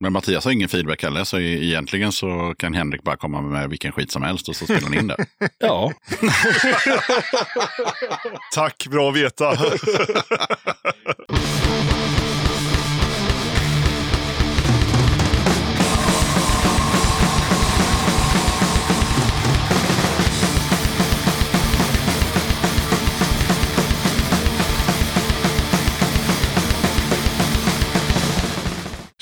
[0.00, 3.92] Men Mattias har ingen feedback heller, så egentligen så kan Henrik bara komma med vilken
[3.92, 5.26] skit som helst och så spelar ni in det.
[5.58, 5.92] ja.
[8.54, 9.52] Tack, bra att veta.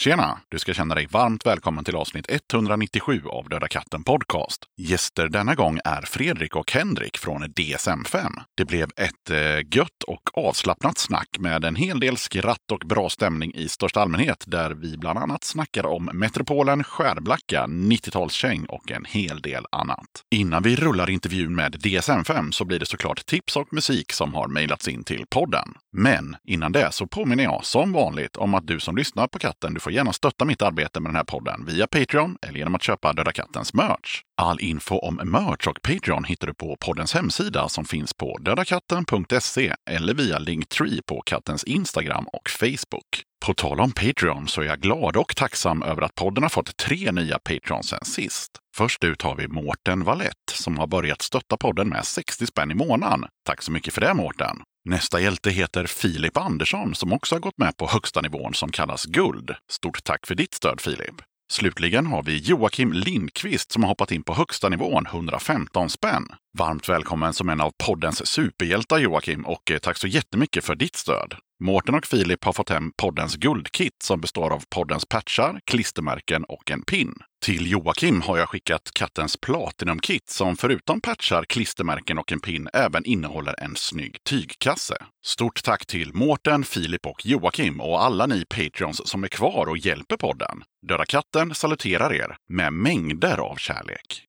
[0.00, 0.38] Tjena!
[0.48, 4.64] Du ska känna dig varmt välkommen till avsnitt 197 av Döda katten Podcast.
[4.76, 8.32] Gäster denna gång är Fredrik och Henrik från DSM-5.
[8.56, 13.08] Det blev ett eh, gött och avslappnat snack med en hel del skratt och bra
[13.08, 19.04] stämning i största allmänhet, där vi bland annat snackar om Metropolen, Skärblacka, 90-talskäng och en
[19.04, 20.22] hel del annat.
[20.34, 24.48] Innan vi rullar intervjun med DSM-5 så blir det såklart tips och musik som har
[24.48, 25.74] mejlats in till podden.
[25.98, 29.74] Men innan det så påminner jag som vanligt om att du som lyssnar på katten,
[29.74, 32.82] du får gärna stötta mitt arbete med den här podden via Patreon eller genom att
[32.82, 34.22] köpa Döda Kattens merch.
[34.42, 39.74] All info om merch och Patreon hittar du på poddens hemsida som finns på dödakatten.se
[39.90, 43.22] eller via Linktree på kattens Instagram och Facebook.
[43.46, 46.76] På tal om Patreon så är jag glad och tacksam över att podden har fått
[46.76, 48.50] tre nya Patreons sen sist.
[48.76, 52.74] Först ut har vi Mårten Valett som har börjat stötta podden med 60 spänn i
[52.74, 53.24] månaden.
[53.46, 54.56] Tack så mycket för det Mårten!
[54.88, 59.04] Nästa hjälte heter Filip Andersson som också har gått med på högsta nivån som kallas
[59.04, 59.54] guld.
[59.70, 61.14] Stort tack för ditt stöd Filip!
[61.52, 66.26] Slutligen har vi Joakim Lindqvist som har hoppat in på högsta nivån, 115 spänn.
[66.58, 70.96] Varmt välkommen som en av poddens superhjältar Joakim och eh, tack så jättemycket för ditt
[70.96, 71.34] stöd.
[71.64, 76.70] Mårten och Filip har fått hem poddens guldkit som består av poddens patchar, klistermärken och
[76.70, 77.14] en pin.
[77.44, 83.04] Till Joakim har jag skickat kattens Platinum-kit som förutom patchar, klistermärken och en pin även
[83.04, 84.96] innehåller en snygg tygkasse.
[85.26, 89.78] Stort tack till Mårten, Filip och Joakim och alla ni Patreons som är kvar och
[89.78, 90.62] hjälper podden.
[90.88, 94.26] Döda katten saluterar er med mängder av kärlek.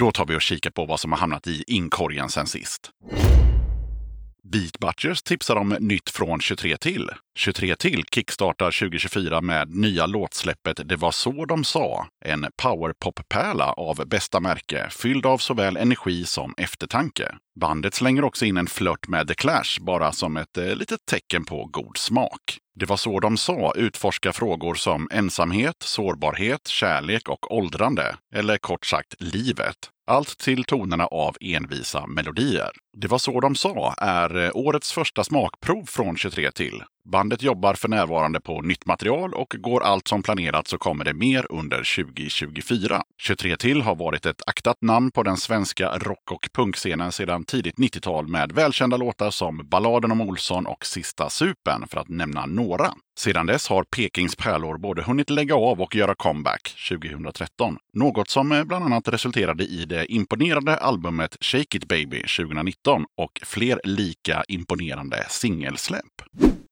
[0.00, 2.90] Då tar vi och kikar på vad som har hamnat i inkorgen sen sist.
[4.42, 7.10] Beat Butchers tipsar om nytt från 23 till.
[7.38, 12.06] 23 till kickstartar 2024 med nya låtsläppet Det var så de sa.
[12.24, 17.34] En powerpop-pärla av bästa märke, fylld av såväl energi som eftertanke.
[17.60, 21.44] Bandet slänger också in en flört med The Clash, bara som ett eh, litet tecken
[21.44, 22.58] på god smak.
[22.74, 28.16] Det var så de sa utforska frågor som ensamhet, sårbarhet, kärlek och åldrande.
[28.34, 29.76] Eller kort sagt livet.
[30.10, 32.70] Allt till tonerna av envisa melodier.
[32.96, 36.82] Det var så de sa är eh, årets första smakprov från 23 till.
[37.04, 41.14] Bandet jobbar för närvarande på nytt material och går allt som planerat så kommer det
[41.14, 43.02] mer under 2024.
[43.22, 47.76] 23 till har varit ett aktat namn på den svenska rock och punkscenen sedan tidigt
[47.76, 52.92] 90-tal med välkända låtar som Balladen om Olsson och Sista supen för att nämna några.
[53.18, 57.76] Sedan dess har Pekings pärlor både hunnit lägga av och göra comeback 2013.
[57.92, 63.40] Något som eh, bland annat resulterade i det imponerande albumet Shake It Baby 2019 och
[63.42, 66.22] fler lika imponerande singelsläpp.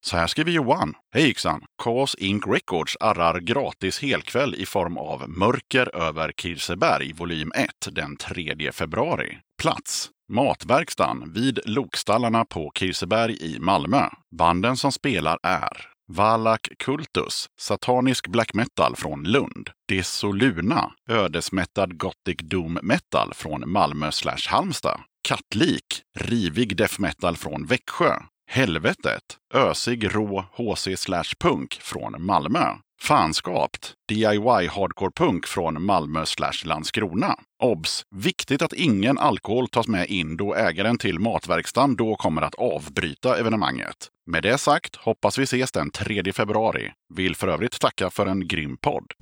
[0.01, 0.95] Så här skriver Johan.
[1.15, 1.65] Hej yxan!
[1.83, 8.17] Chaos Inc Records arrar gratis helkväll i form av Mörker över Kirseberg volym 1 den
[8.17, 9.39] 3 februari.
[9.63, 14.09] Plats Matverkstan vid Lokstallarna på Kirseberg i Malmö.
[14.39, 19.71] Banden som spelar är Valak Kultus, satanisk black metal från Lund.
[19.89, 25.01] Desoluna, ödesmättad gothic doom metal från Malmö slash Halmstad.
[25.29, 28.13] Kattlik, rivig death metal från Växjö.
[28.51, 29.23] Helvetet,
[29.55, 32.65] ösig rå HC slash punk från Malmö.
[33.01, 37.35] Fanskapt, DIY hardcore punk från Malmö slash Landskrona.
[37.63, 38.03] Obs!
[38.17, 43.39] Viktigt att ingen alkohol tas med in då ägaren till matverkstan då kommer att avbryta
[43.39, 44.09] evenemanget.
[44.31, 46.93] Med det sagt hoppas vi ses den 3 februari.
[47.15, 49.13] Vill för övrigt tacka för en grym podd.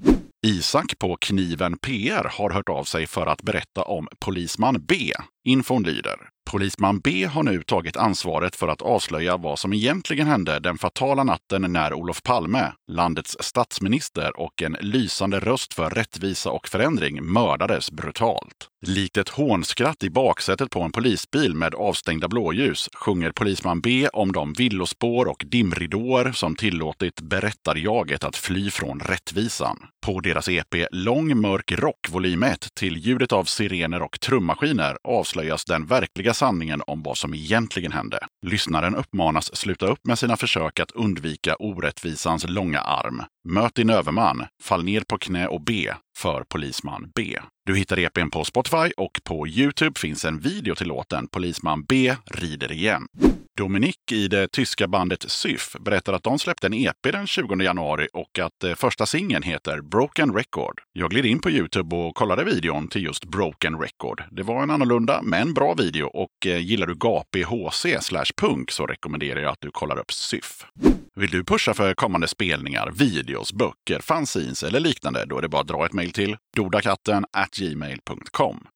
[0.47, 5.13] Isak på Kniven PR har hört av sig för att berätta om Polisman B.
[5.45, 6.17] Infon lyder.
[6.51, 11.25] Polisman B har nu tagit ansvaret för att avslöja vad som egentligen hände den fatala
[11.25, 17.91] natten när Olof Palme, landets statsminister och en lysande röst för rättvisa och förändring, mördades
[17.91, 18.26] brutalt.
[18.27, 24.09] betalt Likt ett hånskratt i baksätet på en polisbil med avstängda blåljus sjunger polisman B
[24.13, 29.79] om de villospår och dimridåer som tillåtit berättarjaget att fly från rättvisan.
[30.07, 35.65] På deras EP Lång mörk rock volym 1 till ljudet av sirener och trummaskiner avslöjas
[35.65, 38.19] den verkliga sanningen om vad som egentligen hände.
[38.47, 43.23] Lyssnaren uppmanas sluta upp med sina försök att undvika orättvisans långa arm.
[43.49, 47.39] Möt din överman, fall ner på knä och be för Polisman B.
[47.67, 48.66] Du hittar EPn på Spotify
[48.97, 53.09] och på Youtube finns en video till låten Polisman B rider igen.
[53.57, 58.09] Dominik i det tyska bandet Syf berättar att de släppte en EP den 20 januari
[58.13, 60.81] och att eh, första singeln heter Broken Record.
[60.93, 64.23] Jag gled in på Youtube och kollade videon till just Broken Record.
[64.31, 68.71] Det var en annorlunda men bra video och eh, gillar du gapig HC slash punk
[68.71, 70.67] så rekommenderar jag att du kollar upp Syf.
[71.15, 75.25] Vill du pusha för kommande spelningar, videos, böcker, fanzines eller liknande?
[75.25, 77.25] Då är det bara att dra ett mejl till dodakatten
[77.59, 78.67] gmail.com.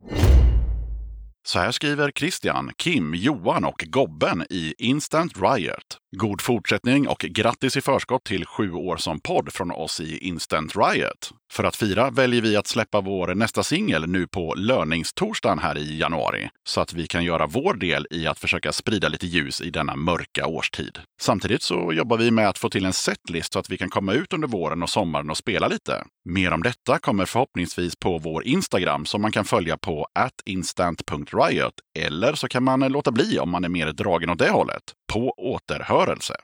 [1.43, 5.99] Så här skriver Christian, Kim, Johan och Gobben i Instant Riot.
[6.17, 10.77] God fortsättning och grattis i förskott till sju år som podd från oss i Instant
[10.77, 11.33] Riot.
[11.53, 15.99] För att fira väljer vi att släppa vår nästa singel nu på löningstorsdagen här i
[15.99, 16.51] januari.
[16.69, 19.97] Så att vi kan göra vår del i att försöka sprida lite ljus i denna
[19.97, 20.99] mörka årstid.
[21.21, 24.13] Samtidigt så jobbar vi med att få till en setlist så att vi kan komma
[24.13, 26.05] ut under våren och sommaren och spela lite.
[26.25, 30.07] Mer om detta kommer förhoppningsvis på vår Instagram som man kan följa på
[30.45, 31.75] instant.riot.
[31.99, 34.83] Eller så kan man låta bli om man är mer dragen åt det hållet.
[35.13, 36.35] På återhörelse!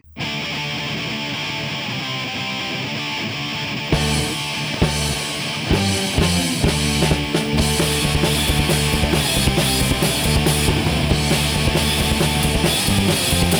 [13.07, 13.56] Break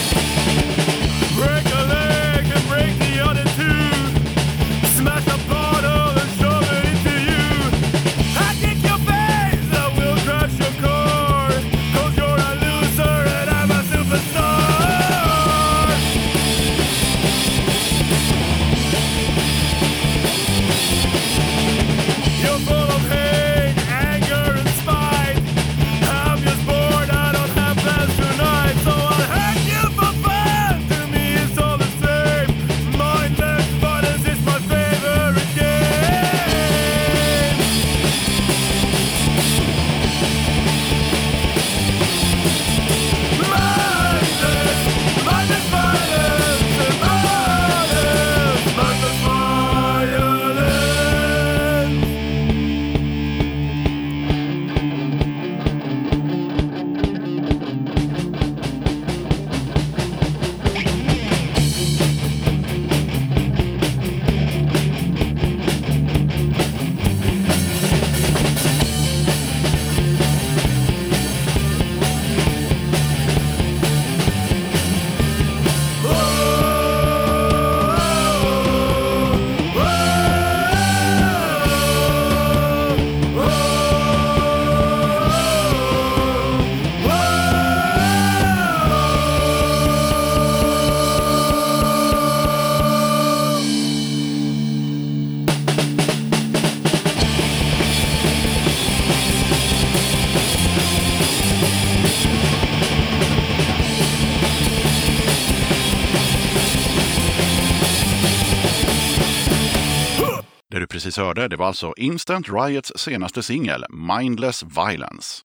[111.17, 115.43] precis hörde, det var alltså Instant Riots senaste singel, Mindless Violence.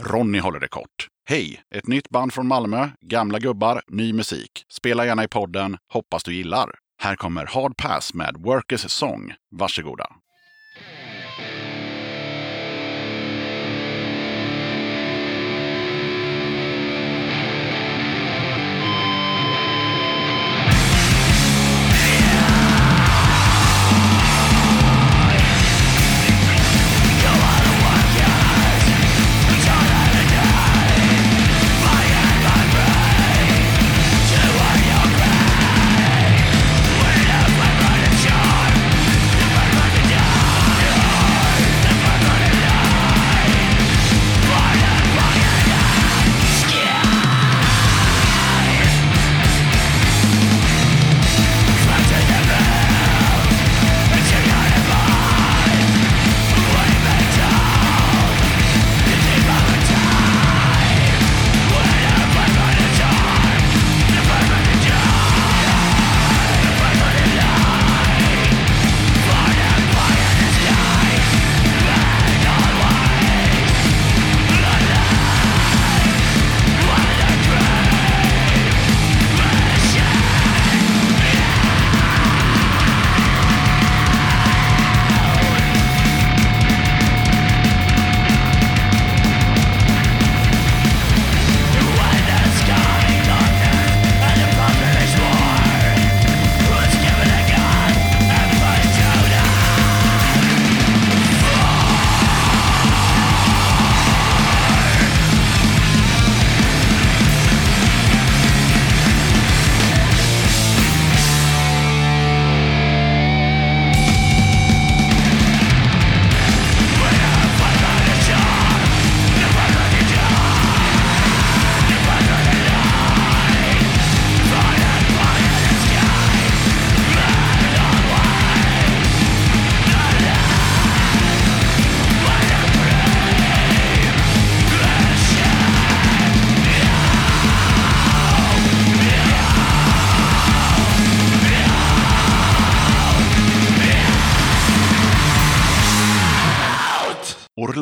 [0.00, 1.08] Ronny håller det kort.
[1.28, 1.62] Hej!
[1.74, 4.50] Ett nytt band från Malmö, gamla gubbar, ny musik.
[4.72, 6.70] Spela gärna i podden, hoppas du gillar.
[7.02, 9.34] Här kommer Hard Pass med Workers Song.
[9.56, 10.06] Varsågoda.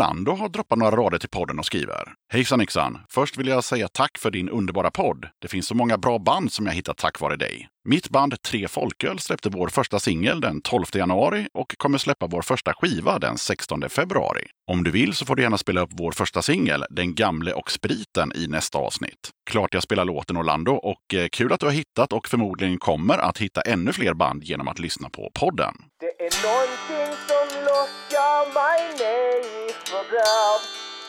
[0.03, 2.15] Orlando har droppat några rader till podden och skriver.
[2.33, 2.99] Hejsan yxan!
[3.09, 5.27] Först vill jag säga tack för din underbara podd.
[5.41, 7.69] Det finns så många bra band som jag hittat tack vare dig.
[7.89, 12.43] Mitt band Tre Folköl släppte vår första singel den 12 januari och kommer släppa vår
[12.43, 14.47] första skiva den 16 februari.
[14.71, 17.71] Om du vill så får du gärna spela upp vår första singel, Den gamle och
[17.71, 19.31] spriten, i nästa avsnitt.
[19.51, 23.19] Klart jag spelar låten Orlando och eh, kul att du har hittat och förmodligen kommer
[23.19, 25.75] att hitta ännu fler band genom att lyssna på podden.
[26.01, 27.42] Det är någonting som
[27.73, 30.61] lockar mig ner i fördärv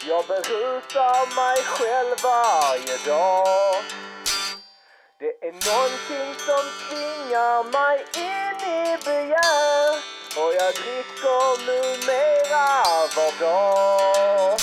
[0.10, 3.76] Jag berusar mig själv varje dag.
[5.22, 7.98] Det är någonting som tvingar mig
[8.32, 9.90] in i begär.
[10.40, 12.68] Och jag dricker numera
[13.16, 14.60] var dag.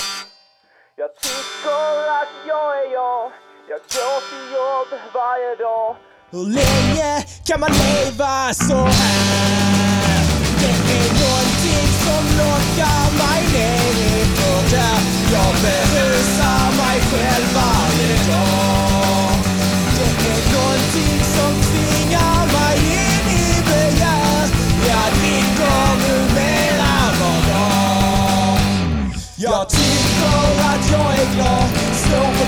[0.95, 3.31] Jag tycker att jag är jag.
[3.69, 5.95] Jag går till jobb varje dag.
[6.31, 9.51] Hur länge kan man leva så här?
[10.61, 11.60] Det är någonting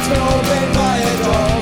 [0.04, 0.74] Står på
[1.24, 1.53] två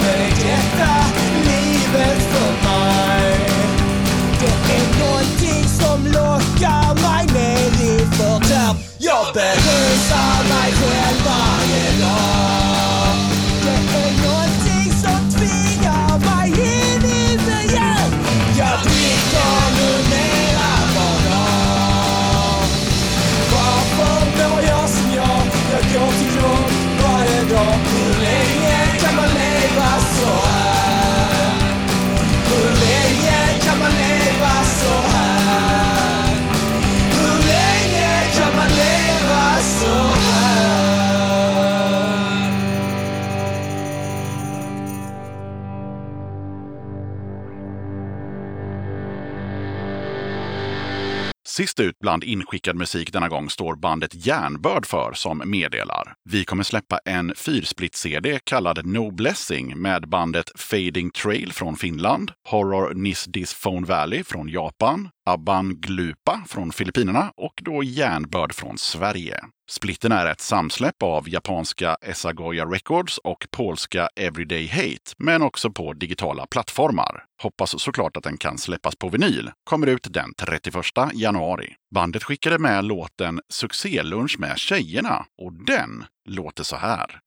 [51.62, 56.13] Sist ut bland inskickad musik denna gång står bandet Järnbörd för som meddelar.
[56.30, 62.94] Vi kommer släppa en fyrsplit-CD kallad No Blessing med bandet Fading Trail från Finland, Horror
[62.94, 69.39] Nis Dis Phone Valley från Japan, Abban Glupa från Filippinerna och då Järnbörd från Sverige.
[69.72, 75.94] Splitten är ett samsläpp av japanska Esagoya Records och polska Everyday Hate, men också på
[75.94, 77.24] digitala plattformar.
[77.42, 79.51] Hoppas såklart att den kan släppas på vinyl.
[79.63, 80.75] Kommer ut den 31
[81.13, 81.74] januari.
[81.96, 87.20] Bandet skickade med låten Succélunch med tjejerna och den låter så här.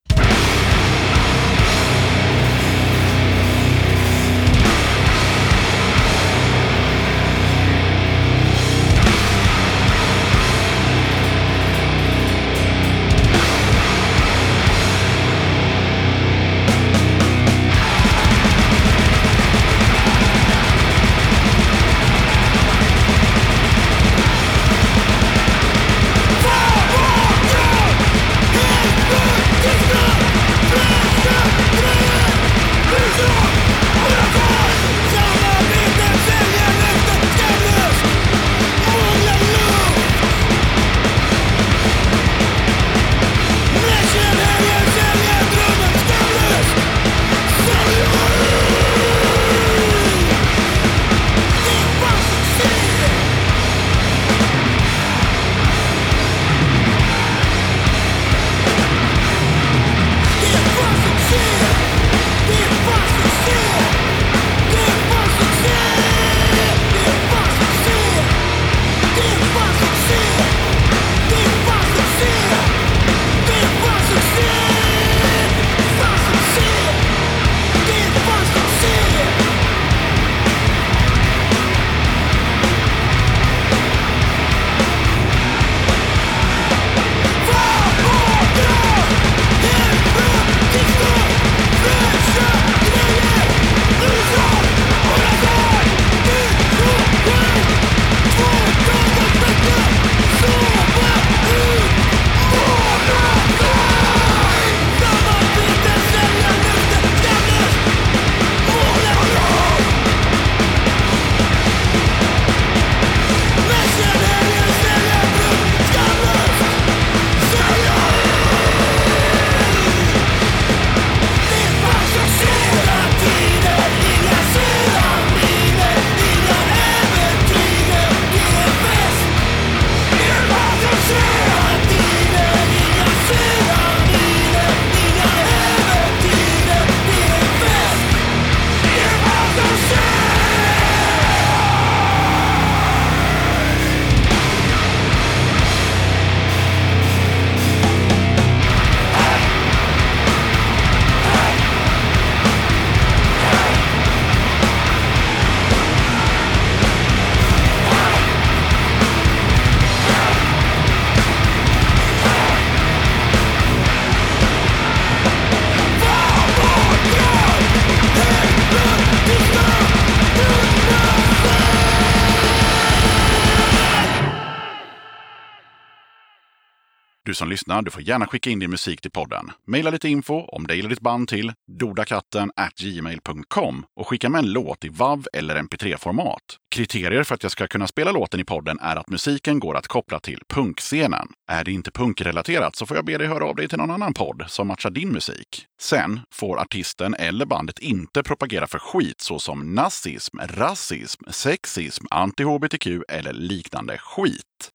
[177.35, 179.51] Du som lyssnar, du får gärna skicka in din musik till podden.
[179.67, 182.51] Maila lite info om dig eller ditt band till dodakatten
[182.81, 186.41] gmail.com och skicka med en låt i WAV eller MP3-format.
[186.75, 189.87] Kriterier för att jag ska kunna spela låten i podden är att musiken går att
[189.87, 191.29] koppla till punkscenen.
[191.51, 194.15] Är det inte punkrelaterat så får jag be dig höra av dig till någon annan
[194.15, 195.67] podd som matchar din musik.
[195.81, 203.33] Sen får artisten eller bandet inte propagera för skit såsom nazism, rasism, sexism, anti-hbtq eller
[203.33, 204.71] liknande skit.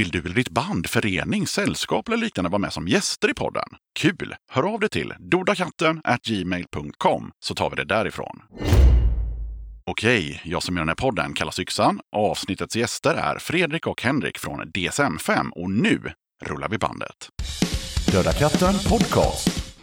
[0.00, 3.68] Vill du eller ditt band, förening, sällskap eller liknande vara med som gäster i podden?
[3.98, 4.34] Kul!
[4.50, 8.42] Hör av dig till dodakatten gmail.com så tar vi det därifrån.
[9.86, 12.00] Okej, jag som gör den här podden kallas Yxan.
[12.16, 16.00] Avsnittets gäster är Fredrik och Henrik från DSM-5 och nu
[16.44, 17.28] rullar vi bandet.
[18.12, 19.74] Döda katten podcast.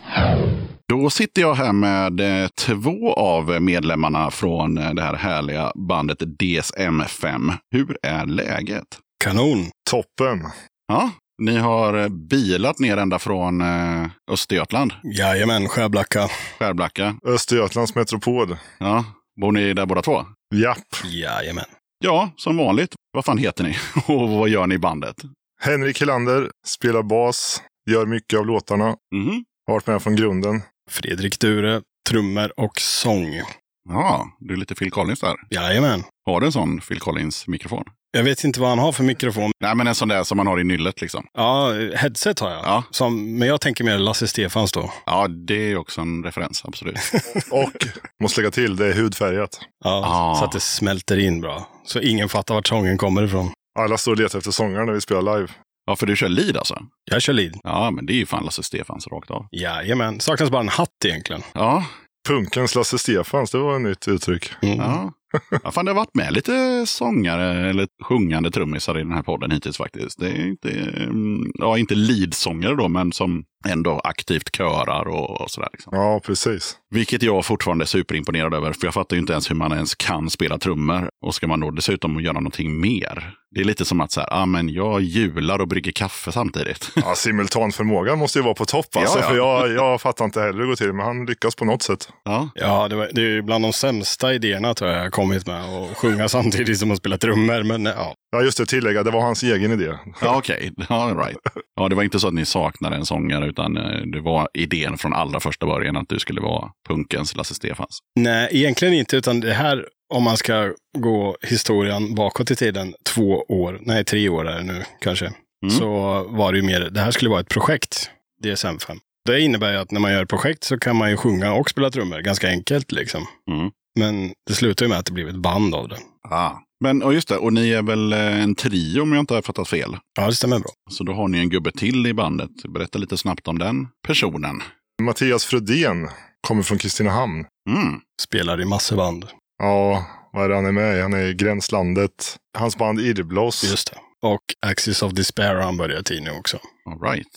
[0.87, 6.21] Då sitter jag här med eh, två av medlemmarna från eh, det här härliga bandet
[6.21, 7.53] DSM-5.
[7.71, 8.99] Hur är läget?
[9.23, 9.65] Kanon.
[9.89, 10.43] Toppen.
[10.87, 16.27] Ja, ni har eh, bilat ner ända från eh, Östergötland, Jajamän, Skärblacka.
[16.59, 17.15] Skärblacka.
[17.25, 18.57] Östergötlands metropol.
[18.77, 19.05] Ja,
[19.41, 20.25] bor ni där båda två?
[20.55, 21.05] Japp.
[21.05, 21.65] Jajamän.
[22.03, 22.93] Ja, som vanligt.
[23.11, 23.75] Vad fan heter ni?
[24.15, 25.15] Och vad gör ni i bandet?
[25.61, 28.95] Henrik Helander spelar bas, gör mycket av låtarna.
[29.15, 29.43] Mhm.
[29.67, 30.61] Har varit med från grunden.
[30.91, 33.41] Fredrik Dure, trummor och sång.
[33.89, 35.35] Ja, du är lite Phil Collins där.
[35.49, 36.03] Jajamän.
[36.25, 37.83] Har du en sån Phil Collins-mikrofon?
[38.11, 39.51] Jag vet inte vad han har för mikrofon.
[39.63, 41.25] Nej, men en sån där som man har i nyllet liksom.
[41.33, 42.59] Ja, headset har jag.
[42.65, 42.83] Ja.
[42.91, 44.91] Som, men jag tänker mer Lasse Stefans då.
[45.05, 46.97] Ja, det är också en referens, absolut.
[47.51, 47.87] Och,
[48.23, 49.59] måste lägga till, det är hudfärgat.
[49.83, 50.35] Ja, Ah.
[50.35, 51.69] Så att det smälter in bra.
[51.85, 53.51] Så ingen fattar vart sången kommer ifrån.
[53.79, 55.47] Alla står och letar efter sångare när vi spelar live.
[55.85, 56.79] Ja, för du kör lead alltså?
[57.11, 57.59] Jag kör lead.
[57.63, 59.45] Ja, men det är ju fan Lasse Stefans rakt av.
[59.51, 60.19] Jajamän.
[60.19, 61.41] Saknas bara en hatt egentligen.
[61.53, 61.85] Ja,
[62.27, 64.49] Punkens Lasse Stefans, det var ett nytt uttryck.
[64.61, 64.77] Mm.
[64.77, 65.11] ja.
[65.63, 69.51] ja fan, det har varit med lite sångare eller sjungande trummisar i den här podden
[69.51, 70.19] hittills faktiskt.
[70.19, 75.51] Det är inte, mm, ja, inte leadsångare då, men som ändå aktivt körar och, och
[75.51, 75.69] sådär.
[75.73, 75.91] Liksom.
[75.95, 76.77] Ja, precis.
[76.89, 79.95] Vilket jag fortfarande är superimponerad över, för jag fattar ju inte ens hur man ens
[79.95, 81.09] kan spela trummor.
[81.21, 83.33] Och ska man då dessutom göra någonting mer?
[83.57, 86.91] Det är lite som att så här, ah, men jag jular och brygger kaffe samtidigt.
[86.95, 89.29] Ja, simultanförmågan måste ju vara på topp alltså, Ja, ja.
[89.29, 91.81] för jag, jag fattar inte heller hur det går till, men han lyckas på något
[91.83, 92.09] sätt.
[92.25, 92.49] ja.
[92.55, 95.47] Ja, det, var, det är ju bland de sämsta idéerna tror jag jag har kommit
[95.47, 95.61] med.
[95.65, 97.63] Att sjunga samtidigt som att spela trummor.
[97.63, 99.93] Men ja, Ja, just det, tillägga, det var hans egen idé.
[100.21, 100.71] Ja, okej.
[100.89, 101.37] Ja, right.
[101.75, 104.97] ja, det var inte så att ni saknade en sångare, utan eh, det var idén
[104.97, 107.99] från allra första början att du skulle vara punkens Lasse Stefans.
[108.19, 109.17] Nej, egentligen inte.
[109.17, 114.29] Utan det här, om man ska gå historien bakåt i tiden, två år, nej tre
[114.29, 115.31] år är det nu kanske,
[115.65, 115.77] Mm.
[115.79, 115.87] så
[116.29, 118.09] var det ju mer, det här skulle vara ett projekt,
[118.43, 118.97] DSM-5.
[119.25, 121.69] Det innebär ju att när man gör ett projekt så kan man ju sjunga och
[121.69, 123.25] spela trummor, ganska enkelt liksom.
[123.51, 123.71] Mm.
[123.99, 125.97] Men det slutar ju med att det blev ett band av det.
[126.29, 126.51] Ah.
[126.83, 129.41] Men och just det, och ni är väl eh, en trio om jag inte har
[129.41, 129.97] fattat fel.
[130.19, 130.71] Ja, det stämmer bra.
[130.91, 132.49] Så då har ni en gubbe till i bandet.
[132.69, 134.61] Berätta lite snabbt om den personen.
[135.01, 136.09] Mattias Frodén
[136.47, 137.45] kommer från Kristinehamn.
[137.69, 137.99] Mm.
[138.21, 139.25] Spelar i massor band.
[139.57, 141.01] Ja, vad är det han är med i?
[141.01, 142.37] Han är i Gränslandet.
[142.57, 143.63] Hans band Irrbloss.
[143.63, 143.97] Just det.
[144.27, 146.59] Och Axis of Despair har han börjat i nu också.
[146.89, 147.27] All right.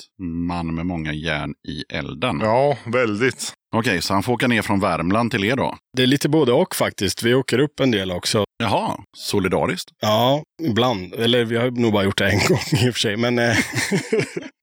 [0.48, 2.40] Man med många järn i elden.
[2.42, 3.52] Ja, väldigt.
[3.76, 5.76] Okej, så han får åka ner från Värmland till er då?
[5.96, 7.22] Det är lite både och faktiskt.
[7.22, 8.44] Vi åker upp en del också.
[8.62, 9.90] Jaha, solidariskt.
[10.00, 11.14] Ja, ibland.
[11.14, 13.16] Eller vi har nog bara gjort det en gång i och för sig.
[13.16, 13.56] Men eh,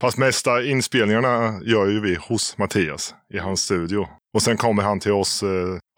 [0.02, 4.08] Fast mesta inspelningarna gör ju vi hos Mattias i hans studio.
[4.38, 5.44] Och sen kommer han till oss.
[5.44, 5.50] Eh,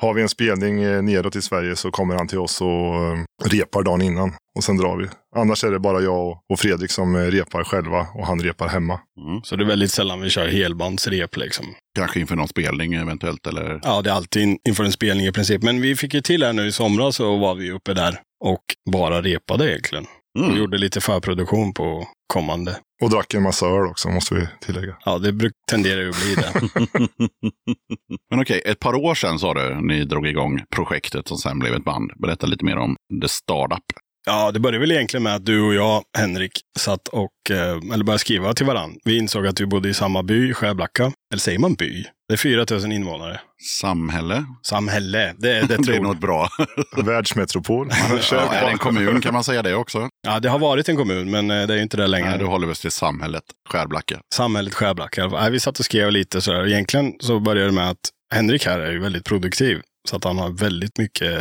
[0.02, 3.20] har vi en spelning eh, neråt i Sverige så kommer han till oss och eh,
[3.46, 4.34] repar dagen innan.
[4.58, 5.08] Och sen drar vi.
[5.36, 8.68] Annars är det bara jag och- och Fredrik som eh, repar själva och han repar
[8.68, 9.00] hemma.
[9.28, 9.42] Mm.
[9.44, 11.66] så det är väldigt sällan vi kör helbandsrep liksom.
[11.96, 13.80] Kanske inför någon spelning eventuellt, eller?
[13.84, 15.64] Ja, det är alltid in, inför en spelning i princip.
[15.64, 18.64] Men vi fick ju till här nu i somras så var vi uppe där och
[18.92, 20.06] bara repade egentligen.
[20.40, 20.58] Och Mm.
[20.58, 22.76] gjorde lite förproduktion på kommande.
[23.02, 24.98] Och drack en massa öl också måste vi tillägga.
[25.06, 26.54] Ja, det tenderar ju att bli det.
[28.30, 31.74] Men okej, ett par år sedan sa du, ni drog igång projektet som sen blev
[31.74, 32.12] ett band.
[32.22, 33.84] Berätta lite mer om The Startup.
[34.26, 37.58] Ja, det började väl egentligen med att du och jag, Henrik, satt och, eh,
[37.94, 39.00] eller började skriva till varandra.
[39.06, 41.04] Vi insåg att vi bodde i samma by, Skärblacka.
[41.32, 42.06] Eller säger man by?
[42.28, 43.40] Det är 4 000 invånare.
[43.82, 44.46] Samhälle.
[44.64, 46.50] Samhälle, det är det Det är tror något bra.
[46.98, 47.90] Världsmetropol.
[48.32, 50.10] Ja, är det en kommun kan man säga det också?
[50.28, 52.30] Ja, det har varit en kommun, men eh, det är ju inte det längre.
[52.30, 54.20] Nej, du håller väl till samhället Skärblacka.
[54.34, 55.28] Samhället Skärblacka.
[55.28, 56.68] Nej, Vi satt och skrev lite sådär.
[56.68, 59.82] Egentligen så började det med att Henrik här är ju väldigt produktiv.
[60.10, 61.32] Så att han har väldigt mycket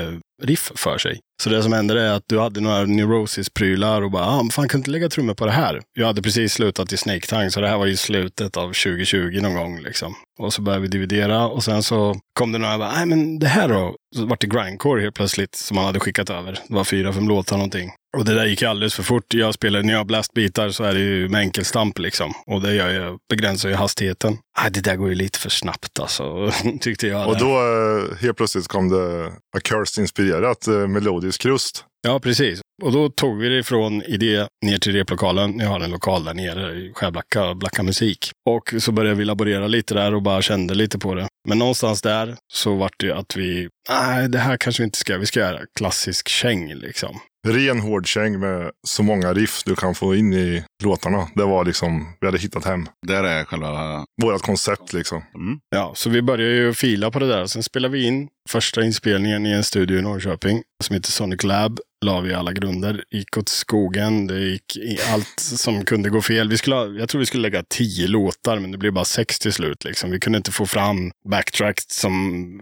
[0.43, 1.21] riff för sig.
[1.43, 4.69] Så det som hände är att du hade några Neurosis-prylar och bara, ah, men fan
[4.69, 5.81] kan du inte lägga trummor på det här?
[5.99, 9.39] Jag hade precis slutat i Snake Tang, så det här var ju slutet av 2020
[9.43, 10.15] någon gång liksom.
[10.39, 13.69] Och så började vi dividera och sen så kom det några, nej men det här
[13.69, 13.97] då?
[14.17, 16.53] Så vart det grindcore helt plötsligt som han hade skickat över.
[16.69, 17.91] Det var fyra, fem låtar någonting.
[18.19, 19.35] Och det där gick ju alldeles för fort.
[19.35, 22.33] Jag spelar, när jag har blastbitar så är det ju med enkelstamp liksom.
[22.47, 24.39] Och det gör jag, begränsar ju hastigheten.
[24.59, 27.29] Ah, det där går ju lite för snabbt alltså, tyckte jag.
[27.29, 31.85] Och då eh, helt plötsligt kom det Accursed-inspirerat eh, melodisk röst.
[32.03, 32.61] Ja, precis.
[32.83, 35.59] Och då tog vi det från idé ner till replokalen.
[35.59, 38.31] Jag har en lokal där nere i Skärblacka, Blacka musik.
[38.49, 41.27] Och så började vi laborera lite där och bara kände lite på det.
[41.49, 45.19] Men någonstans där så vart det att vi, nej, det här kanske vi inte ska,
[45.19, 47.21] vi ska göra klassisk käng liksom.
[47.49, 51.29] Ren hård käng med så många riff du kan få in i låtarna.
[51.35, 52.87] Det var liksom, vi hade hittat hem.
[53.07, 54.05] Där är själva...
[54.23, 55.23] Vårat koncept liksom.
[55.35, 55.59] Mm.
[55.71, 57.47] Ja, så vi började ju fila på det där.
[57.47, 61.81] Sen spelade vi in första inspelningen i en studio i Norrköping som heter Sonic Lab.
[62.05, 63.05] La vi alla grunder.
[63.11, 64.27] Gick åt skogen.
[64.27, 66.49] Det gick i allt som kunde gå fel.
[66.49, 69.39] Vi skulle, ha- jag tror vi skulle lägga tio låtar, men det blev bara sex
[69.39, 69.85] till slut.
[69.85, 70.11] Liksom.
[70.11, 72.13] Vi kunde inte få fram backtrack som,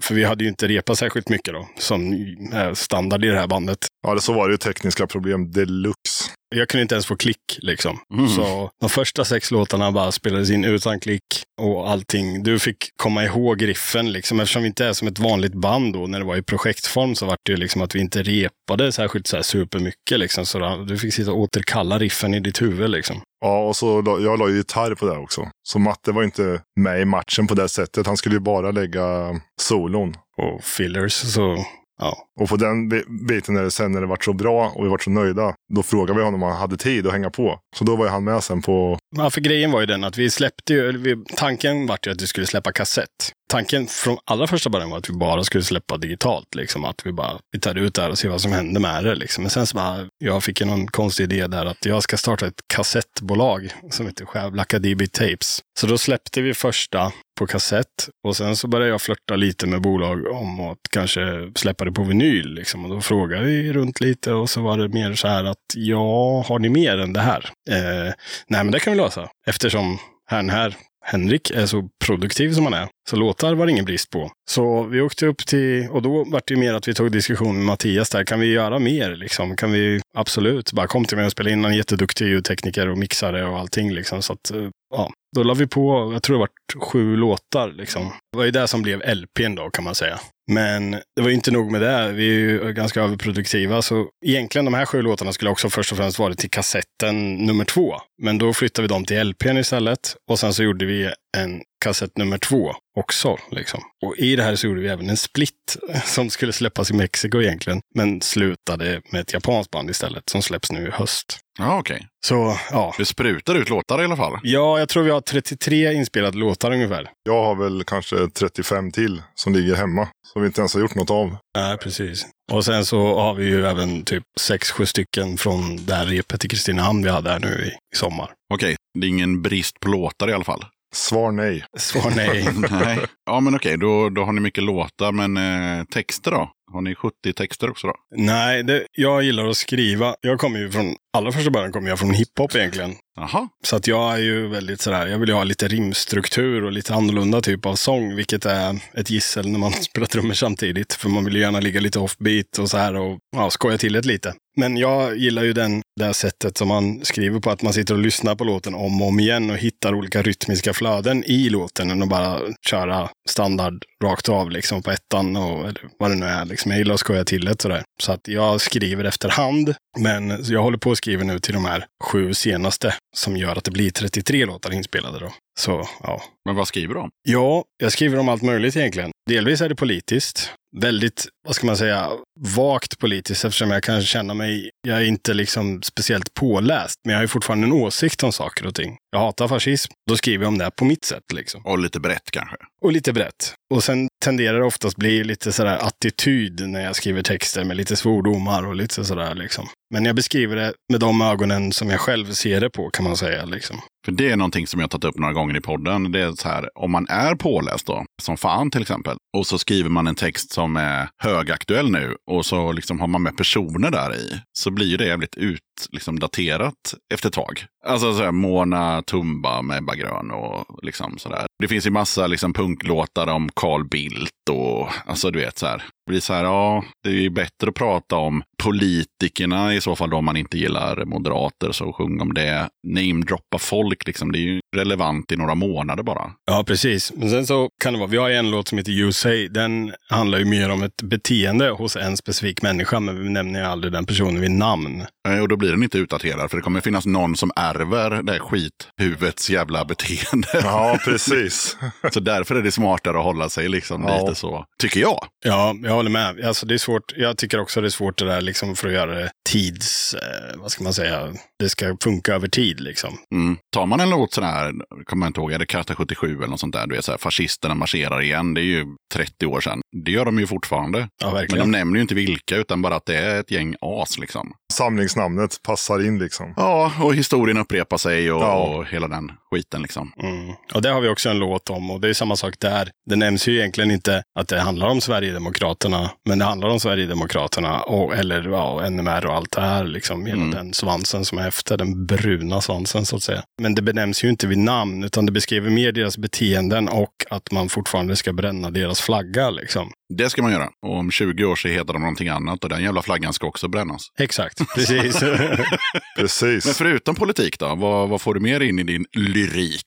[0.03, 2.12] för vi hade ju inte repat särskilt mycket då, som
[2.53, 3.79] är standard i det här bandet.
[4.07, 6.15] Ja, det så var det ju tekniska problem deluxe.
[6.54, 7.98] Jag kunde inte ens få klick liksom.
[8.14, 8.28] Mm.
[8.28, 11.22] Så de första sex låtarna bara spelades in utan klick
[11.61, 12.42] och allting.
[12.42, 14.40] Du fick komma ihåg riffen liksom.
[14.40, 17.26] Eftersom vi inte är som ett vanligt band då när det var i projektform så
[17.26, 20.46] var det ju liksom att vi inte repade särskilt så här supermycket liksom.
[20.46, 23.22] Så då, du fick sitta och återkalla riffen i ditt huvud liksom.
[23.40, 25.48] Ja, och så la, jag la ju gitarr på det också.
[25.62, 28.06] Så Matte var inte med i matchen på det sättet.
[28.06, 30.14] Han skulle ju bara lägga solon.
[30.37, 31.64] Och fillers så,
[32.00, 32.16] ja.
[32.40, 34.88] Och på den bi- biten när det sen när det vart så bra och vi
[34.88, 37.59] vart så nöjda, då frågade vi honom om han hade tid att hänga på.
[37.76, 40.16] Så då var ju han med sen på, Ja, för grejen var ju den att
[40.18, 43.32] vi släppte ju, vi, tanken var ju att vi skulle släppa kassett.
[43.50, 47.12] Tanken från allra första början var att vi bara skulle släppa digitalt, liksom att vi
[47.12, 49.42] bara, vi tar ut det här och ser vad som händer med det liksom.
[49.44, 52.46] Men sen så bara, jag fick ju någon konstig idé där att jag ska starta
[52.46, 55.61] ett kassettbolag som heter Skärblacka DB Tapes.
[55.80, 59.81] Så då släppte vi första på kassett och sen så började jag flörta lite med
[59.81, 62.85] bolag om att kanske släppa det på vinyl liksom.
[62.85, 66.44] Och då frågade vi runt lite och så var det mer så här att ja,
[66.49, 67.51] har ni mer än det här?
[67.70, 68.12] Eh,
[68.49, 69.29] Nej, men det kan vi lösa.
[69.46, 72.88] Eftersom herrn här, Henrik, är så produktiv som han är.
[73.11, 74.31] Så låtar var det ingen brist på.
[74.51, 77.64] Så vi åkte upp till, och då var det mer att vi tog diskussion med
[77.64, 78.25] Mattias där.
[78.25, 79.57] Kan vi göra mer liksom?
[79.57, 81.64] Kan vi, absolut, bara kom till mig och spela in.
[81.64, 84.22] Han är jätteduktig ljudtekniker och mixare och allting liksom.
[84.22, 88.12] Så att, eh, ja, då la vi på, jag tror det var sju låtar liksom.
[88.33, 90.18] Det var ju det som blev LPn då kan man säga.
[90.53, 92.12] Men det var ju inte nog med det.
[92.12, 93.83] Vi är ju ganska överproduktiva.
[93.83, 97.64] Så egentligen de här sju låtarna skulle också först och främst varit till kassetten nummer
[97.64, 97.94] två.
[98.22, 100.16] Men då flyttade vi dem till LPn istället.
[100.31, 103.37] Och sen så gjorde vi en kassett nummer två också.
[103.51, 103.81] Liksom.
[104.07, 107.42] Och i det här så gjorde vi även en split som skulle släppas i Mexiko
[107.42, 107.81] egentligen.
[107.94, 111.38] Men slutade med ett japanskt band istället som släpps nu i höst.
[111.59, 112.07] Ja, okej.
[112.27, 112.94] Så ja.
[112.99, 114.38] Det sprutar ut låtar i alla fall.
[114.42, 117.11] Ja, jag tror vi har 33 inspelade låtar ungefär.
[117.22, 120.09] jag har väl kanske 35 till som ligger hemma.
[120.33, 121.37] Som vi inte ens har gjort något av.
[121.57, 122.27] Nej, precis.
[122.53, 126.44] Och sen så har vi ju även typ sex, sju stycken från det här repet
[126.44, 128.31] i Kristinehamn vi hade här nu i, sommar.
[128.55, 130.64] Okej, det är ingen brist på låtar i alla fall.
[130.96, 131.64] Svar nej.
[131.78, 132.48] Svar nej.
[132.70, 132.98] Nej.
[133.26, 136.50] Ja, men okej, då, då har ni mycket låtar, men eh, texter då?
[136.72, 137.94] Har ni 70 texter också då?
[138.16, 140.16] nej, det, jag gillar att skriva.
[140.20, 142.94] Jag kommer ju från, allra första början kommer jag från hiphop egentligen.
[143.16, 146.72] Jaha, Så att jag är ju väldigt sådär, jag vill ju ha lite rimstruktur och
[146.72, 150.92] lite annorlunda typ av sång, vilket är ett gissel när man spelar trummor samtidigt.
[150.92, 153.92] För man vill ju gärna ligga lite offbeat och så här och ja, skoja till
[153.92, 154.35] det lite.
[154.57, 157.94] Men jag gillar ju den, det här sättet som man skriver på, att man sitter
[157.94, 161.90] och lyssnar på låten om och om igen och hittar olika rytmiska flöden i låten
[161.90, 166.44] än att bara köra standard rakt av liksom på ettan och vad det nu är.
[166.44, 166.70] Liksom.
[166.70, 167.85] Jag gillar att skoja till det sådär.
[168.02, 171.87] Så att jag skriver efterhand, men jag håller på att skriva nu till de här
[172.04, 175.32] sju senaste som gör att det blir 33 låtar inspelade då.
[175.59, 177.11] Så ja, men vad skriver du om?
[177.28, 179.11] Ja, jag skriver om allt möjligt egentligen.
[179.30, 180.50] Delvis är det politiskt.
[180.76, 182.11] Väldigt, vad ska man säga,
[182.56, 187.18] vagt politiskt eftersom jag kan känna mig, jag är inte liksom speciellt påläst, men jag
[187.18, 188.96] har ju fortfarande en åsikt om saker och ting.
[189.11, 191.66] Jag hatar fascism, då skriver jag om det på mitt sätt liksom.
[191.66, 192.56] Och lite brett kanske?
[192.82, 193.54] Och lite brett.
[193.74, 197.96] Och sen tenderar det oftast bli lite sådär attityd när jag skriver texter med lite
[197.96, 199.68] svordomar och lite sådär liksom.
[199.94, 203.16] Men jag beskriver det med de ögonen som jag själv ser det på kan man
[203.16, 203.80] säga liksom.
[204.04, 206.12] För det är någonting som jag tagit upp några gånger i podden.
[206.12, 209.90] Det så här, om man är påläst då, som fan till exempel, och så skriver
[209.90, 214.14] man en text som är högaktuell nu och så liksom har man med personer där
[214.14, 217.64] i, så blir ju det jävligt ut, liksom daterat efter ett tag.
[217.87, 221.46] Alltså så här, Mona Tumba med Ebba Grön och liksom sådär.
[221.59, 225.76] Det finns ju massa liksom punklåtar om Carl Bildt och alltså du vet så här.
[225.79, 229.96] Det blir så här, ja, det är ju bättre att prata om politikerna i så
[229.96, 232.68] fall då om man inte gillar moderater så sjung om det.
[232.87, 236.33] Namedroppa folk liksom, det är ju relevant i några månader bara.
[236.46, 237.12] Ja, precis.
[237.16, 239.49] Men sen så kan det vara vi har en låt som heter You Say.
[239.49, 243.66] Den handlar ju mer om ett beteende hos en specifik människa, men vi nämner ju
[243.66, 245.05] aldrig den personen vid namn.
[245.42, 248.38] Och då blir den inte utdaterad, för det kommer finnas någon som ärver det här
[248.38, 250.49] skithuvudets jävla beteende.
[250.53, 251.77] Ja, precis.
[252.12, 254.21] Så därför är det smartare att hålla sig liksom Ja.
[254.21, 255.27] lite så, tycker jag.
[255.45, 256.45] Ja, jag håller med.
[256.45, 257.12] Alltså, det är svårt.
[257.16, 260.14] Jag tycker också det är svårt det där liksom för att göra det tids...
[260.14, 261.33] Eh, vad ska man säga?
[261.59, 263.19] Det ska funka över tid liksom.
[263.35, 263.57] Mm.
[263.73, 264.73] Tar man en låt sån här,
[265.05, 267.11] kommer jag inte ihåg, är det Karta 77 eller något sånt där, du vet så
[267.12, 269.80] här, fascisterna marscherar igen, det är ju 30 år sedan.
[270.04, 271.09] Det gör de ju fortfarande.
[271.20, 274.18] Ja, Men de nämner ju inte vilka, utan bara att det är ett gäng as
[274.18, 274.52] liksom.
[274.77, 276.55] Samlingsnamnet passar in liksom.
[276.57, 278.55] Ja, och historien upprepar sig och, Ja.
[278.57, 280.12] och hela den skiten liksom.
[280.23, 280.55] Mm.
[280.75, 282.91] Och det har vi också en låt om och det är samma sak där.
[283.11, 287.81] Det nämns ju egentligen inte att det handlar om Sverigedemokraterna, men det handlar om Sverigedemokraterna
[287.81, 290.51] och, eller ja, NMR och allt det här, liksom hela Mm.
[290.51, 293.43] den svansen som är efter, den bruna svansen så att säga.
[293.62, 297.51] Men det benämns ju inte vid namn, utan det beskriver mer deras beteenden och att
[297.53, 299.91] man fortfarande ska bränna deras flagga liksom.
[300.14, 300.69] Det ska man göra.
[300.83, 303.69] Och om 20 år så heter de någonting annat och den jävla flaggan ska också
[303.69, 304.03] brännas.
[304.19, 305.21] Exakt, precis.
[306.16, 306.64] Precis.
[306.66, 309.87] Men förutom politik då, vad, vad får du mer in i din lyrik?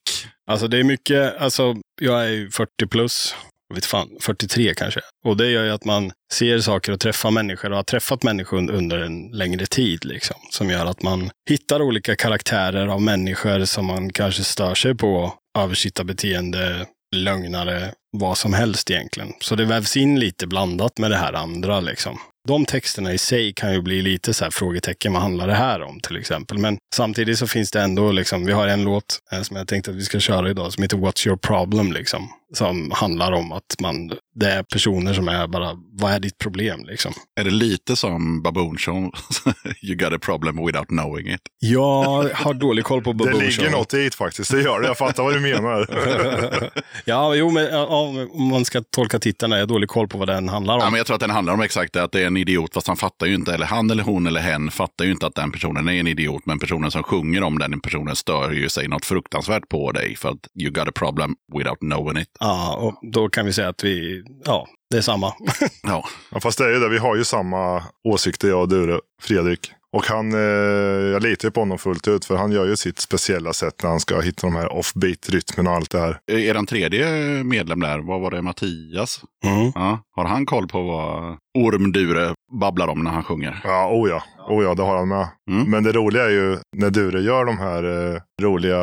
[0.52, 3.36] Alltså det är mycket, alltså jag är ju 40 plus,
[3.70, 5.02] jag vet fan, 43 kanske.
[5.26, 8.72] Och det gör ju att man ser saker och träffar människor och har träffat människor
[8.72, 10.36] under en längre tid liksom.
[10.52, 15.34] Som gör att man hittar olika karaktärer av människor som man kanske stör sig på,
[15.58, 19.34] översittarbeteende, lögnare, vad som helst egentligen.
[19.42, 22.20] Så det vävs in lite blandat med det här andra liksom.
[22.50, 25.82] De texterna i sig kan ju bli lite så här frågetecken, vad handlar det här
[25.82, 26.58] om till exempel?
[26.58, 29.92] Men samtidigt så finns det ändå liksom, vi har en låt eh, som jag tänkte
[29.92, 32.30] att vi ska köra idag som heter What's your problem liksom.
[32.54, 36.86] Som handlar om att man, det är personer som är bara, vad är ditt problem
[36.86, 37.14] liksom?
[37.40, 39.12] Är det lite som Baboon Show?
[39.84, 41.42] you got a problem without knowing it.
[41.60, 43.72] Jag har dålig koll på Det Baboon ligger Show.
[43.72, 44.52] något dit faktiskt.
[44.52, 44.88] Det gör det.
[44.88, 45.88] Jag fattar vad du menar.
[47.06, 47.74] ja, jo, men
[48.32, 50.80] om man ska tolka titeln, jag har dålig koll på vad den handlar om.
[50.80, 52.74] Ja, men jag tror att den handlar om exakt det, att det är en idiot,
[52.74, 55.36] fast han fattar ju inte, eller han eller hon eller hen fattar ju inte att
[55.36, 58.88] den personen är en idiot, men personen som sjunger om den personen stör ju sig
[58.88, 62.30] något fruktansvärt på dig, för att you got a problem without knowing it.
[62.40, 65.34] Ja, och då kan vi säga att vi, ja, det är samma.
[65.84, 66.90] Ja, Ja, fast det är ju det.
[66.90, 69.72] Vi har ju samma åsikter jag och Dure, Fredrik.
[69.98, 70.40] Och han, eh,
[71.12, 72.26] jag litar ju på honom fullt ut.
[72.26, 75.74] För han gör ju sitt speciella sätt när han ska hitta de här offbeat-rytmen och
[75.74, 76.20] allt det här.
[76.28, 77.06] är den tredje
[77.44, 79.22] medlem där, vad var det, Mattias?
[79.46, 79.72] Mm.
[79.76, 80.00] Ja.
[80.16, 83.62] Har han koll på vad Ormdure babblar om när han sjunger?
[83.64, 84.24] Ja, oh ja.
[84.50, 85.28] Oh ja, det har han med.
[85.52, 85.72] Mm.
[85.72, 88.78] Men det roliga är ju när Dure gör de här eh, roliga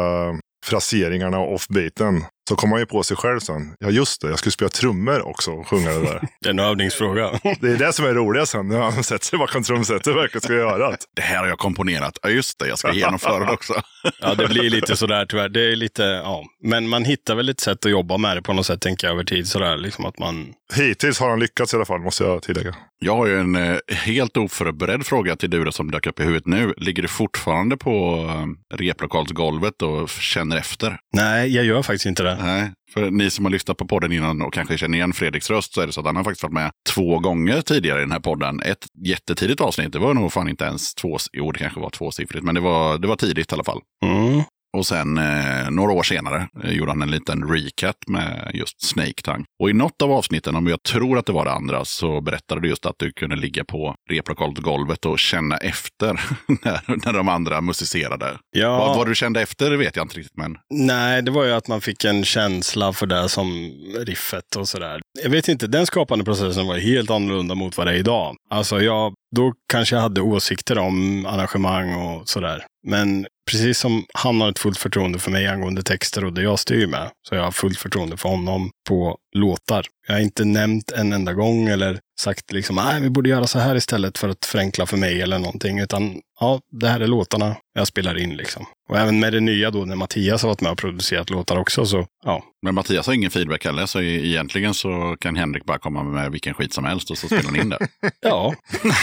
[0.67, 2.25] fraseringarna och offbeaten.
[2.49, 3.75] Så kommer han ju på sig själv sen.
[3.79, 6.29] Ja just det, jag skulle spela trummor också och sjunga det där.
[6.41, 7.31] Det är en övningsfråga.
[7.61, 10.43] det är det som är roligt sen när han sätter sig bakom trumsetet och verkligen
[10.43, 10.97] ska göra det.
[11.17, 12.19] Det här har jag komponerat.
[12.23, 13.75] Ja, just det, jag ska genomföra det också.
[14.21, 15.49] Ja, det blir lite sådär tyvärr.
[15.49, 16.45] Det är lite, ja.
[16.63, 19.15] Men man hittar väl ett sätt att jobba med det på något sätt, tänker jag,
[19.15, 19.49] över tid.
[19.49, 20.53] Sådär, liksom att man...
[20.75, 22.75] Hittills har han lyckats i alla fall, måste jag tillägga.
[22.99, 26.47] Jag har ju en eh, helt oförberedd fråga till Dure som dök upp i huvudet
[26.47, 26.75] nu.
[26.77, 30.99] Ligger du fortfarande på eh, replokalsgolvet och känner efter?
[31.13, 32.36] Nej, jag gör faktiskt inte det.
[32.41, 35.75] Nej, för ni som har lyssnat på podden innan och kanske känner igen Fredriks röst
[35.75, 38.13] så är det så att han har faktiskt varit med två gånger tidigare i den
[38.13, 38.61] här podden.
[38.61, 42.45] Ett jättetidigt avsnitt, det var nog fan inte ens två, jo det kanske var tvåsiffrigt,
[42.45, 43.81] men det var, det var tidigt i alla fall.
[44.05, 44.43] Mm.
[44.77, 49.23] Och sen eh, några år senare eh, gjorde han en liten recap med just Snake
[49.23, 49.45] Tongue.
[49.63, 52.61] Och i något av avsnitten, om jag tror att det var det andra, så berättade
[52.61, 56.07] du just att du kunde ligga på replokalsgolvet och känna efter
[56.65, 58.39] när, när de andra musicerade.
[58.51, 61.53] Ja, Vad, vad du kände efter vet jag inte riktigt, men nej, det var ju
[61.53, 63.73] att man fick en känsla för det som
[64.07, 65.01] riffet och sådär.
[65.23, 68.37] Jag vet inte, den skapande processen var helt annorlunda mot vad det är idag.
[68.51, 72.65] Alltså, jag, då kanske jag hade åsikter om arrangemang och sådär.
[72.87, 76.59] Men precis som han har ett fullt förtroende för mig angående texter och det jag
[76.59, 79.87] styr med, så jag har fullt förtroende för honom på låtar.
[80.07, 83.59] Jag har inte nämnt en enda gång eller sagt liksom, nej, vi borde göra så
[83.59, 87.57] här istället för att förenkla för mig eller någonting, utan ja, det här är låtarna
[87.75, 88.67] jag spelar in liksom.
[88.89, 91.87] Och även med det nya då, när Mattias har varit med och producerat låtar också,
[91.87, 95.79] så ja, Men Mattias har ingen feedback heller, så e- egentligen så kan Henrik bara
[95.79, 97.79] komma med vilken skit som helst och så spelar han in det.
[98.21, 98.55] ja,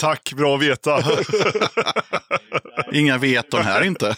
[0.00, 1.02] Tack, bra att veta.
[2.92, 4.16] Inga veton här inte.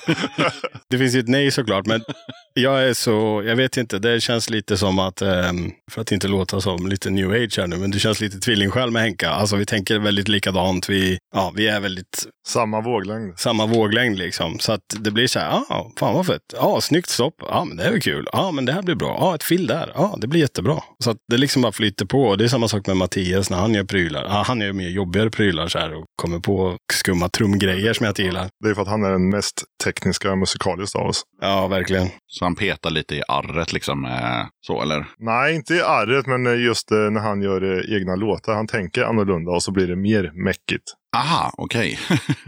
[0.91, 2.05] det finns ju ett nej såklart, men
[2.55, 6.29] jag är så, jag vet inte, det känns lite som att, ehm, för att inte
[6.29, 9.31] låta som lite new age här nu, men det känns lite tvillingsjäl med Henka.
[9.31, 13.39] Alltså vi tänker väldigt likadant, vi, ja, vi är väldigt Samma våglängd.
[13.39, 14.59] samma våglängd liksom.
[14.59, 16.41] Så att det blir så här, ja, fan vad fett.
[16.55, 17.35] Ja, snyggt stopp.
[17.39, 18.29] Ja, men det är väl kul.
[18.33, 19.17] Ja, men det här blir bra.
[19.21, 19.93] Ja, ett fill där.
[19.95, 20.83] Ja, det blir jättebra.
[21.05, 22.23] Så att det liksom bara flyter på.
[22.23, 24.25] Och det är samma sak med Mattias när han gör prylar.
[24.25, 28.11] Ja, han gör mer jobbigare prylar så här och kommer på skumma trumgrejer som jag
[28.11, 28.49] inte gillar.
[28.65, 31.23] Det är för att han är den mest tekniska musikaliska av oss.
[31.41, 32.09] Ja, verkligen.
[32.27, 33.82] Så han petar lite i arret liksom.
[33.83, 35.07] Liksom, eh, så eller?
[35.19, 38.55] Nej, inte i arret, men just eh, när han gör eh, egna låtar.
[38.55, 40.95] Han tänker annorlunda och så blir det mer mäckigt.
[41.17, 41.99] Aha, okej.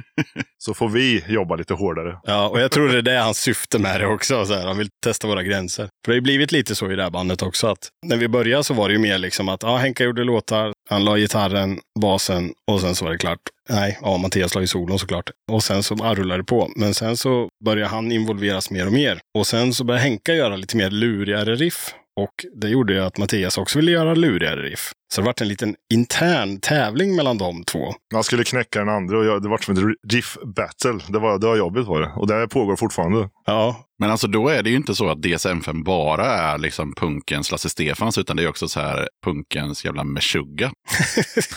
[0.59, 2.19] Så får vi jobba lite hårdare.
[2.23, 4.47] Ja, och jag tror det är det hans syfte med det också.
[4.47, 5.83] Så här, han vill testa våra gränser.
[5.83, 7.67] För det har ju blivit lite så i det här bandet också.
[7.67, 10.73] att När vi började så var det ju mer liksom att ja, Henka gjorde låtar,
[10.91, 13.39] han la gitarren, basen och sen så var det klart.
[13.71, 15.31] Nej, ja, Mattias la ju solon såklart.
[15.53, 16.73] Och sen så rullade det på.
[16.77, 19.19] Men sen så började han involveras mer och mer.
[19.39, 21.95] Och sen så började Henka göra lite mer lurigare riff.
[22.21, 24.93] Och det gjorde ju att Mattias också ville göra lurigare riff.
[25.15, 27.95] Så det vart en liten intern tävling mellan de två.
[28.15, 31.01] Han skulle knäcka den andra och jag, det vart som ett riff battle.
[31.09, 32.13] Det var, det var jobbigt var det.
[32.17, 33.29] Och det pågår fortfarande.
[33.47, 37.51] Ja, Men alltså då är det ju inte så att DSM-5 bara är liksom punkens
[37.51, 40.71] Lasse Stefans, utan det är också så här punkens jävla Meshuggah.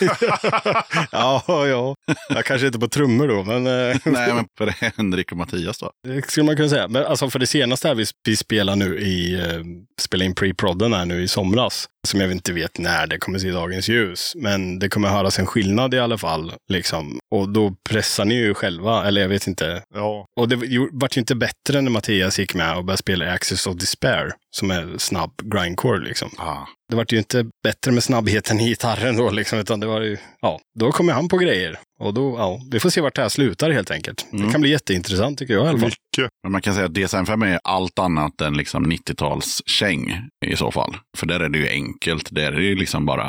[1.12, 1.94] ja, ja.
[2.28, 5.90] Jag kanske inte på trummor då, men eh, Nej, men för Henrik och Mattias då.
[6.06, 6.88] det skulle man kunna säga.
[6.88, 9.62] Men alltså för det senaste här vi, vi spelar nu i, eh,
[10.00, 13.50] spelar in pre-prodden här nu i somras, som jag inte vet när det kommer se
[13.50, 16.52] dagens ljus, men det kommer höras en skillnad i alla fall.
[16.68, 17.18] Liksom.
[17.30, 19.82] Och då pressar ni ju själva, eller jag vet inte.
[19.94, 20.56] Ja, Och det
[20.92, 24.70] vart ju inte bättre när Mattias gick med och började spela Access of Despair, som
[24.70, 26.30] är snabb grindcore liksom.
[26.38, 26.66] Ah.
[26.90, 30.16] Det vart ju inte bättre med snabbheten i gitarren då, liksom, utan det var ju,
[30.40, 31.78] ja, då kommer han på grejer.
[32.00, 34.26] Och då, ja, vi får se vart det här slutar helt enkelt.
[34.32, 35.92] Det kan bli jätteintressant tycker jag i alla fall.
[36.18, 36.32] Mycket.
[36.42, 40.96] Men man kan säga att DSM-5 är allt annat än liksom 90-talskäng i så fall.
[41.16, 42.28] För där är det ju enkelt.
[42.30, 43.24] Där är det ju liksom bara,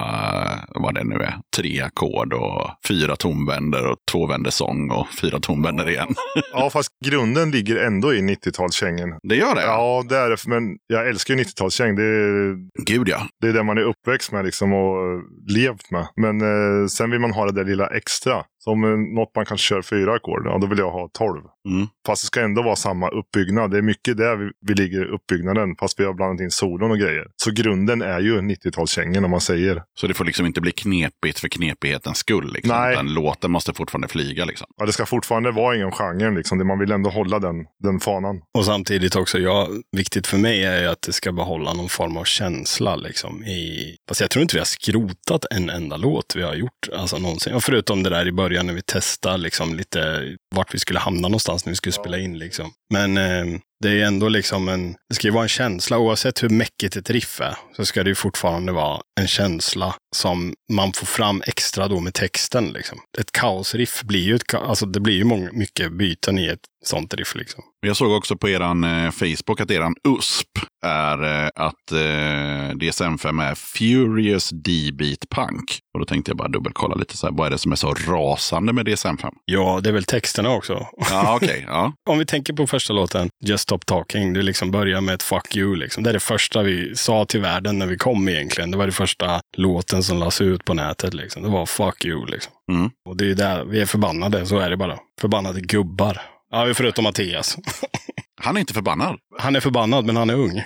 [0.67, 5.39] vad det nu är, tre ackord och fyra tonvänder och två vänder sång och fyra
[5.39, 6.15] tonvänder igen.
[6.54, 9.19] Ja, fast grunden ligger ändå i 90-talskängen.
[9.23, 9.62] Det gör det?
[9.62, 10.38] Ja, det är det.
[10.47, 11.95] Men jag älskar ju 90-talskäng.
[11.95, 13.28] Det är, Gud ja.
[13.41, 16.08] det är det man är uppväxt med liksom och eh, levt med.
[16.15, 18.43] Men eh, sen vill man ha det där lilla extra.
[18.63, 18.81] Som
[19.15, 21.41] något man kan köra fyra ackord, ja då vill jag ha tolv.
[21.69, 21.87] Mm.
[22.07, 23.71] Fast det ska ändå vara samma uppbyggnad.
[23.71, 25.75] Det är mycket där vi, vi ligger i uppbyggnaden.
[25.79, 27.25] Fast vi har blandat in solon och grejer.
[27.35, 29.83] Så grunden är ju 90-talskängen om man säger.
[29.99, 32.53] Så det får liksom inte bli knepigt för knepighetens skull.
[32.53, 32.77] Liksom.
[32.77, 32.93] Nej.
[32.93, 34.45] Utan låten måste fortfarande flyga.
[34.45, 34.67] Liksom.
[34.77, 36.35] Ja, det ska fortfarande vara ingen genre.
[36.35, 36.67] Liksom.
[36.67, 38.41] Man vill ändå hålla den, den fanan.
[38.57, 39.67] Och samtidigt också, ja,
[39.97, 42.95] viktigt för mig är ju att det ska behålla någon form av känsla.
[42.95, 43.95] Liksom, i...
[44.09, 47.53] Fast jag tror inte vi har skrotat en enda låt vi har gjort, alltså någonsin.
[47.53, 50.23] Ja, förutom det där i början när vi testade liksom, lite
[50.55, 52.38] vart vi skulle hamna någonstans när vi skulle spela in.
[52.38, 52.71] Liksom.
[52.93, 56.49] Men eh, det är ändå liksom en, det ska ju vara en känsla, oavsett hur
[56.49, 61.06] mäckigt ett riff är, så ska det ju fortfarande vara en känsla som man får
[61.06, 62.67] fram extra då med texten.
[62.67, 62.99] Liksom.
[63.19, 67.13] Ett kaosriff blir ju, ett, alltså det blir ju många, mycket byten i ett sånt
[67.13, 67.36] riff.
[67.36, 67.63] Liksom.
[67.82, 70.47] Jag såg också på eran eh, Facebook att eran USP
[70.86, 75.79] är eh, att eh, DSM-5 är Furious D-beat punk.
[75.94, 77.94] Och då tänkte jag bara dubbelkolla lite så här, vad är det som är så
[77.94, 79.31] rasande med DSM-5?
[79.46, 80.87] Ja, det är väl texterna också.
[81.10, 81.65] Ja, okej.
[81.67, 81.94] ja.
[82.10, 85.56] Om vi tänker på första låten, Just Stop Talking, det liksom börjar med ett fuck
[85.56, 85.75] you.
[85.75, 86.04] Liksom.
[86.04, 88.71] Det är det första vi sa till världen när vi kom egentligen.
[88.71, 91.13] Det var det första låten som lades ut på nätet.
[91.13, 91.44] Liksom.
[91.44, 92.25] Det var fuck you.
[92.25, 92.54] Liksom.
[92.71, 92.92] Mm.
[93.10, 94.98] Och det är där vi är förbannade, så är det bara.
[95.21, 96.21] Förbannade gubbar.
[96.52, 97.58] Ja, förutom Mattias.
[98.42, 99.15] Han är inte förbannad.
[99.40, 100.63] Han är förbannad, men han är ung.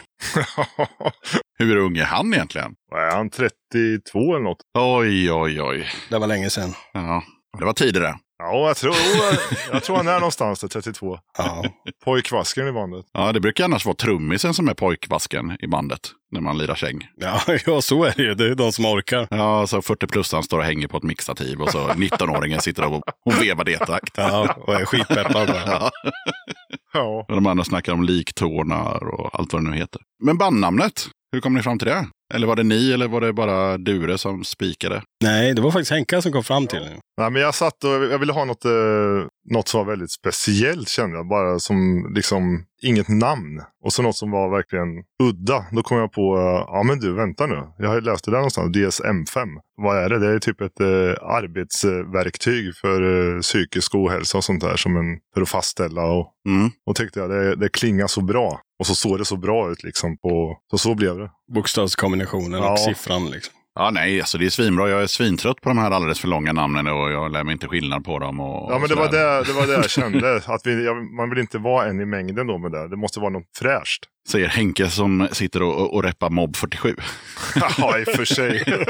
[1.59, 2.76] Hur ung är han egentligen?
[2.91, 3.30] Är han?
[3.30, 4.57] 32 eller något?
[4.78, 5.88] Oj, oj, oj.
[6.09, 6.74] Det var länge sedan.
[6.93, 7.24] Ja,
[7.59, 8.16] det var tidigare.
[8.45, 8.95] Ja, jag tror,
[9.71, 11.19] jag tror han är någonstans där, 32.
[11.37, 11.63] Ja.
[12.05, 13.05] Pojkvasken i bandet.
[13.13, 15.99] Ja, det brukar annars vara trummisen som är pojkvasken i bandet
[16.31, 17.07] när man lirar käng.
[17.15, 18.33] Ja, ja, så är det ju.
[18.35, 19.27] Det är de som orkar.
[19.31, 22.85] Ja, så 40 plus han står och hänger på ett mixtativ och så 19-åringen sitter
[22.85, 24.13] och, och vevar D-takt.
[24.17, 25.49] Ja, och är skitpeppad.
[25.65, 25.91] Ja.
[26.93, 27.25] Ja.
[27.27, 30.01] Och de andra snackar om liktårnar och allt vad det nu heter.
[30.23, 32.07] Men bandnamnet, hur kom ni fram till det?
[32.34, 35.01] Eller var det ni eller var det bara Dure som spikade?
[35.23, 36.89] Nej, det var faktiskt Henka som kom fram till det.
[37.17, 38.71] Nej, men jag satt och jag ville ha något, eh,
[39.51, 41.27] något som var väldigt speciellt kände jag.
[41.27, 43.61] Bara som liksom inget namn.
[43.86, 44.88] Och så något som var verkligen
[45.23, 45.65] udda.
[45.71, 47.63] Då kom jag på, eh, ja men du vänta nu.
[47.77, 48.75] Jag har ju läst det där någonstans.
[48.77, 49.47] DSM-5.
[49.81, 50.19] Vad är det?
[50.19, 50.88] Det är typ ett eh,
[51.88, 53.01] arbetsverktyg för
[53.36, 54.75] eh, psykisk ohälsa och sånt där.
[54.75, 56.01] Som en, för att fastställa.
[56.05, 56.69] Och, Mm.
[56.89, 58.59] och tyckte jag det, det klingar så bra.
[58.84, 60.17] Och så såg det så bra ut liksom.
[60.17, 61.29] På, så så blev det.
[61.55, 62.71] Bokstavskombinationen Ja.
[62.71, 63.25] och siffran.
[63.29, 63.53] Liksom.
[63.75, 64.89] Ja, nej, alltså det är svinbra.
[64.89, 67.67] Jag är svintrött på de här alldeles för långa namnen och jag lär mig inte
[67.67, 68.39] skillnad på dem.
[68.39, 70.41] Och, Ja, men och det var det, det var det jag kände.
[70.45, 72.88] Att vi, jag, man vill inte vara en i mängden då med det.
[72.88, 74.03] Det måste vara något fräscht.
[74.28, 76.95] Säger Henke som sitter och, och, och reppar Mob 47.
[77.78, 78.63] ja, i och för sig.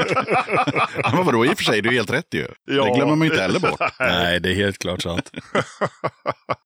[1.02, 2.46] Ja, men vadå, i och för sig, det är helt rätt ju.
[2.64, 2.84] Ja.
[2.84, 3.80] Det glömmer man ju inte heller bort.
[4.00, 5.30] Nej, det är helt klart sant.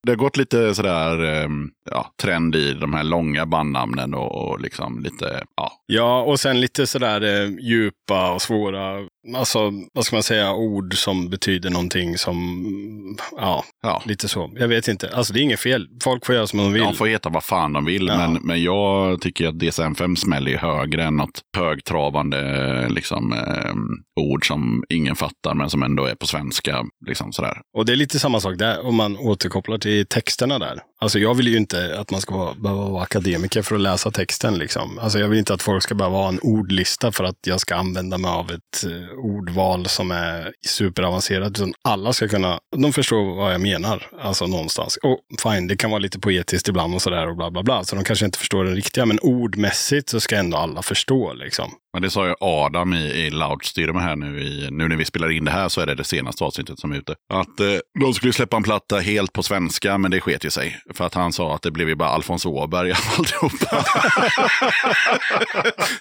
[0.03, 4.61] Det har gått lite sådär ehm, ja, trend i de här långa bandnamnen och, och
[4.61, 5.73] liksom lite, ja.
[5.87, 9.07] Ja, och sen lite sådär eh, djupa och svåra
[9.37, 14.03] alltså, vad ska man säga, ord som betyder någonting som, ja, Ja.
[14.07, 14.51] lite så.
[14.59, 15.11] Jag vet inte.
[15.17, 15.87] Alltså det är inget fel.
[16.03, 16.83] Folk får göra som de vill.
[16.83, 18.17] De får heta vad fan de vill, Ja.
[18.17, 23.75] men, men jag tycker att DSM-5 smäller högre än något högtravande liksom, eh,
[24.21, 26.85] ord som ingen fattar, men som ändå är på svenska.
[27.07, 27.59] Liksom sådär.
[27.77, 30.81] Och det är lite samma sak där, om man återkopplar till texterna där.
[31.01, 34.11] Alltså jag vill ju inte att man ska vara, behöva vara akademiker för att läsa
[34.11, 34.59] texten.
[34.59, 34.99] Liksom.
[34.99, 37.77] Alltså jag vill inte att folk ska behöva ha en ordlista för att jag ska
[37.77, 41.51] använda mig av ett eh, ordval som är superavancerat.
[41.51, 44.99] Utan alla ska kunna, de förstår vad jag menar, alltså någonstans.
[45.03, 47.85] Och fine, det kan vara lite poetiskt ibland och sådär och bla bla bla.
[47.85, 51.71] Så de kanske inte förstår det riktiga, men ordmässigt så ska ändå alla förstå liksom.
[51.99, 55.31] Men det sa ju Adam i, i Loudstyrma här nu, i, nu när vi spelar
[55.31, 57.15] in det här så är det det senaste avsnittet som är ute.
[57.33, 57.67] Att eh,
[58.01, 60.81] de skulle släppa en platta helt på svenska, men det sket ju sig.
[60.95, 63.85] För att han sa att det blev ju bara Alfons Åberg av alltihopa.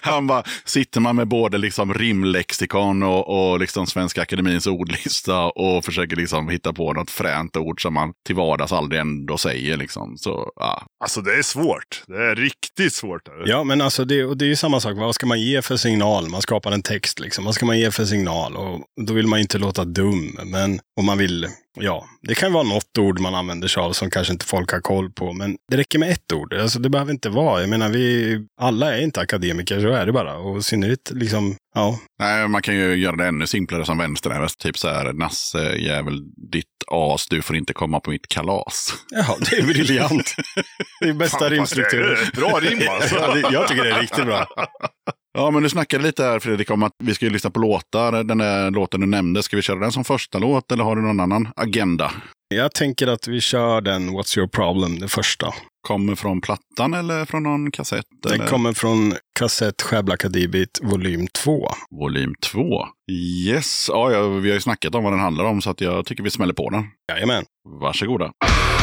[0.00, 5.84] han bara, sitter man med både liksom rimlexikon och, och liksom Svenska Akademins ordlista och
[5.84, 9.76] försöker liksom hitta på något fränt ord som man till vardags aldrig ändå säger.
[9.76, 10.16] Liksom.
[10.16, 10.86] Så, ja.
[11.04, 12.02] Alltså det är svårt.
[12.06, 13.24] Det är riktigt svårt.
[13.24, 13.50] Det.
[13.50, 14.96] Ja, men alltså det, och det är ju samma sak.
[14.96, 16.28] Vad ska man ge för signal?
[16.28, 17.44] Man skapar en text liksom.
[17.44, 18.56] Vad ska man ge för signal?
[18.56, 20.38] Och då vill man inte låta dum.
[20.44, 21.46] Men om man vill,
[21.80, 24.80] ja, det kan vara något ord man använder sig av som kanske inte folk har
[24.80, 25.32] koll på.
[25.32, 26.54] Men det räcker med ett ord.
[26.54, 27.60] Alltså det behöver inte vara.
[27.60, 30.36] Jag menar, vi alla är inte akademiker, så är det bara.
[30.36, 31.98] Och i synnerhet liksom, ja.
[32.18, 34.56] Nej, man kan ju göra det ännu simplare som vänsternäves.
[34.56, 36.22] Typ så här, Nasse jävel,
[36.52, 38.94] ditt as, du får inte komma på mitt kalas.
[39.10, 40.34] Ja, det är briljant.
[41.00, 42.16] Det är bästa rimstrukturen.
[42.34, 43.16] Bra rim alltså.
[43.52, 44.46] Jag tycker det är riktigt bra.
[45.32, 48.24] Ja, men du snackade lite här Fredrik om att vi ska ju lyssna på låtar.
[48.24, 51.02] Den där låten du nämnde, ska vi köra den som första låt eller har du
[51.02, 52.12] någon annan agenda?
[52.54, 55.54] Jag tänker att vi kör den What's your problem, det första.
[55.88, 58.04] Kommer från plattan eller från någon kassett?
[58.22, 58.46] Den eller?
[58.46, 61.68] kommer från kassett Skäbla Kadibit volym 2.
[62.00, 62.86] Volym 2.
[63.46, 66.06] Yes, ja, ja, vi har ju snackat om vad den handlar om så att jag
[66.06, 66.84] tycker vi smäller på den.
[67.12, 67.44] Jajamän.
[67.80, 68.24] Varsågoda.
[68.24, 68.77] What's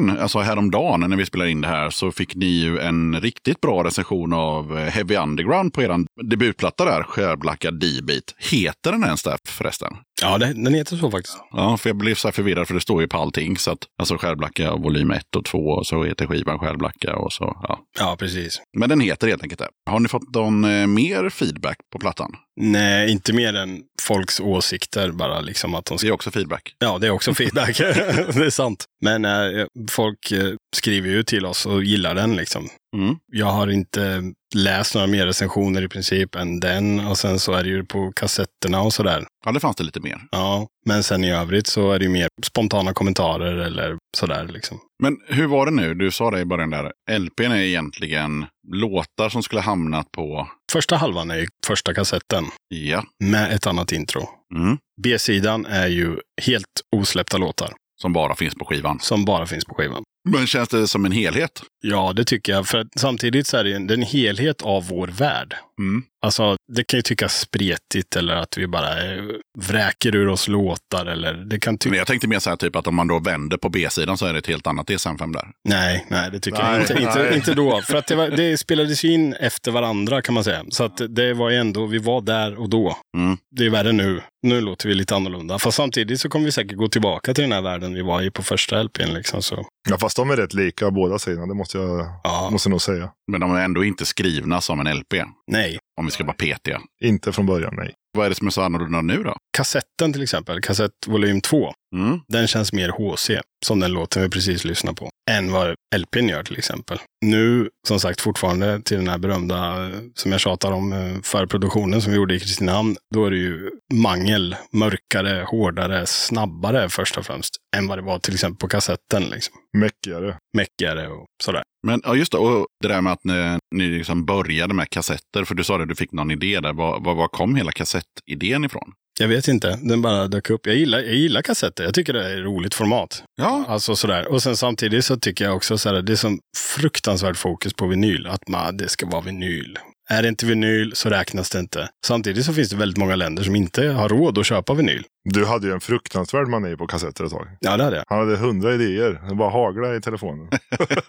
[0.00, 3.60] nyligen, alltså häromdagen när vi spelar in det här, så fick ni ju en riktigt
[3.60, 8.34] bra recension av eh, Heavy Underground på er debutplatta där, Skärblacka D-Beat.
[8.38, 9.96] Heter den ens där förresten?
[10.22, 11.36] Ja, det, den heter så faktiskt.
[11.50, 13.58] Ja, för jag blev så här förvirrad för det står ju på allting.
[13.58, 17.56] Så att, alltså Skärblacka volym 1 och 2 och så heter skivan Skärblacka och så.
[17.62, 17.80] Ja.
[17.98, 18.62] Ja, precis.
[18.78, 19.68] Men den heter helt enkelt det.
[19.90, 22.32] Har ni fått någon eh, mer feedback på plattan?
[22.60, 26.08] Nej, inte mer än folks åsikter bara liksom att de Det ska...
[26.08, 26.74] är också feedback.
[26.78, 27.78] Ja, det är också feedback.
[27.78, 28.84] det är sant.
[29.04, 32.68] Men eh, folk eh, skriver ju till oss och gillar den liksom.
[32.96, 33.16] Mm.
[33.32, 34.22] Jag har inte
[34.54, 38.12] läst några mer recensioner i princip än den och sen så är det ju på
[38.12, 39.26] kassetterna och sådär.
[39.44, 40.18] Ja, det fanns det lite mer.
[40.30, 44.78] Ja, men sen i övrigt så är det ju mer spontana kommentarer eller sådär liksom.
[45.02, 45.94] Men hur var det nu?
[45.94, 46.92] Du sa det i början där.
[47.18, 50.48] LPn är egentligen låtar som skulle hamnat på...
[50.72, 53.04] Första halvan är ju första kassetten Ja.
[53.24, 54.28] med ett annat intro.
[54.54, 54.78] Mm.
[55.02, 56.64] B-sidan är ju helt
[56.96, 57.72] osläppta låtar
[58.02, 58.98] Som bara finns på skivan.
[59.00, 60.02] som bara finns på skivan.
[60.24, 61.62] Men känns det som en helhet?
[61.80, 62.66] Ja, det tycker jag.
[62.66, 65.56] För samtidigt så är det en, det är en helhet av vår värld.
[65.82, 66.02] Mm.
[66.24, 69.22] Alltså, det kan ju tyckas spretigt eller att vi bara eh,
[69.58, 71.98] vräker ur oss låtar eller det kan Men tyckas...
[71.98, 74.32] jag tänkte mer så här typ att om man då vänder på B-sidan så är
[74.32, 75.48] det ett helt annat DSM-5 där.
[75.68, 77.34] Nej, nej, det tycker Nej, jag inte, inte.
[77.34, 77.80] Inte då.
[77.80, 80.64] För att det, var, det spelades ju in efter varandra kan man säga.
[80.68, 82.96] Så att det var ju ändå, vi var där och då.
[83.16, 83.36] Mm.
[83.56, 84.22] Det är värre nu.
[84.42, 85.58] Nu låter vi lite annorlunda.
[85.58, 88.30] Fast samtidigt så kommer vi säkert gå tillbaka till den här världen vi var i
[88.30, 89.14] på första LPn.
[89.14, 89.66] Liksom, så.
[89.88, 93.10] Ja, fast de är rätt lika båda sidorna, det måste jag Ja, måste nog säga.
[93.30, 95.14] Men de är ändå inte skrivna som en LP.
[95.46, 95.78] nej.
[96.00, 96.80] Om vi ska vara petiga.
[97.04, 97.94] Inte från början, nej.
[98.12, 99.36] Vad är det som är så annorlunda nu då?
[99.56, 101.72] Kassetten till exempel, kassett volym 2.
[101.92, 102.20] Mm.
[102.28, 106.42] Den känns mer HC, som den låten vi precis lyssnade på, än vad LPn gör
[106.42, 106.98] till exempel.
[107.24, 112.02] Nu, som sagt, fortfarande till den här berömda, eh, som jag tjatar om, eh, förproduktionen
[112.02, 117.26] som vi gjorde i Kristinehamn, då är det ju mangel, mörkare, hårdare, snabbare först och
[117.26, 119.22] främst, än vad det var till exempel på kassetten.
[119.22, 119.54] Liksom.
[119.78, 120.36] Mäckigare.
[120.56, 121.62] Mäckigare och sådär.
[121.86, 122.38] Men ja, just det.
[122.38, 125.44] Och det där med att ni, ni liksom började med kassetter.
[125.44, 126.72] För du sa det, du fick någon idé där.
[126.72, 128.92] Var, var, var kom hela kassettidén ifrån?
[129.22, 130.66] Jag vet inte, den bara dök upp.
[130.66, 133.24] Jag gillar, jag gillar kassetter, jag tycker det är ett roligt format.
[133.36, 133.64] Ja.
[133.68, 134.28] Alltså sådär.
[134.28, 136.38] Och sen samtidigt så tycker jag också sådär, det är som
[136.76, 138.26] fruktansvärt fokus på vinyl.
[138.26, 139.78] Att man, det ska vara vinyl.
[140.10, 141.88] Är det inte vinyl så räknas det inte.
[142.06, 145.04] Samtidigt så finns det väldigt många länder som inte har råd att köpa vinyl.
[145.24, 147.48] Du hade ju en fruktansvärd mani på kassetter ett tag.
[147.60, 148.04] Ja, det hade jag.
[148.08, 149.22] Han hade hundra idéer.
[149.28, 150.48] Det bara hagla i telefonen.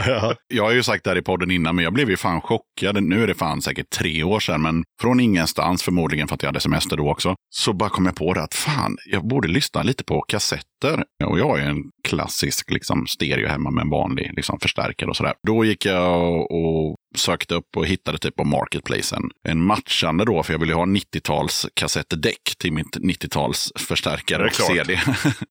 [0.08, 0.36] ja.
[0.48, 3.04] Jag har ju sagt det här i podden innan, men jag blev ju fan chockad.
[3.04, 6.48] Nu är det fan säkert tre år sedan, men från ingenstans, förmodligen för att jag
[6.48, 9.84] hade semester då också, så bara kom jag på det att fan, jag borde lyssna
[9.84, 11.04] lite på kassetter.
[11.26, 15.16] Och jag har ju en klassisk liksom, stereo hemma med en vanlig liksom, förstärkare och
[15.16, 15.34] sådär.
[15.48, 20.44] Då gick jag och, sökte upp och hittade typ på Marketplace en, en matchande då,
[20.44, 24.54] för jag ville ha 90-tals kassettdäck till mitt 90-tals förstärkare och.
[24.54, 25.00] CD.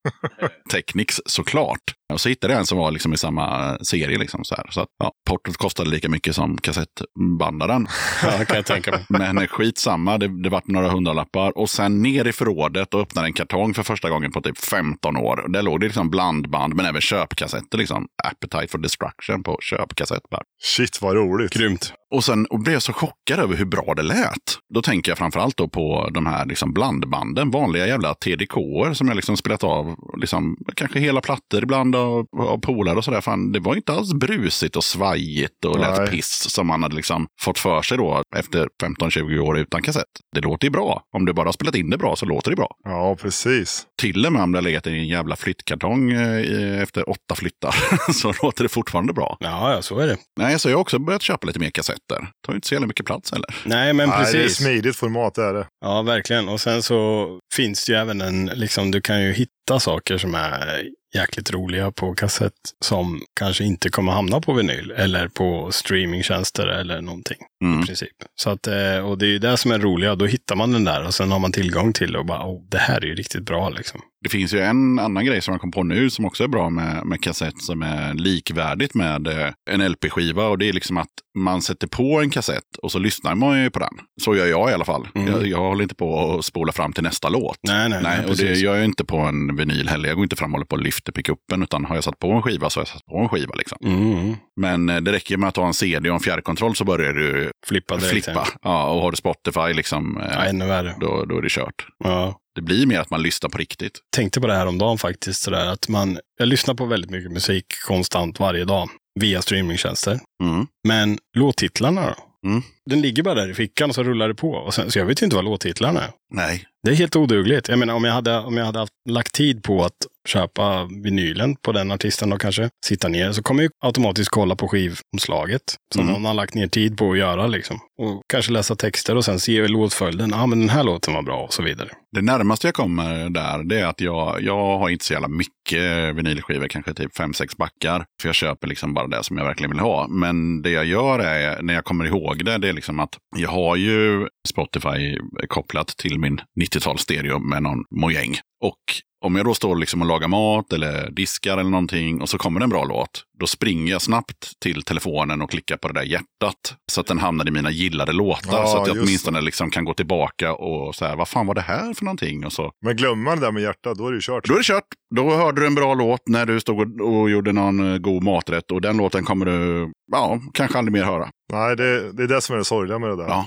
[0.70, 1.94] Technics såklart.
[2.12, 4.18] Och så hittade jag en som var liksom i samma serie.
[4.18, 4.66] Liksom så här.
[4.70, 7.88] Så att, ja, portot kostade lika mycket som kassettbandaren.
[8.22, 9.06] ja, kan jag tänka mig.
[9.08, 11.58] Men skitsamma, det, det vart några hundralappar.
[11.58, 15.16] Och sen ner i förrådet och öppnade en kartong för första gången på typ 15
[15.16, 15.40] år.
[15.40, 17.78] Och där låg det liksom blandband, men även köpkassetter.
[17.78, 18.06] Liksom.
[18.24, 20.22] Appetite for Destruction på köpkassett.
[20.30, 20.42] Bara.
[20.62, 21.54] Shit vad roligt.
[21.54, 21.92] Grymt.
[22.12, 24.58] Och sen och blev jag så chockad över hur bra det lät.
[24.74, 29.14] Då tänker jag framförallt då på de här liksom blandbanden, vanliga jävla TDK-er som jag
[29.14, 33.20] liksom spelat av, liksom, kanske hela plattor ibland av, av polare och sådär.
[33.20, 36.10] Fan, det var inte alls brusigt och svajigt och lät Nej.
[36.10, 40.04] piss som man hade liksom fått för sig då efter 15-20 år utan kassett.
[40.34, 41.02] Det låter ju bra.
[41.16, 42.76] Om du bara har spelat in det bra så låter det bra.
[42.84, 43.86] Ja, precis.
[44.00, 47.74] Till och med om det har legat i en jävla flyttkartong eh, efter åtta flyttar
[48.12, 49.36] så låter det fortfarande bra.
[49.40, 50.16] Ja, ja, så är det.
[50.36, 51.70] Nej, så jag har också börjat köpa lite mer
[52.08, 52.32] kassetter.
[52.46, 53.54] Tar ju inte så jävla mycket plats heller.
[53.64, 54.56] Nej, men Nej, det är precis.
[54.56, 55.66] smidigt format är det.
[55.80, 56.48] Ja, verkligen.
[56.48, 60.34] Och sen så finns det ju även en, liksom, du kan ju hitta saker som
[60.34, 60.82] är
[61.14, 62.52] jäkligt roliga på kassett
[62.84, 67.82] som kanske inte kommer hamna på vinyl eller på streamingtjänster eller någonting Mm.
[67.82, 68.16] i princip.
[68.34, 70.84] Så att, eh, och det är ju det som är roliga, då hittar man den
[70.84, 73.42] där och sen har man tillgång till och bara, oh, det här är ju riktigt
[73.42, 74.00] bra liksom.
[74.22, 76.70] Det finns ju en annan grej som jag kom på nu som också är bra
[76.70, 80.48] med, med kassett som är likvärdigt med eh, en LP-skiva.
[80.48, 81.08] Och det är liksom att
[81.38, 83.94] man sätter på en kassett och så lyssnar man ju på den.
[84.22, 85.08] Så gör jag i alla fall.
[85.14, 85.32] Mm.
[85.32, 87.58] Jag, jag håller inte på att spola fram till nästa låt.
[87.62, 90.08] Nej, nej, nej, och det gör jag inte på en vinyl heller.
[90.08, 91.62] Jag går inte fram och håller på och lyfter pickuppen.
[91.62, 93.54] Utan har jag satt på en skiva så har jag satt på en skiva.
[93.54, 93.78] Liksom.
[93.84, 94.36] Mm.
[94.56, 97.51] Men eh, det räcker med att ha en CD och en fjärrkontroll så börjar du
[97.66, 98.24] Flippa direkt.
[98.24, 98.48] flippa.
[98.62, 100.94] Ja, och har du Spotify liksom, eh, Ja, ännu värre.
[101.00, 101.86] då, då är det kört.
[102.04, 102.38] Ja.
[102.54, 103.98] Det blir mer att man lyssnar på riktigt.
[104.16, 107.32] Tänkte på det här om dagen faktiskt, sådär, att man, jag lyssnar på väldigt mycket
[107.32, 108.88] musik konstant varje dag
[109.20, 110.20] via streamingtjänster.
[110.42, 110.66] Mm.
[110.88, 112.48] Men låttitlarna då?
[112.48, 112.62] Mm.
[112.90, 114.50] Den ligger bara där i fickan och så rullar det på.
[114.52, 116.10] Och sen, så jag vet ju inte vad låttitlarna är.
[116.34, 117.68] Nej, Det är helt odugligt.
[117.68, 119.92] Jag menar om jag hade, om jag hade haft, lagt tid på att
[120.28, 124.68] köpa vinylen på den artisten då kanske, sitta ner, så kommer jag automatiskt kolla på
[124.68, 125.62] skivomslaget
[125.94, 126.12] som Mm.
[126.12, 127.78] någon har lagt ner tid på att göra liksom.
[127.98, 130.30] Och kanske läsa texter och sen se låtföljden.
[130.30, 131.88] Ja, men den här låten var bra och så vidare.
[132.12, 136.16] Det närmaste jag kommer där, det är att jag, jag har inte så jävla mycket
[136.16, 138.04] vinylskivor, kanske typ fem sex backar.
[138.22, 140.08] För jag köper liksom bara det som jag verkligen vill ha.
[140.08, 143.50] Men det jag gör är, när jag kommer ihåg det, det är liksom att jag
[143.50, 145.18] har ju Spotify
[145.48, 148.36] kopplat till min 90-tals-stereo med någon mojäng.
[148.64, 148.78] Och
[149.22, 152.60] om jag då står liksom och lagar mat eller diskar eller någonting och så kommer
[152.60, 156.02] det en bra låt, då springer jag snabbt till telefonen och klickar på det där
[156.06, 156.74] hjärtat.
[156.92, 158.58] Så att den hamnar i mina gillade låtar.
[158.58, 161.54] Ja, så att jag åtminstone liksom kan gå tillbaka och så här, vad fan var
[161.54, 162.46] det här för någonting?
[162.46, 164.44] Och så Men glömmer man det där med hjärtat, då är det ju kört.
[164.44, 164.84] då är det kört.
[165.14, 168.22] Då hörde du en bra låt när du stod och, och gjorde någon eh, god
[168.24, 168.70] maträtt.
[168.70, 171.28] Och den låten kommer du, ja, kanske aldrig mer höra.
[171.52, 173.28] Nej, det, det är det som är det sorgliga med det där.
[173.28, 173.46] Ja.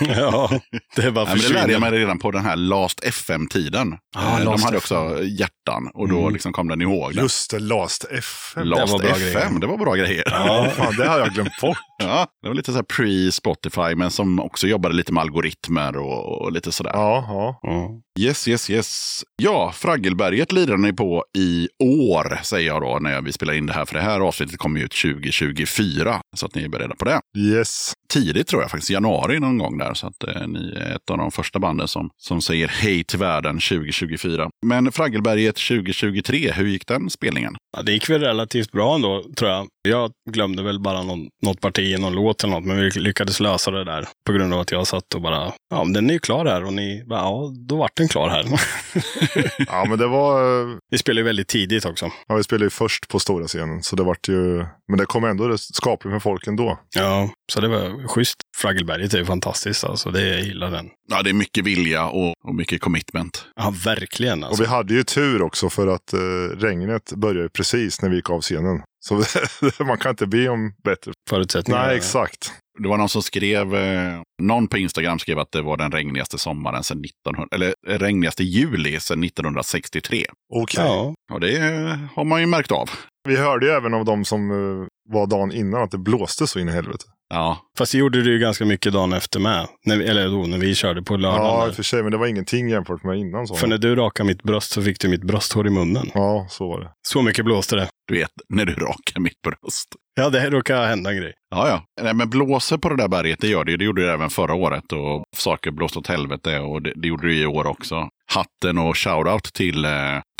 [0.16, 0.60] ja,
[0.96, 3.94] det bara Nej, men det lärde jag mig redan på den här Last FM-tiden.
[4.16, 4.98] Ah, De Last hade FM.
[5.06, 6.32] också hjärtan och då Mm.
[6.32, 7.14] liksom kom den ihåg.
[7.14, 7.22] Den.
[7.22, 8.66] Just det, Last FM.
[8.68, 9.60] Last Det var bra FM, grejer.
[9.60, 10.22] det var bra grejer.
[10.26, 11.78] Ja, fan, det har jag glömt bort.
[12.02, 16.42] Ja, det var lite så här pre-Spotify, men som också jobbade lite med algoritmer och,
[16.42, 16.90] och lite sådär.
[16.94, 17.58] Ja, ja.
[17.62, 17.90] Ja.
[18.18, 19.22] Yes, yes, yes.
[19.42, 23.72] Ja, Fraggelberget lirar ni på i år, säger jag då, när vi spelar in det
[23.72, 23.84] här.
[23.84, 27.20] För det här avsnittet kommer ju ut 2024, så att ni är beredda på det.
[27.38, 27.92] Yes.
[28.08, 29.94] Tidigt tror jag faktiskt, januari någon gång där.
[29.94, 33.18] Så att eh, ni är ett av de första banden som, som säger hej till
[33.18, 34.50] världen 2024.
[34.66, 37.56] Men Fraggelberget 2023, hur gick den spelningen?
[37.76, 39.66] Ja, det gick väl relativt bra ändå, tror jag.
[39.88, 43.40] Jag glömde väl bara någon, något parti i någon låt eller något, men vi lyckades
[43.40, 46.14] lösa det där på grund av att jag satt och bara, ja, men den är
[46.14, 48.44] ju klar här och ni bara, ja, då vart den klar här.
[49.66, 50.60] Ja, men det var...
[50.60, 52.10] eh, vi spelade ju väldigt tidigt också.
[52.28, 54.66] Ja, vi spelade ju först på stora scenen, så det vart ju...
[54.88, 56.78] Men det kom ändå skapligt med folk ändå.
[56.94, 58.36] Ja, så det var schysst.
[58.56, 60.10] Fraggelberget är ju fantastiskt, alltså.
[60.10, 60.90] Det, jag gillar den.
[61.10, 63.46] Ja, det är mycket vilja och, och mycket commitment.
[63.56, 64.42] Ja, verkligen.
[64.42, 64.62] Och Alltså.
[64.62, 66.18] vi hade ju tur också för att eh,
[66.58, 68.82] regnet började precis när vi gick av scenen.
[69.04, 69.22] Så
[69.84, 71.12] man kan inte be om bättre.
[71.30, 71.86] Förutsättningar.
[71.86, 72.52] Nej, exakt.
[72.82, 76.38] Det var någon som skrev, eh, någon på Instagram skrev att det var den regnigaste
[76.38, 80.24] sommaren sedan 1900, eller eh, regnigaste juli sedan 1963.
[80.54, 80.84] Okej.
[80.84, 82.90] Ja, Och det eh, har man ju märkt av.
[83.28, 86.58] Vi hörde ju även av de som eh, var dagen innan att det blåste så
[86.58, 87.04] in i helvete.
[87.28, 89.66] Ja, fast det gjorde du ju ganska mycket dagen efter med.
[89.86, 91.44] När vi, eller då, när vi körde på lördagen.
[91.44, 93.46] Ja, i och för sig, men det var ingenting jämfört med innan.
[93.46, 93.54] Så.
[93.54, 96.10] För när du rakade mitt bröst så fick du mitt brösthår i munnen.
[96.14, 96.90] Ja, så var det.
[97.08, 97.88] Så mycket blåste det.
[98.08, 99.88] du vet, när du rakar mitt bröst.
[100.14, 101.32] Ja, det råkade hända en grej.
[101.50, 101.82] Ja, ja.
[102.02, 103.76] Nej, men blåser på det där berget, det gör det ju.
[103.76, 104.92] Det gjorde det även förra året.
[104.92, 108.08] Och saker blåste åt helvete och det, det gjorde det i år också.
[108.32, 109.90] Hatten och shoutout till eh,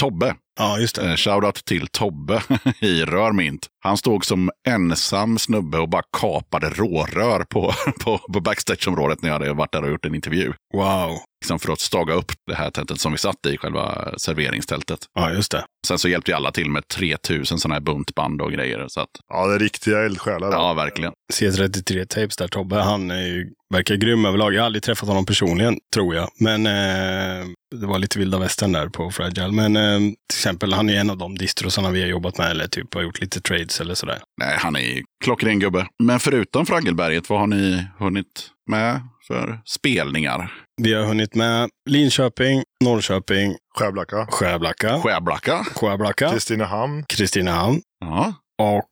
[0.01, 0.35] Tobbe.
[0.59, 1.11] Ja, just det.
[1.11, 2.43] Eh, shoutout till Tobbe
[2.81, 3.67] i Rörmint.
[3.85, 7.73] Han stod som ensam snubbe och bara kapade rårör på,
[8.05, 10.53] på, på backstageområdet när jag hade varit där och gjort en intervju.
[10.75, 11.19] Wow.
[11.45, 14.99] Liksom för att staga upp det här tältet som vi satt i, själva serveringstältet.
[15.15, 15.65] Ja, just det.
[15.87, 18.85] Sen så hjälpte ju alla till med 3000 sådana här buntband och grejer.
[18.89, 20.53] Så att, Ja, det är riktiga eldsjälar.
[20.53, 21.13] ja, verkligen.
[21.35, 24.55] C33 Tapes där, Tobbe, han är ju, verkar grym överlag.
[24.55, 26.29] Jag har aldrig träffat honom personligen, tror jag.
[26.41, 27.47] Men eh,
[27.81, 29.53] det var lite vilda västern där på Fragile.
[29.53, 32.67] Men eh, till exempel, han är en av de distrosarna vi har jobbat med eller
[32.69, 34.19] typ har gjort lite trades eller sådär.
[34.41, 35.87] Nej, han är klockren gubbe.
[36.03, 40.53] Men förutom Fraggelberget, vad har ni hunnit med för spelningar?
[40.83, 44.27] Vi har hunnit med Linköping, Norrköping, Skärblacka.
[44.27, 45.65] Skärblacka, Skärblacka.
[45.75, 47.05] Skärblacka, Kristinehamn.
[47.09, 48.35] Kristinehamn Ja.
[48.63, 48.85] och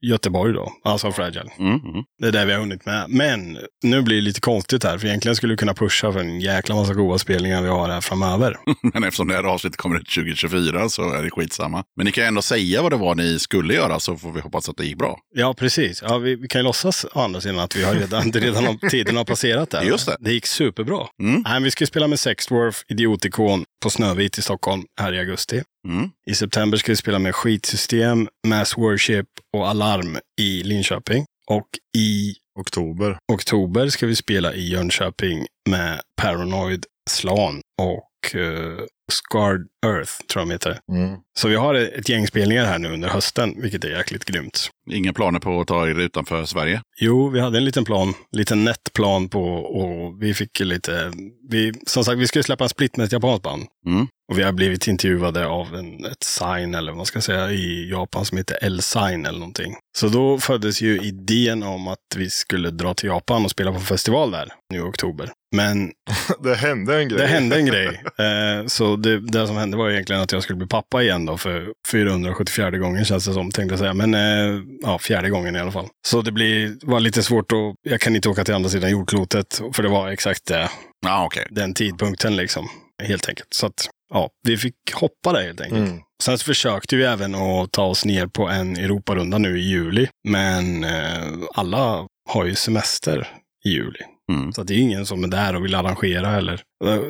[0.00, 1.50] Göteborg då, alltså Fragile.
[1.58, 2.04] Mm, mm.
[2.18, 3.04] Det är det vi har hunnit med.
[3.08, 6.40] Men nu blir det lite konstigt här, för egentligen skulle vi kunna pusha för en
[6.40, 8.56] jäkla massa goda spelningar vi har här framöver.
[8.92, 11.84] Men eftersom det här avsnittet kommer ut 2024 så är det skitsamma.
[11.96, 14.68] Men ni kan ändå säga vad det var ni skulle göra så får vi hoppas
[14.68, 15.18] att det gick bra.
[15.34, 16.02] Ja, precis.
[16.02, 18.88] Ja, vi, vi kan ju låtsas å andra sidan att vi har redan, redan har,
[18.88, 19.82] tiden har passerat där.
[19.82, 20.16] Just det.
[20.20, 21.06] Det gick superbra.
[21.22, 21.42] Mm.
[21.46, 25.62] Nej, vi ska spela med Sexdwarf, Idiotikon på Snövit i Stockholm här i augusti.
[25.88, 26.10] Mm.
[26.26, 29.26] I september ska vi spela med Skitsystem, Mass Worship
[29.56, 31.24] och Alarm i Linköping.
[31.46, 31.68] Och
[31.98, 33.18] i Oktober.
[33.32, 38.78] oktober ska vi spela i Jönköping med Paranoid, Slan och uh,
[39.12, 40.78] Scarred Earth, tror jag de heter.
[40.92, 41.16] Mm.
[41.38, 44.70] Så vi har ett gäng spelningar här nu under hösten, vilket är jäkligt grymt.
[44.90, 46.82] Inga planer på att ta er utanför Sverige?
[47.00, 51.12] Jo, vi hade en liten plan, liten nätplan på och vi fick lite,
[51.50, 53.66] vi, som sagt, vi skulle släppa en split med ett japanskt band.
[53.86, 54.06] Mm.
[54.32, 57.90] Och vi har blivit intervjuade av en, ett sign, eller vad man ska säga, i
[57.90, 59.76] Japan som heter L-sign eller någonting.
[59.98, 63.80] Så då föddes ju idén om att vi skulle dra till Japan och spela på
[63.80, 65.30] festival där nu i oktober.
[65.56, 65.92] Men
[66.42, 67.18] Det hände en grej.
[67.18, 68.02] det hände en grej.
[68.18, 71.36] Eh, så det, det som hände var egentligen att jag skulle bli pappa igen då
[71.36, 73.94] för 474 gången känns det som, tänkte jag säga.
[73.94, 75.86] Men eh, ja, fjärde gången i alla fall.
[76.06, 79.60] Så det blir, var lite svårt att, jag kan inte åka till andra sidan jordklotet,
[79.72, 80.70] för det var exakt det,
[81.06, 81.46] Ja, okej.
[81.50, 82.68] den tidpunkten liksom.
[83.02, 83.54] Helt enkelt.
[83.54, 85.88] Så att ja, vi fick hoppa det helt enkelt.
[85.88, 86.00] Mm.
[86.22, 90.08] Sen så försökte vi även att ta oss ner på en Europarunda nu i juli.
[90.28, 93.28] Men eh, alla har ju semester
[93.64, 94.00] i juli.
[94.32, 94.52] Mm.
[94.52, 96.60] Så att det är ingen som är där och vill arrangera eller.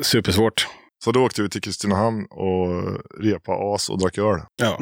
[0.01, 0.67] Supersvårt.
[1.03, 4.39] Så då åkte vi till Kristinehamn och repa as och drack öl.
[4.55, 4.79] Ja,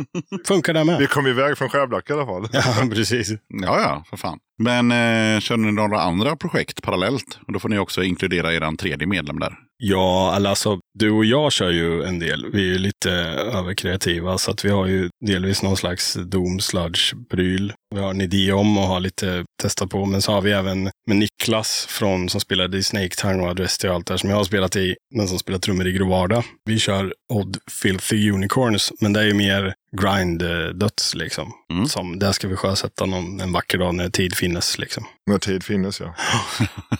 [0.47, 0.99] funkar det med?
[0.99, 2.47] Vi kom iväg från Skärblacka i alla fall.
[2.51, 3.29] Ja, precis.
[3.47, 4.39] Ja, ja, för fan.
[4.63, 7.39] Men eh, kör ni några andra projekt parallellt?
[7.47, 9.53] Och då får ni också inkludera er tredje medlem där.
[9.79, 12.51] Ja, eller alltså du och jag kör ju en del.
[12.51, 13.11] Vi är ju lite
[13.53, 17.73] överkreativa så att vi har ju delvis någon slags Doom Sludge-pryl.
[17.95, 20.05] Vi har en idé om och har lite testat på.
[20.05, 23.87] Men så har vi även med Niklas från, som spelade i Snake Tongue och Adresti
[23.87, 26.43] och allt där som jag har spelat i, men som spelar trummor i Grovarda.
[26.65, 31.53] Vi kör Odd Filthy Unicorns, men det är ju mer grind-döds liksom.
[31.71, 31.85] Mm.
[31.85, 35.05] Som, där ska vi sjösätta någon, en vacker dag när tid finnes liksom.
[35.29, 36.15] När tid finnes ja.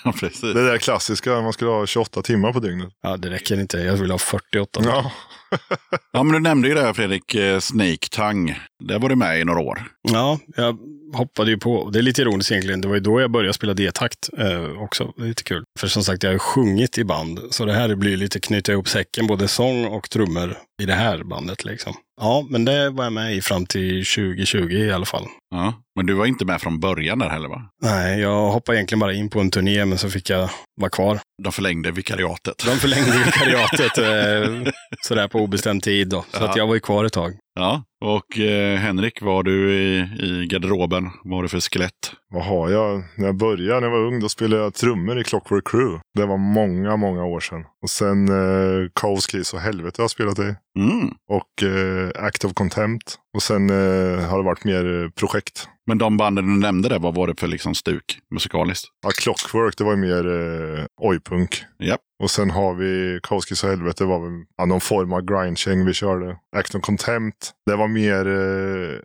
[0.19, 0.41] Precis.
[0.41, 2.89] Det där klassiska, man skulle ha 28 timmar på dygnet.
[3.01, 3.77] Ja, det räcker inte.
[3.77, 4.81] Jag vill ha 48.
[4.83, 5.11] Ja,
[6.11, 8.55] Ja, men du nämnde ju det här Fredrik, eh, Snake Tongue.
[8.83, 9.83] Där var du med i några år.
[10.01, 10.77] Ja, jag
[11.13, 11.89] hoppade ju på.
[11.89, 12.81] Det är lite ironiskt egentligen.
[12.81, 15.13] Det var ju då jag började spela D-takt eh, också.
[15.17, 15.63] Det är lite kul.
[15.79, 17.39] För som sagt, jag har ju sjungit i band.
[17.49, 21.23] Så det här blir lite knyta ihop säcken, både sång och trummor i det här
[21.23, 21.93] bandet liksom.
[22.21, 25.25] Ja, men det var jag med i fram till 2020 i alla fall.
[25.49, 25.73] Ja.
[25.95, 27.61] Men du var inte med från början där heller va?
[27.81, 30.49] Nej, jag hoppade egentligen bara in på en turné, men så fick jag
[30.81, 31.19] vara kvar.
[31.43, 32.65] De förlängde vikariatet.
[32.65, 34.71] De förlängde vikariatet eh,
[35.01, 36.21] sådär på obestämd tid då.
[36.21, 36.49] Så Ja.
[36.49, 37.33] att jag var ju kvar ett tag.
[37.59, 41.09] Ja, och eh, Henrik, var du i, i garderoben?
[41.23, 41.91] Vad var du för skelett?
[42.33, 43.03] vad har jag?
[43.17, 45.99] När jag började, när jag var ung, då spelade jag trummor i Clockwork Crew.
[46.17, 47.63] Det var många, många år sedan.
[47.83, 50.55] Och sen eh, Kaos, Kris och Helvete har jag spelat i.
[50.79, 51.07] Mm.
[51.29, 53.15] Och eh, Act of Contempt.
[53.35, 55.67] Och sen eh, har det varit mer eh, projekt.
[55.87, 58.87] Men de banden du nämnde där, vad var det för liksom stuk musikaliskt?
[59.03, 61.63] Ja, Clockwork, det var ju mer eh, ojpunk.
[61.79, 62.01] Japp.
[62.23, 65.85] Och sen har vi Kaos, Kris och Helvete, var väl ja, någon form av grindkäng
[65.85, 66.37] vi körde.
[66.55, 68.99] Act of Contempt, det var mer, eh,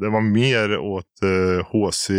[0.00, 2.10] det var mer åt eh, HC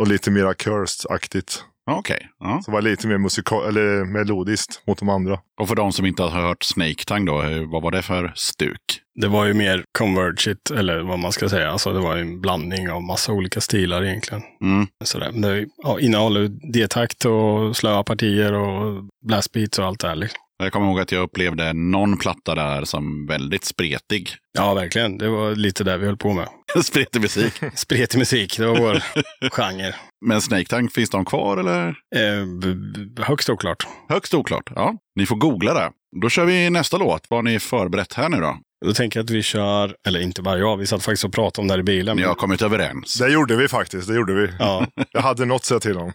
[0.00, 1.62] och lite mer Cursed-aktigt.
[1.86, 2.28] Ja, Okej.
[2.40, 2.60] Ja.
[2.64, 5.40] Så det var lite mer musikal eller melodiskt mot de andra.
[5.60, 8.32] Och för de som inte har hört Snake Tongue då, eh, vad var det för
[8.34, 8.80] stuk?
[9.20, 11.70] Det var ju mer convergit, eller vad man ska säga.
[11.70, 14.42] Alltså det var ju en blandning av massa olika stilar egentligen.
[14.62, 14.86] Mm.
[15.04, 15.30] Sådär.
[15.32, 20.16] Men det ja, innehåller ju D-takt och slöa partier och blastbeats och allt det här.
[20.16, 20.40] Liksom.
[20.58, 24.30] Jag kommer ihåg att jag upplevde någon platta där som väldigt spretig.
[24.58, 25.18] Ja, verkligen.
[25.18, 26.48] Det var lite där vi höll på med.
[26.84, 27.52] spretig musik.
[27.74, 29.02] Spretig musik, det var vår
[29.50, 29.94] genre.
[30.26, 31.88] Men Snake Tongue, finns de kvar eller?
[31.88, 33.86] Eh, högst oklart.
[34.08, 34.70] Högst oklart.
[34.74, 35.90] Ja, ni får googla det.
[36.22, 37.26] Då kör vi nästa låt.
[37.28, 38.58] Vad har ni förberett här nu då?
[38.86, 41.62] Då tänker jag att vi kör, eller inte bara jag, vi satt faktiskt och pratade
[41.62, 42.16] om det här i bilen.
[42.16, 43.18] Ni har kommit överens.
[43.18, 44.48] Det gjorde vi faktiskt, det gjorde vi.
[44.58, 44.86] Ja.
[45.12, 46.12] Jag hade något att säga till om.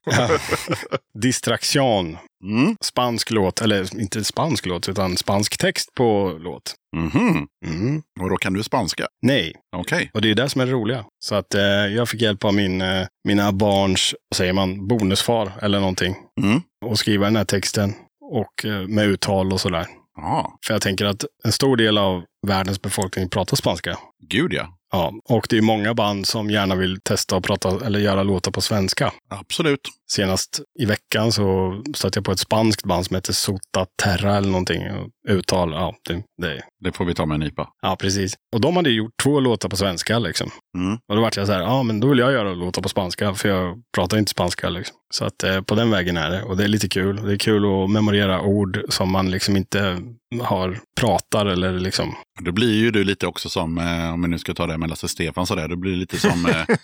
[1.21, 2.17] Distraktion.
[2.43, 2.75] Mm.
[2.81, 6.73] Spansk låt, eller inte spansk låt, utan spansk text på låt.
[6.97, 7.47] Mhm.
[7.65, 8.01] Mm.
[8.19, 9.07] Och då kan du spanska?
[9.21, 10.11] Nej, Okej.
[10.13, 11.05] och det är det som är det roliga.
[11.19, 15.51] Så att eh, jag fick hjälp av min, eh, mina barns, vad säger man, bonusfar
[15.61, 16.15] eller någonting.
[16.41, 16.61] Mm.
[16.85, 17.93] Och skriva den här texten.
[18.31, 19.85] Och eh, med uttal och sådär.
[20.17, 23.97] Ja, För jag tänker att en stor del av världens befolkning pratar spanska.
[24.27, 24.77] gud ja.
[24.91, 28.51] Ja, och det är många band som gärna vill testa att prata eller göra låtar
[28.51, 29.11] på svenska.
[29.29, 29.79] Absolut.
[30.11, 34.47] Senast i veckan så stötte jag på ett spanskt band som heter Sota Terra eller
[34.47, 34.83] någonting.
[34.91, 37.69] Och Uttal, ja, det, det, Det får vi ta med en nypa.
[37.81, 38.33] ja, precis.
[38.55, 40.49] Och de hade gjort två låtar på svenska liksom.
[40.77, 40.97] Mm.
[41.09, 43.33] Och då vart jag så här, ja men då vill jag göra låtar på spanska,
[43.33, 44.95] för jag pratar inte spanska liksom.
[45.13, 46.43] Så att eh, på den vägen är det.
[46.43, 47.25] Och det är lite kul.
[47.25, 49.97] Det är kul att memorera ord som man liksom inte
[50.41, 52.15] har, pratar eller liksom.
[52.41, 54.89] Det blir ju du lite också som, eh, om vi nu ska ta det med
[54.89, 56.65] Lasse Stefan sådär, det blir lite som eh,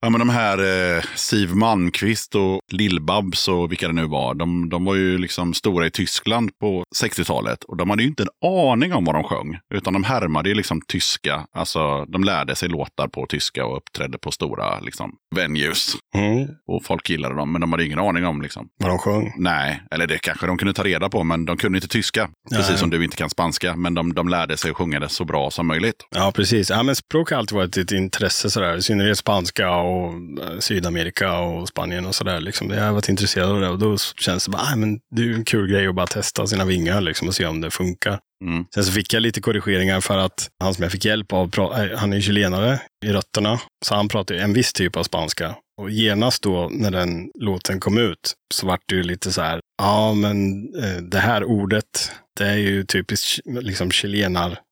[0.00, 0.58] ja, men de här
[0.96, 4.34] eh, Siv Malmqvist och Lill-Babs och vilka det nu var.
[4.34, 8.22] De, de var ju liksom stora i Tyskland på 60-talet och de hade ju inte
[8.22, 9.58] en aning om vad de sjöng.
[9.74, 14.18] Utan de härmade ju liksom tyska, alltså de lärde sig låtar på tyska och uppträdde
[14.18, 15.94] på stora liksom, venues.
[16.14, 16.48] Mm.
[16.66, 18.68] Och folk gillade dem, men de hade ingen aning om liksom.
[18.78, 19.34] Vad de sjöng.
[19.38, 22.30] Nej, eller det kanske de kunde ta reda på, men de kunde inte tyska.
[22.50, 22.78] Precis Nej.
[22.78, 25.66] som du inte kan spanska, men de, de lärde sig sjunga det så bra som
[25.66, 26.06] möjligt.
[26.10, 26.70] Ja, precis.
[26.70, 28.76] Ja, men språk har alltid varit ett intresse sådär.
[28.76, 32.40] I synnerhet spanska och eh, Sydamerika och Spanien och sådär.
[32.40, 32.70] Liksom.
[32.70, 35.26] Jag har varit intresserad av det och då känns det bara, ah, men det är
[35.26, 38.18] ju en kul grej att bara testa sina vingar liksom, och se om det funkar.
[38.44, 38.64] Mm.
[38.74, 41.98] Sen så fick jag lite korrigeringar för att han som jag fick hjälp av, eh,
[41.98, 43.60] han är chilenare i rötterna.
[43.84, 45.54] Så han pratar en viss typ av spanska.
[45.78, 49.60] Och genast då när den låten kom ut så vart det ju lite så här,
[49.78, 53.90] ja men eh, det här ordet, det är ju typiskt liksom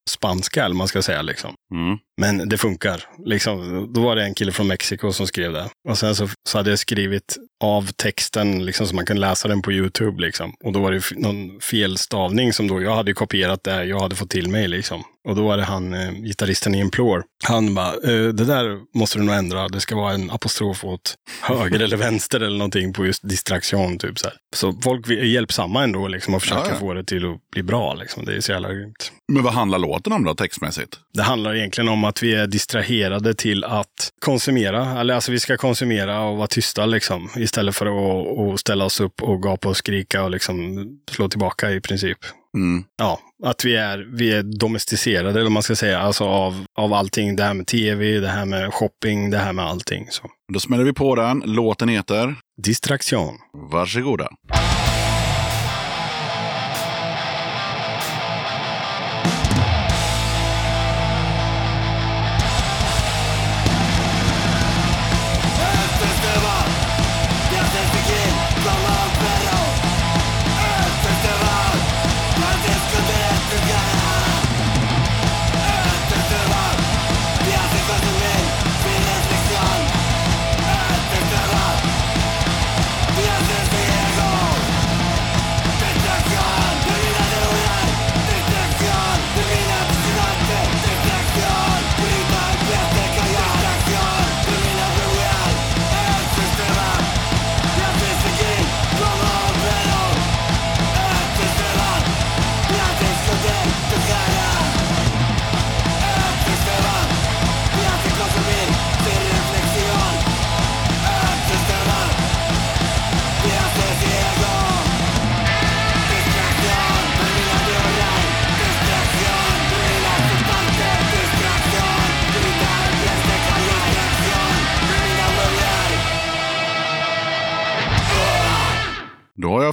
[0.07, 1.22] chilenar-spanska, eller man ska säga.
[1.22, 1.54] Liksom.
[1.74, 1.98] Mm.
[2.20, 3.04] Men det funkar.
[3.24, 5.68] Liksom, då var det en kille från Mexiko som skrev det.
[5.88, 9.62] Och sen så, så hade jag skrivit av texten liksom, så man kunde läsa den
[9.62, 10.22] på YouTube.
[10.22, 10.52] Liksom.
[10.64, 14.30] Och då var det någon felstavning som då jag hade kopierat det jag hade fått
[14.30, 14.68] till mig.
[14.68, 15.02] Liksom.
[15.28, 17.22] Och då var det han, eh, gitarristen i Implore.
[17.44, 19.68] Han bara, eh, det där måste du nog ändra.
[19.68, 23.98] Det ska vara en apostrof åt höger eller vänster eller någonting på just distraktion.
[23.98, 24.36] Typ, så, här.
[24.57, 26.78] så folk är hjälpsamma ändå liksom, och försöker Ja, ja.
[26.78, 27.94] få det till att bli bra.
[27.94, 28.24] Liksom.
[28.24, 29.12] Det är så jävla grymt.
[29.32, 30.99] Men vad handlar låten om då textmässigt?
[31.14, 35.01] Det handlar egentligen om att vi är distraherade till att konsumera.
[35.01, 37.28] Eller alltså vi ska konsumera och vara tysta liksom.
[37.36, 41.70] Istället för att, att ställa oss upp och gapa och skrika och liksom slå tillbaka
[41.70, 42.18] i princip.
[42.57, 42.84] Mm.
[42.97, 47.36] Ja, att vi är, vi är domesticerade, eller man ska säga, alltså av, av allting.
[47.36, 50.07] Det här med tv, det här med shopping, det här med allting.
[50.11, 50.22] Så.
[50.53, 51.42] Då smäller vi på den.
[51.44, 53.34] Låten heter Distraktion.
[53.70, 54.28] Varsågoda.
[54.49, 54.66] Då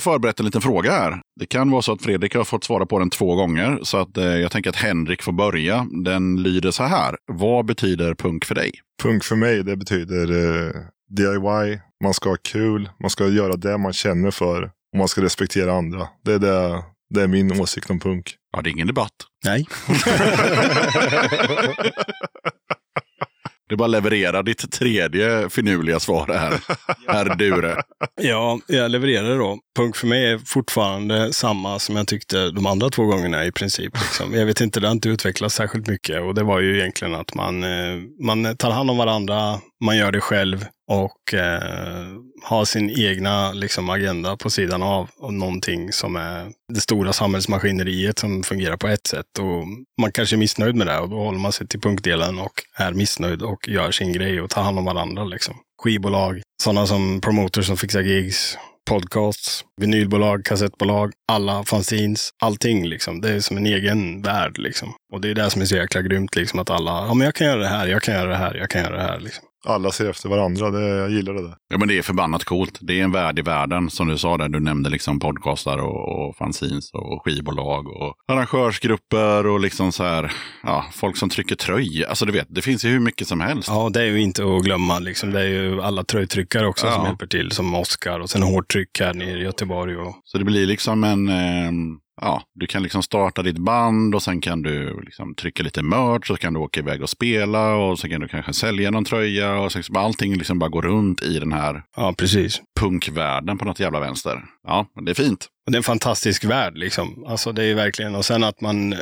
[0.04, 1.22] förberett en liten fråga här.
[1.40, 3.80] Det kan vara så att Fredrik har fått svara på den två gånger.
[3.84, 5.88] Så att, eh, jag tänker att Henrik får börja.
[6.04, 7.16] Den lyder så här.
[7.26, 8.72] Vad betyder punk för dig?
[9.04, 10.72] Punk för mig, det betyder eh,
[11.10, 11.80] DIY.
[12.04, 15.74] Man ska ha kul, man ska göra det man känner för och man ska respektera
[15.74, 16.08] andra.
[16.26, 16.84] Det är, det,
[17.14, 18.36] det är min åsikt om punk.
[18.56, 19.14] Ja, det är ingen debatt.
[19.46, 19.66] Nej.
[23.74, 26.60] Det är bara att leverera ditt tredje finurliga svar här.
[27.14, 27.82] Herr Dure.
[28.22, 29.60] Ja, jag levererade då.
[29.76, 33.94] Punk för mig är fortfarande samma som jag tyckte de andra två gångerna i princip.
[33.94, 34.34] Liksom.
[34.34, 37.36] Jag vet inte, det har inte utvecklats särskilt mycket och det var ju egentligen att
[37.36, 42.08] man, eh, man tar hand om varandra, man gör det själv och eh,
[42.44, 48.20] har sin egna liksom, agenda på sidan av och någonting som är det stora samhällsmaskineriet
[48.20, 49.40] som fungerar på ett sätt.
[49.40, 49.68] Och
[50.02, 52.94] man kanske är missnöjd med det och då håller man sig till punkdelen och är
[52.94, 55.24] missnöjd och gör sin grej och tar hand om varandra.
[55.24, 55.56] Liksom.
[55.84, 58.58] Skivbolag, sådana som promoters som fixar gigs,
[58.90, 63.22] podcasts, vinylbolag, kassettbolag, alla fanzines, allting liksom.
[63.22, 64.94] Det är som en egen värld liksom.
[65.14, 67.36] Och det är det som är så jäkla grymt liksom att alla, ja men jag
[67.36, 69.44] kan göra det här, jag kan göra det här, jag kan göra det här liksom.
[69.66, 71.56] Alla ser efter varandra, det, jag gillar det där.
[71.68, 72.78] Ja, men det är förbannat coolt.
[72.82, 74.50] Det är en värld i världen, som du sa där.
[74.50, 80.32] Du nämnde liksom podcastar och, och fanzines och skivbolag och arrangörsgrupper och liksom så här,
[80.64, 82.06] ja, folk som trycker tröj.
[82.06, 83.70] Alltså du vet, det finns ju hur mycket som helst.
[83.70, 85.32] Ja, det är ju inte att glömma liksom.
[85.32, 87.08] Det är ju alla tröjtryckare också som Ja.
[87.08, 89.98] hjälper till, som Oscar och sen hårdtryck här nere i Göteborg.
[89.98, 94.24] Och, Så det blir liksom en, ehm, ja, du kan liksom starta ditt band och
[94.24, 97.76] sen kan du liksom trycka lite merch och så kan du åka iväg och spela
[97.76, 100.82] och så kan du kanske sälja någon tröja och så liksom allting liksom bara går
[100.82, 104.42] runt i den här ja, precis punkvärlden på något jävla vänster.
[104.68, 105.48] Ja, men det är fint.
[105.72, 107.26] Det är en fantastisk värld liksom.
[107.28, 109.00] Alltså det är verkligen, och sen att man eh,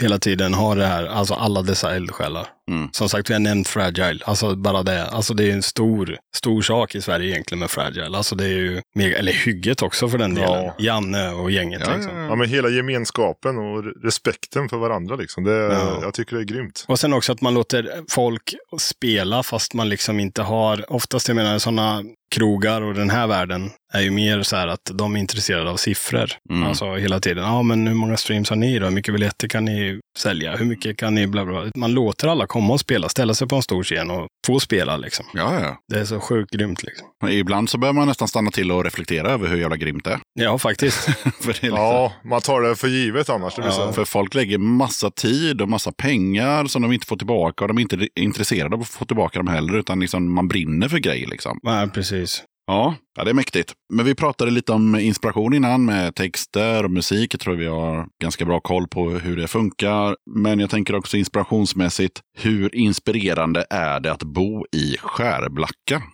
[0.00, 2.46] hela tiden har det här, alltså alla dessa eldsjälar.
[2.70, 2.88] Mm.
[2.92, 5.06] Som sagt, vi har nämnt Fragile, alltså bara det.
[5.06, 8.16] Alltså det är en stor, stor sak i Sverige egentligen med Fragile.
[8.16, 10.64] Alltså det är ju, mega, eller Hygget också för den delen.
[10.64, 10.74] Ja.
[10.78, 12.16] Janne och gänget Ja, liksom.
[12.16, 15.44] ja, Ja, men hela gemenskapen och respekten för varandra liksom.
[15.44, 15.98] Det, Ja.
[16.02, 16.84] Jag tycker det är grymt.
[16.88, 21.34] Och sen också att man låter folk spela fast man liksom inte har, oftast jag
[21.34, 22.02] menar sådana
[22.32, 25.76] krogar och den här världen är ju mer så här att de är intresserade av
[25.76, 26.30] siffror.
[26.50, 26.68] Mm.
[26.68, 28.86] Alltså hela tiden, ja men hur många streams har ni då?
[28.86, 30.56] Hur mycket biljetter kan ni sälja?
[30.56, 31.70] Hur mycket kan ni bla bla?
[31.76, 34.96] Man låter alla komma och spela, ställa sig på en stor scen och få spela
[34.96, 35.26] liksom.
[35.34, 35.76] Ja, ja.
[35.92, 37.06] Det är så sjukt grymt liksom.
[37.22, 40.10] Men Ibland så behöver man nästan stanna till och reflektera över hur jävla grymt det
[40.10, 40.20] är.
[40.34, 40.98] Ja, faktiskt.
[41.40, 43.56] För, det är liksom, Ja, man tar det för givet annars.
[43.56, 43.92] Det så.
[43.92, 47.64] för folk lägger massa tid och massa pengar som de inte får tillbaka.
[47.64, 49.78] Och de är inte intresserade av att få tillbaka dem heller.
[49.78, 51.28] Utan liksom man brinner för grejer.
[51.28, 51.58] Liksom.
[51.62, 52.44] ja, precis.
[52.66, 53.72] Ja, ja, det är mäktigt.
[53.92, 57.34] Men vi pratade lite om inspiration innan med texter och musik.
[57.34, 60.16] Jag tror vi har ganska bra koll på hur det funkar.
[60.30, 66.02] Men jag tänker också inspirationsmässigt, hur inspirerande är det att bo i Skärblacka?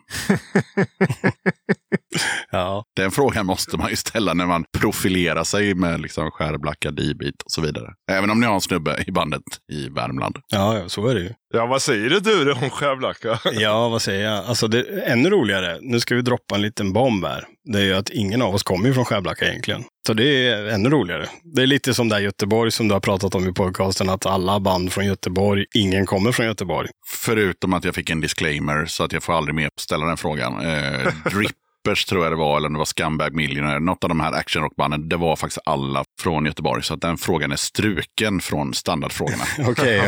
[2.51, 7.43] Ja, Den frågan måste man ju ställa när man profilerar sig med liksom Skärblacka, D-beat
[7.45, 7.87] och så vidare.
[8.11, 9.43] Även om ni har en snubbe i bandet
[9.73, 10.37] i Värmland.
[10.49, 11.31] ja, så är det ju.
[11.55, 13.39] Ja, vad säger du du om Skärblacka?
[13.53, 14.45] Ja, vad säger jag?
[14.45, 15.79] Alltså, det är ännu roligare.
[15.81, 17.45] Nu ska vi droppa en liten bomb här.
[17.65, 19.85] Det är ju att ingen av oss kommer ju från Skärblacka egentligen.
[20.07, 21.29] Så det är ännu roligare.
[21.55, 24.61] Det är lite som där Göteborg som du har pratat om i podcasten, att alla
[24.61, 26.89] band från Göteborg, ingen kommer från Göteborg.
[27.07, 30.61] Förutom att jag fick en disclaimer så att jag får aldrig mer ställa den frågan.
[30.67, 31.13] Eh,
[31.89, 33.81] Drippers tror jag det var, eller om det var Scumbag Millionaire.
[33.81, 36.83] Något av de här actionrockbanden, det var faktiskt alla från Göteborg.
[36.83, 39.45] Så att den frågan är struken från standardfrågorna.
[39.69, 40.03] Okej,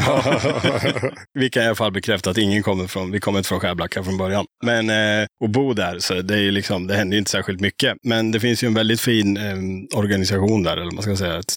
[1.35, 4.05] vi kan i alla fall bekräfta att ingen kommer från, vi kommer inte från Skärblacka
[4.05, 4.45] från början.
[4.65, 7.97] Men eh, att bo där, så det, är liksom, det händer ju inte särskilt mycket.
[8.03, 11.39] Men det finns ju en väldigt fin eh, organisation där, eller vad man ska säga,
[11.39, 11.51] ett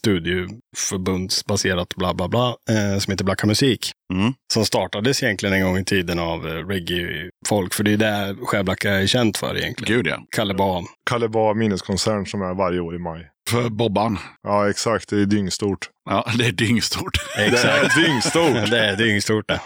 [0.74, 3.92] studieförbundsbaserat bla bla bla, eh, som heter Blacka Musik.
[4.14, 4.34] Mm.
[4.54, 8.92] Som startades egentligen en gång i tiden av eh, reggae-folk, för det är det Skärblacka
[8.92, 9.98] är känt för egentligen.
[9.98, 10.26] Gud ja.
[10.36, 10.84] Kalle Ba.
[11.10, 13.30] Kalle Ba minneskonsert som är varje år i maj.
[13.50, 14.18] För Bobban.
[14.44, 15.10] Ja, exakt.
[15.10, 15.90] Det är dyngstort.
[16.10, 17.18] Ja, det är dyngstort.
[17.36, 18.70] Det är dyngstort.
[18.70, 19.62] det är dyngstort det.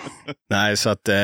[0.50, 1.16] Nej, så att, eh,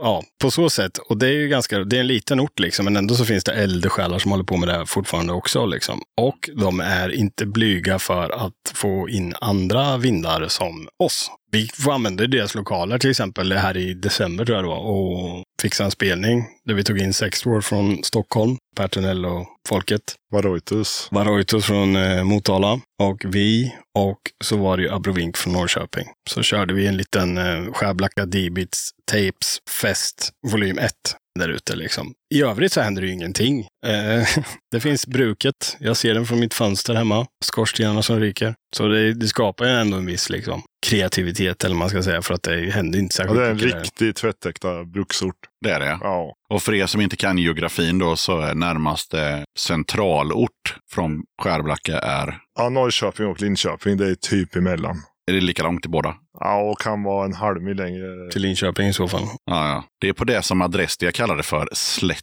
[0.00, 0.98] ja, på så sätt.
[0.98, 3.44] Och det är ju ganska, det är en liten ort liksom, men ändå så finns
[3.44, 6.02] det eldsjälar som håller på med det här fortfarande också liksom.
[6.20, 11.30] Och de är inte blyga för att få in andra vindar som oss.
[11.52, 15.44] Vi får använda deras lokaler till exempel här i december tror jag det var och
[15.62, 20.02] fixa en spelning där vi tog in Sextwar från Stockholm, Pertonell och folket.
[20.32, 21.08] Varoitus.
[21.10, 26.06] Varoitos från eh, Motala och vi och så var det ju Abrovink från Norrköping.
[26.30, 30.92] Så körde vi en liten eh, Skärblacka D-Beats Tapes Fest volym 1
[31.38, 32.12] där ute liksom.
[32.34, 33.60] I övrigt så händer det ju ingenting.
[33.86, 34.26] Eh,
[34.72, 35.76] det finns bruket.
[35.80, 37.26] Jag ser den från mitt fönster hemma.
[37.44, 38.54] Skorstenarna som ryker.
[38.76, 42.34] Så det, det skapar ju ändå en viss liksom, kreativitet eller man ska säga för
[42.34, 45.36] att det händer inte Ja, särskilt det är en mycket riktig tvättäkta bruksort.
[45.64, 45.98] Det är det.
[46.02, 46.34] Ja.
[46.50, 52.38] Och för er som inte kan geografin då så är närmaste centralort från Skärblacka är,
[52.58, 54.96] ja, Norrköping och Linköping, det är typ emellan.
[55.30, 56.14] är det lika långt till båda?
[56.40, 58.30] Ja, och kan vara en halv mil längre.
[58.32, 59.22] Till Linköping i så fall.
[59.44, 59.84] Ja, ja.
[60.00, 62.22] Det är på det som Adrestia kallade för Slätta.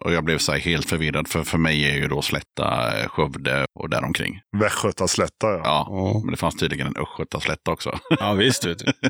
[0.00, 1.28] Och jag blev så här helt förvirrad.
[1.28, 4.40] För för mig är ju då Slätta eh, Skövde och däromkring.
[4.58, 5.60] Västgötaslätta, ja.
[5.64, 7.98] Ja, Ja, men det fanns tydligen en Östgötaslätta också.
[8.20, 8.84] ja visst vet du.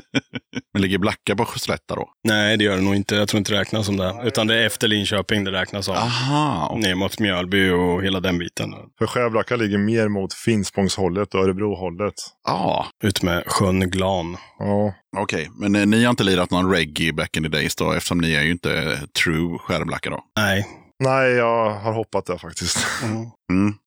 [0.73, 2.09] Men ligger Blacka på Slätta då?
[2.27, 3.15] Nej, det gör det nog inte.
[3.15, 4.15] Jag tror inte det räknas som det.
[4.23, 5.95] Utan det är efter Linköping det räknas som.
[5.95, 6.75] Aha.
[6.77, 8.73] Ner mot Mjölby och hela den biten.
[8.99, 12.13] För Skärblacka ligger mer mot Finspångshållet och Örebrohållet.
[12.47, 14.37] Ja, Ut med sjön Glan.
[14.59, 15.49] Ja, okej.
[15.55, 17.91] Men eh, ni har inte lirat någon reggae back in the days då?
[17.91, 20.23] Eftersom ni är ju inte true Skärblacka då.
[20.37, 20.67] Nej.
[21.03, 22.77] nej, jag har hoppat där faktiskt.
[23.03, 23.25] Mm.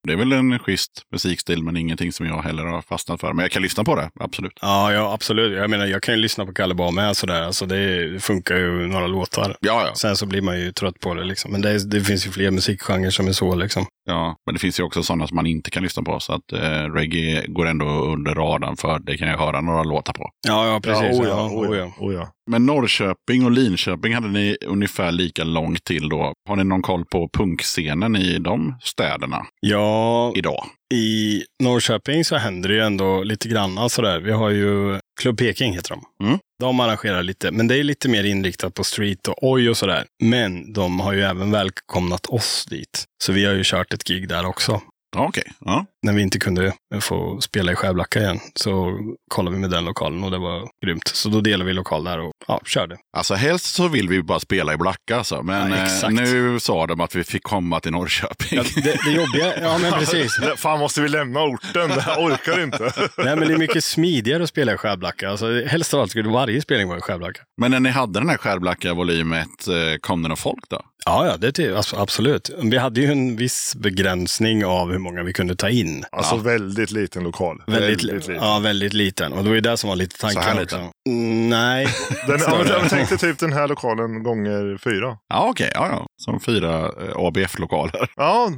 [0.06, 3.32] Det är väl en schysst musikstil, men ingenting som jag heller har fastnat för.
[3.32, 4.58] Men jag kan lyssna på det, absolut.
[4.62, 5.58] Ja, ja, absolut.
[5.58, 7.42] Jag menar, jag kan ju lyssna på Kalle Ba med sådär.
[7.42, 9.56] Alltså det, funkar ju några låtar.
[9.60, 9.94] Ja, ja.
[9.94, 11.52] Sen så blir man ju trött på det liksom.
[11.52, 13.86] Men det, det finns ju fler musikgenrer som är så liksom.
[14.04, 16.20] Ja, men det finns ju också sådana som man inte kan lyssna på.
[16.20, 20.12] Så att eh, reggae går ändå under radarn för det kan jag höra några låtar
[20.12, 20.30] på.
[20.48, 21.18] Ja, ja, precis.
[21.18, 22.12] Ja, oh ja, oh ja, ja.
[22.12, 22.32] ja.
[22.50, 26.32] Men Norrköping och Linköping hade ni ungefär lika långt till då.
[26.48, 30.66] Har ni någon koll på punkscenen i de städerna ja, idag?
[30.94, 34.20] i Norrköping så händer det ju ändå lite grann sådär.
[34.20, 36.26] Vi har ju Club Peking heter de.
[36.26, 36.38] Mm.
[36.60, 40.04] De arrangerar lite, men det är lite mer inriktat på street och oj och sådär.
[40.22, 43.04] Men de har ju även välkomnat oss dit.
[43.24, 44.82] Så vi har ju kört ett gig där också.
[45.18, 45.86] Okej, ja.
[46.02, 48.98] När vi inte kunde få spela i Skärblacka igen så
[49.30, 51.08] kollade vi med den lokalen och det var grymt.
[51.08, 52.96] Så då delade vi lokal där och ja, körde.
[53.16, 55.42] Alltså helst så vill vi bara spela i Blacka alltså.
[55.42, 58.58] Men Ja, eh, nu sa de att vi fick komma till Norrköping.
[58.58, 60.40] Ja, det, det jobbiga, ja men precis.
[60.56, 61.90] Fan, måste vi lämna orten?
[62.06, 62.92] Jag orkar inte.
[63.18, 65.30] Nej men det är mycket smidigare att spela i Skärblacka.
[65.30, 67.40] Alltså, helst av allt skulle varje spelning vara i Skärblacka.
[67.60, 70.80] Men när ni hade den här Skärblacka volym 1, eh, kom det någon folk då?
[71.08, 72.50] Ja, ja, det är absolut.
[72.62, 76.04] Vi hade ju en viss begränsning av hur många vi kunde ta in.
[76.12, 77.62] Alltså väldigt liten lokal.
[77.66, 78.34] Väldigt, liten.
[78.34, 79.32] Ja, väldigt liten.
[79.32, 80.80] Och det var ju det som var lite Så här tanken liten?
[81.08, 81.86] Mm, nej.
[82.26, 85.16] Den, ja, jag tänkte typ den här lokalen gånger fyra.
[85.28, 85.70] Ja, okej.
[85.74, 86.06] ja, ja.
[86.16, 88.08] Som fyra eh, ABF-lokaler.
[88.16, 88.50] Ja,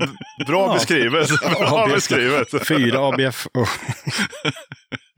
[0.47, 0.75] bra Ja.
[0.75, 1.29] beskrivet.
[1.59, 2.67] Bra beskrivet.
[2.69, 3.47] Fyra ABF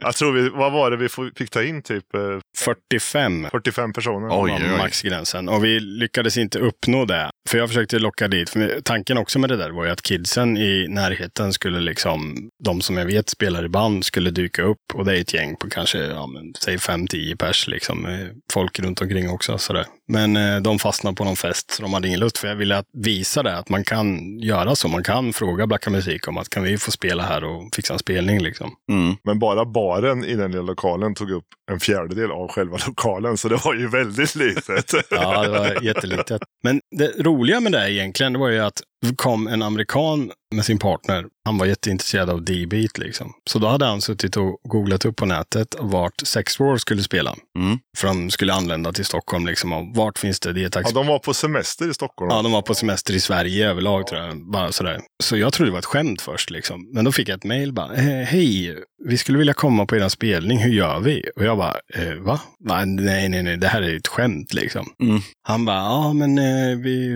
[0.00, 1.82] Jag tror vi, vad var det vi fick ta in?
[1.82, 2.20] Typ eh,
[2.58, 4.28] 45 45 personer.
[4.30, 5.48] Oj, var oj, maxgränsen.
[5.48, 7.30] Och vi lyckades inte uppnå det.
[7.48, 8.50] För jag försökte locka dit.
[8.50, 12.80] För tanken också med det där var ju att kidsen i närheten skulle liksom, de
[12.80, 14.94] som jag vet spelar i band, skulle dyka upp.
[14.94, 18.02] Och det är ett gäng på kanske, ja men, säg 5-10 pers liksom.
[18.02, 19.86] med Folk runt omkring också sådär.
[20.10, 22.38] Men eh, de fastnade på någon fest, så de hade ingen lust.
[22.38, 24.88] För jag ville visa det, att man kan göra så.
[24.88, 27.98] Man kan fråga Blacka Musik om att kan vi få spela här och fixa en
[27.98, 28.70] spelning liksom.
[28.88, 29.16] Mm.
[29.22, 33.36] Men bara baren i den lilla lokalen tog upp en fjärdedel av själva lokalen.
[33.36, 34.94] Så det var ju väldigt litet.
[35.10, 36.42] Ja, det var jättelitet.
[36.62, 40.64] Men det roliga med det egentligen, det var ju att det kom en amerikan med
[40.64, 41.24] sin partner.
[41.44, 43.32] Han var jätteintresserad av D-beat liksom.
[43.50, 47.34] Så då hade han suttit och googlat upp på nätet vart Sex War skulle spela.
[47.58, 47.78] Mm.
[47.98, 49.72] För de skulle anlända till Stockholm liksom.
[49.72, 50.92] Och vart finns det Ja, D-tax?
[50.92, 52.30] de var på semester i Stockholm.
[52.34, 54.50] Ja, de var på semester i Sverige överlag tror jag.
[54.52, 55.00] Bara sådär.
[55.22, 56.90] Så jag trodde det var ett skämt först liksom.
[56.92, 57.94] Men då fick jag ett mejl bara.
[57.94, 60.58] Eh, Hej, vi skulle vilja komma på er spelning.
[60.58, 61.24] Hur gör vi?
[61.36, 62.40] Och jag bara, eh, va?
[62.60, 64.92] Nej, nej, nej, det här är ett skämt liksom.
[65.02, 65.20] Mm.
[65.42, 67.10] Han bara, ja men eh, vi,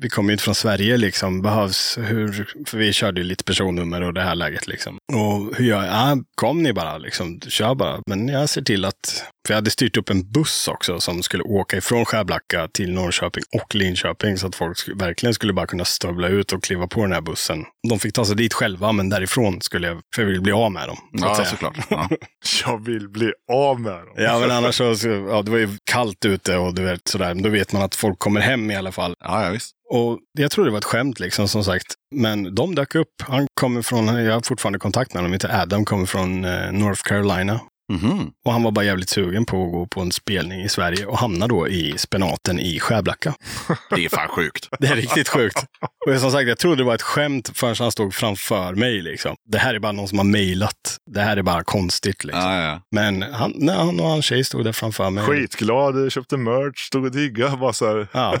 [0.00, 1.42] vi kommer ju inte från Sverige liksom.
[1.42, 4.98] Behövs hur, för vi körde ju lite personnummer och det här läget liksom.
[5.12, 5.94] Och hur gör jag?
[5.94, 8.00] Ja, kom ni bara liksom, kör bara.
[8.06, 11.42] Men jag ser till att, för jag hade styrt upp en buss också som skulle
[11.42, 16.28] åka ifrån Skärblacka till Norrköping och Linköping så att folk verkligen skulle bara kunna stövla
[16.28, 17.64] ut och kliva på den här bussen.
[17.88, 20.72] De fick ta sig dit själva, men därifrån skulle jag, för jag ville bli av
[20.72, 20.96] med dem.
[21.12, 21.46] Ja, säga.
[21.46, 21.76] såklart.
[21.90, 22.08] Ja.
[22.64, 24.14] Jag vill bli av med dem.
[24.16, 24.94] Ja, men annars så,
[25.28, 27.34] ja, det var ju kallt ute och du vet sådär.
[27.34, 29.14] Men Då vet man att folk kommer hem i alla fall.
[29.20, 29.70] Ja, ja, visst.
[29.90, 31.94] Och jag trodde det var ett skämt liksom, som sagt.
[32.14, 33.14] Men de dök upp.
[33.22, 37.02] Han kommer från, jag har fortfarande kontakt med honom, heter Adam, kommer från eh, North
[37.02, 37.60] Carolina.
[37.92, 38.30] Mhm.
[38.44, 41.18] Och han var bara jävligt sugen på att gå på en spelning i Sverige och
[41.18, 43.34] hamna då i spenaten i Skärblacka.
[43.90, 44.68] Det är fan sjukt.
[44.78, 45.64] Det är riktigt sjukt.
[46.06, 49.02] Och som sagt, jag trodde det var ett skämt förrän han stod framför mig.
[49.02, 49.36] Liksom.
[49.52, 50.96] Det här är bara någon som har mejlat.
[51.14, 52.24] Det här är bara konstigt.
[52.24, 52.42] Liksom.
[52.42, 52.80] Ja, ja.
[52.90, 55.24] Men han, nej, han och hans tjej stod där framför mig.
[55.24, 57.56] Skitglad, köpte merch, stod och diggade.
[57.56, 58.08] Bara så här.
[58.12, 58.34] Ja,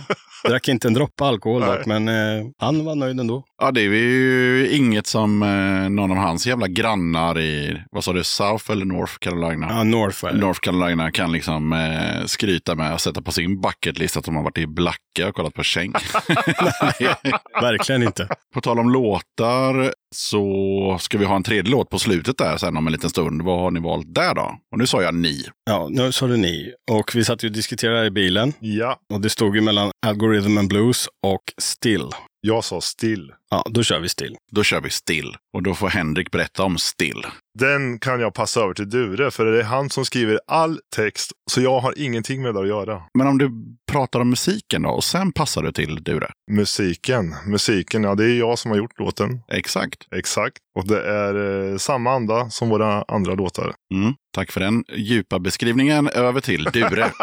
[0.48, 3.44] drack inte en droppe alkohol dock, men eh, han var nöjd ändå.
[3.60, 8.12] Ja, det är ju inget som eh, någon av hans jävla grannar i, vad sa
[8.12, 9.66] du, South eller North Carolina?
[9.70, 10.32] Ja, North det.
[10.38, 14.42] North Carolina kan liksom eh, skryta med och sätta på sin bucketlist att de har
[14.42, 15.96] varit i Blacka och kollat på Schenk.
[17.60, 18.28] Verkligen inte.
[18.54, 22.76] på tal om låtar så ska vi ha en tredje låt på slutet där sen
[22.76, 23.42] om en liten stund.
[23.42, 24.58] Vad har ni valt där då?
[24.72, 25.44] Och nu sa jag ni.
[25.70, 26.72] Ja, nu sa du ni.
[26.90, 28.52] Och vi satt ju och diskuterade i bilen.
[28.60, 32.10] Ja, Och det stod ju mellan Algorithm and Blues och Still.
[32.40, 33.32] Jag sa still.
[33.50, 34.36] Ja, då kör vi Still.
[34.52, 35.36] Då kör vi Still.
[35.52, 37.26] Och då får Henrik berätta om Still.
[37.58, 41.32] Den kan jag passa över till Dure, för det är han som skriver all text.
[41.50, 43.02] Så jag har ingenting med det att göra.
[43.14, 43.50] Men om du
[43.92, 46.30] pratar om musiken då och sen passar du till Dure.
[46.50, 49.40] Musiken, musiken, ja det är jag som har gjort låten.
[49.48, 50.06] Exakt.
[50.16, 50.58] Exakt.
[50.78, 53.74] Och det är eh, samma anda som våra andra låtar.
[53.94, 54.14] Mm.
[54.34, 56.08] Tack för den djupa beskrivningen.
[56.08, 57.10] Över till Dure.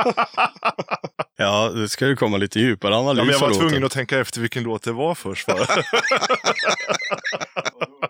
[1.37, 4.19] Ja, det ska ju komma lite djupare analys Ja, men jag var tvungen att tänka
[4.19, 5.47] efter vilken låt det var först.
[5.47, 5.65] Bara.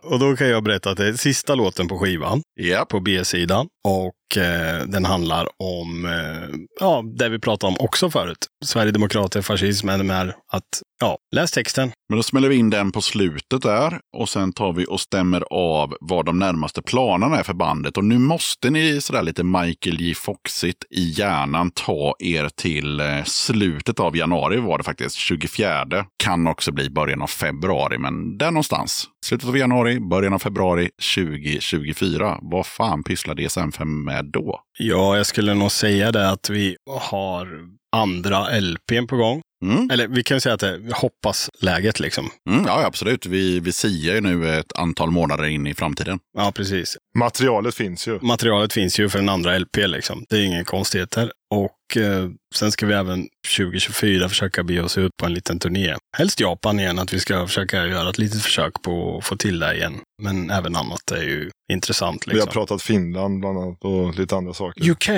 [0.03, 2.89] Och då kan jag berätta att det är sista låten på skivan, Japp.
[2.89, 3.67] på B-sidan.
[3.83, 8.47] Och eh, den handlar om, eh, ja, det vi pratade om också förut.
[8.65, 10.35] Sverigedemokrater, fascism, NMR.
[10.51, 10.63] Att,
[11.01, 11.91] ja, läs texten.
[12.09, 13.99] Men då smäller vi in den på slutet där.
[14.17, 17.97] Och sen tar vi och stämmer av vad de närmaste planerna är för bandet.
[17.97, 20.15] Och nu måste ni sådär lite Michael J.
[20.15, 25.15] Foxigt i hjärnan ta er till eh, slutet av januari var det faktiskt.
[25.15, 25.85] 24.
[26.23, 29.09] Kan också bli början av februari, men där någonstans.
[29.25, 32.39] Slutet av januari, början av februari 2024.
[32.41, 34.61] Vad fan pysslar DSM-5 med då?
[34.79, 37.47] Ja, jag skulle nog säga det att vi har
[37.91, 39.41] andra LPn på gång.
[39.65, 39.89] Mm.
[39.91, 42.29] Eller vi kan ju säga att det hoppas läget liksom.
[42.49, 43.25] Mm, ja, absolut.
[43.25, 46.19] Vi, vi siar ju nu ett antal månader in i framtiden.
[46.37, 46.97] Ja, precis.
[47.17, 48.19] Materialet finns ju.
[48.21, 50.25] Materialet finns ju för en andra LP liksom.
[50.29, 51.31] Det är inga konstigheter.
[51.55, 53.27] Och eh, sen ska vi även
[53.57, 55.95] 2024 försöka bege oss ut på en liten turné.
[56.17, 59.59] Helst Japan igen, att vi ska försöka göra ett litet försök på att få till
[59.59, 59.93] det igen.
[60.21, 62.23] Men även annat är ju intressant.
[62.27, 62.51] Vi har Liksom.
[62.53, 64.89] pratat Finland bland annat och lite andra saker.
[64.89, 65.09] UK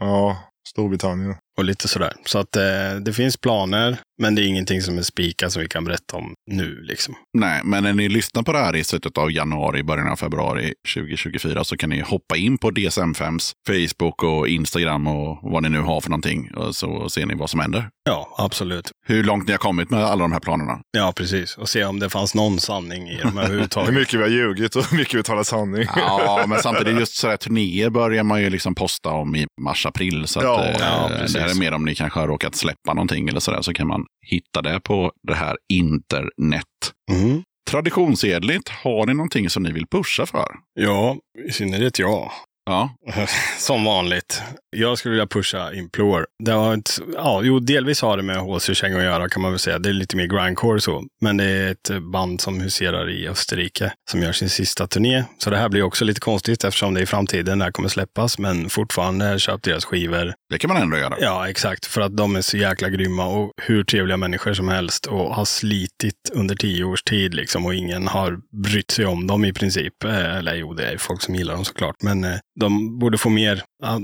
[0.00, 0.38] Ja,
[0.68, 1.34] Storbritannien.
[1.58, 2.12] Och lite sådär.
[2.26, 2.62] Så att eh,
[3.04, 6.34] det finns planer, men det är ingenting som är spikat som vi kan berätta om
[6.50, 6.80] nu.
[6.82, 7.14] Liksom.
[7.38, 10.74] Nej, men när ni lyssnar på det här i slutet av januari, början av februari
[10.94, 15.80] 2024 så kan ni hoppa in på DSM5s Facebook och Instagram och vad ni nu
[15.80, 16.50] har för någonting.
[16.54, 17.88] Och så ser ni vad som händer.
[18.04, 18.90] Ja, absolut.
[19.06, 20.78] Hur långt ni har kommit med alla de här planerna.
[20.96, 21.56] Ja, precis.
[21.56, 23.94] Och se om det fanns någon sanning i dem Hur överhuvudtaget.
[23.94, 25.86] mycket vi har ljugit och hur mycket vi talar sanning.
[25.96, 30.26] Ja, men samtidigt just sådär turnéer börjar man ju liksom posta om i mars-april.
[30.26, 31.36] Så att, Ja, eh, ja, precis.
[31.46, 34.06] Det är mer om ni kanske har råkat släppa någonting eller sådär så kan man
[34.26, 36.64] hitta det på det här internet.
[37.12, 37.42] Mm.
[37.70, 40.48] Traditionsenligt, har ni någonting som ni vill pusha för?
[40.80, 41.16] Ja,
[41.48, 42.30] i synnerhet jag.
[42.66, 42.90] Ja,
[43.58, 44.42] Som vanligt.
[44.76, 46.24] Jag skulle vilja pusha Implore.
[46.44, 49.52] Det har ett, ja, jo, delvis har det med HC Cheng att göra kan man
[49.52, 49.78] väl säga.
[49.78, 51.04] Det är lite mer grindcore så.
[51.20, 55.24] Men det är ett band som huserar i Österrike som gör sin sista turné.
[55.38, 58.38] Så det här blir också lite konstigt eftersom det i framtiden där kommer släppas.
[58.38, 60.34] Men fortfarande köp deras skivor.
[60.54, 61.16] Det kan man ändå göra.
[61.20, 61.86] Ja, exakt.
[61.86, 65.44] För att de är så jäkla grymma och hur trevliga människor som helst och har
[65.44, 70.04] slitit under tio års tid liksom och ingen har brytt sig om dem i princip.
[70.04, 73.28] Eh, Eller jo, det är folk som gillar dem såklart, men eh, de borde få
[73.28, 73.62] mer.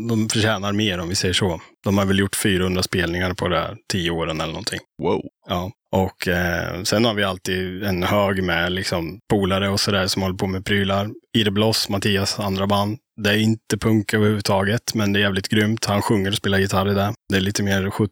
[0.08, 1.60] De förtjänar mer om vi säger så.
[1.84, 4.80] De har väl gjort 400 spelningar på de här tio åren eller någonting.
[5.02, 5.22] Wow.
[5.48, 10.22] Ja, och eh, sen har vi alltid en hög med liksom polare och sådär som
[10.22, 11.10] håller på med prylar.
[11.36, 12.98] Ide Bloss, Mattias andra band.
[13.22, 15.84] Det är inte punk överhuvudtaget, men det är jävligt grymt.
[15.84, 17.12] Han sjunger och spelar gitarr i det.
[17.28, 18.10] Det är lite mer 70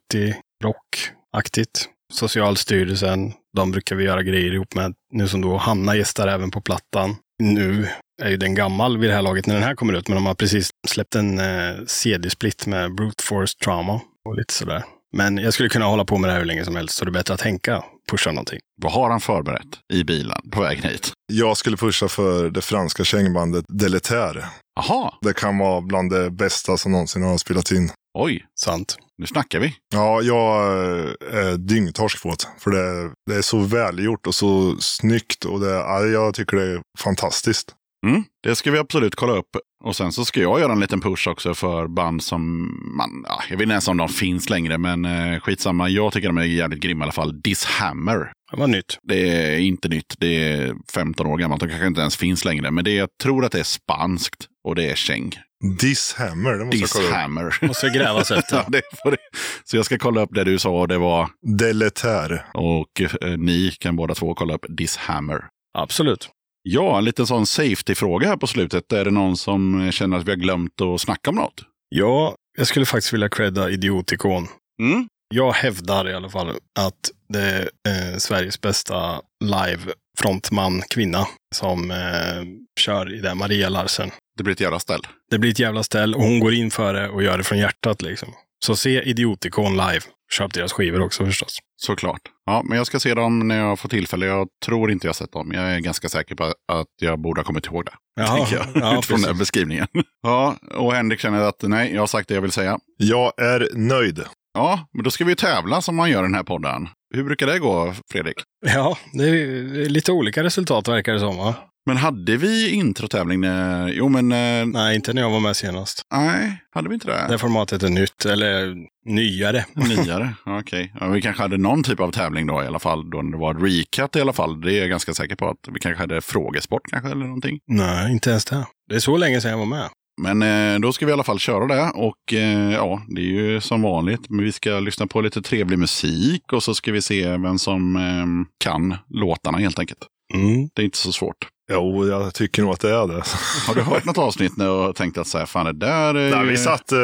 [0.64, 1.88] rockaktigt.
[2.12, 4.94] Socialstyrelsen, de brukar vi göra grejer ihop med.
[5.12, 7.16] Nu som då Hanna gästar även på plattan.
[7.42, 7.88] Nu
[8.22, 10.26] är ju den gammal vid det här laget när den här kommer ut, men de
[10.26, 14.84] har precis släppt en eh, CD-split med Brute Force Trauma och lite sådär.
[15.16, 17.08] Men jag skulle kunna hålla på med det här hur länge som helst, så det
[17.08, 18.58] är bättre att tänka, pusha någonting.
[18.82, 21.12] Vad har han förberett i bilen på vägen hit?
[21.32, 24.44] Jag skulle pusha för det franska kängbandet Deleter.
[24.76, 27.90] Jaha, Det kan vara bland det bästa som någonsin har spelats in.
[28.18, 28.96] oj, Sant.
[29.18, 29.74] nu snackar vi.
[29.94, 32.36] Ja, jag eh, är dyngtorsk på det.
[32.58, 35.44] För det, det är så välgjort och så snyggt.
[35.44, 37.74] Och det, ja, jag tycker det är fantastiskt.
[38.06, 39.48] Mm, det ska vi absolut kolla upp.
[39.84, 42.58] Och sen så ska jag göra en liten push också för band som
[42.96, 45.88] man, ja, jag vet inte ens om de finns längre, men eh, skitsamma.
[45.88, 47.40] Jag tycker de är jävligt grymma i alla fall.
[47.40, 48.32] Dishammer.
[48.50, 48.98] Det var nytt.
[49.02, 52.70] Det är inte nytt, det är 15 år gammalt och kanske inte ens finns längre.
[52.70, 55.32] Men det, jag tror att det är spanskt och det är käng.
[55.80, 57.10] Dishammer, det måste jag kolla upp.
[57.10, 57.56] Dishammer.
[57.66, 58.56] Måste grävas efter.
[58.56, 59.16] ja, det får det.
[59.64, 61.28] Så jag ska kolla upp det du sa och det var,
[61.58, 62.44] Deleter.
[62.54, 65.44] och eh, ni kan båda två kolla upp Dishammer.
[65.78, 66.28] Absolut.
[66.70, 68.92] Ja, en liten sån safety-fråga här på slutet.
[68.92, 71.64] Är det någon som känner att vi har glömt att snacka om något?
[71.88, 74.46] Ja, jag skulle faktiskt vilja credda Idiotikon.
[74.82, 75.08] Mm.
[75.34, 82.44] Jag hävdar i alla fall att det är eh, Sveriges bästa live-frontman, kvinna, som eh,
[82.80, 84.10] kör i det, Maria Larsen.
[84.36, 85.00] Det blir ett jävla ställ.
[85.30, 87.58] Det blir ett jävla ställ och hon går in för det och gör det från
[87.58, 88.28] hjärtat liksom.
[88.64, 90.00] Så se Idiotikon live.
[90.32, 91.58] Köp deras skivor också förstås.
[91.76, 92.20] Såklart.
[92.46, 94.26] Ja, men jag ska se dem när jag får tillfälle.
[94.26, 95.52] Jag tror inte jag har sett dem.
[95.52, 97.92] Jag är ganska säker på att jag borde ha kommit ihåg det.
[98.20, 99.86] Jaha, jag, ja, utifrån den beskrivningen.
[100.22, 102.78] ja, och Henrik känner att nej, jag har sagt det jag vill säga.
[102.96, 104.24] Jag är nöjd.
[104.54, 106.88] Ja, men då ska vi ju tävla som man gör i den här podden.
[107.14, 108.36] Hur brukar det gå, Fredrik?
[108.66, 111.54] Ja, det är lite olika resultat verkar det som va?
[111.88, 113.40] Men hade vi introtävling?
[113.40, 113.88] När...
[113.88, 116.02] Jo, men eh, Nej, inte när jag var med senast.
[116.12, 117.26] nej, hade vi inte det?
[117.28, 118.74] Det formatet är nytt, eller
[119.06, 119.64] nyare.
[119.74, 120.34] Nyare?
[120.46, 120.92] Okej.
[121.00, 123.10] Ja, vi kanske hade någon typ av tävling då i alla fall.
[123.10, 124.60] Då när det var ett recut i alla fall.
[124.60, 127.58] Det är jag ganska säker på att vi kanske hade frågesport kanske eller någonting.
[127.66, 128.66] Nej, inte ens det.
[128.88, 129.88] Det är så länge sedan jag var med.
[130.20, 131.90] Men eh, då ska vi i alla fall köra det.
[131.94, 134.30] Och eh, ja, det är ju som vanligt.
[134.30, 137.96] Men vi ska lyssna på lite trevlig musik och så ska vi se vem som
[137.96, 138.26] eh,
[138.64, 140.06] kan låtarna helt enkelt.
[140.34, 140.68] Mm.
[140.74, 141.36] Det är inte så svårt.
[141.72, 143.22] Jo, jag tycker nog att det är det.
[143.66, 146.30] Har du hört något avsnitt nu och tänkt att så här, fan det där är
[146.30, 146.98] Nej, ju- vi, satt, eh,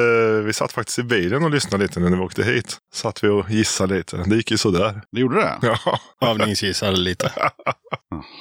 [0.44, 2.76] vi satt faktiskt i bilen och lyssnade lite när vi åkte hit.
[2.94, 4.16] Satt vi och gissade lite.
[4.16, 5.00] Det gick ju sådär.
[5.12, 5.58] Det gjorde det?
[5.62, 5.98] Ja.
[6.30, 7.32] Övningsgissade lite.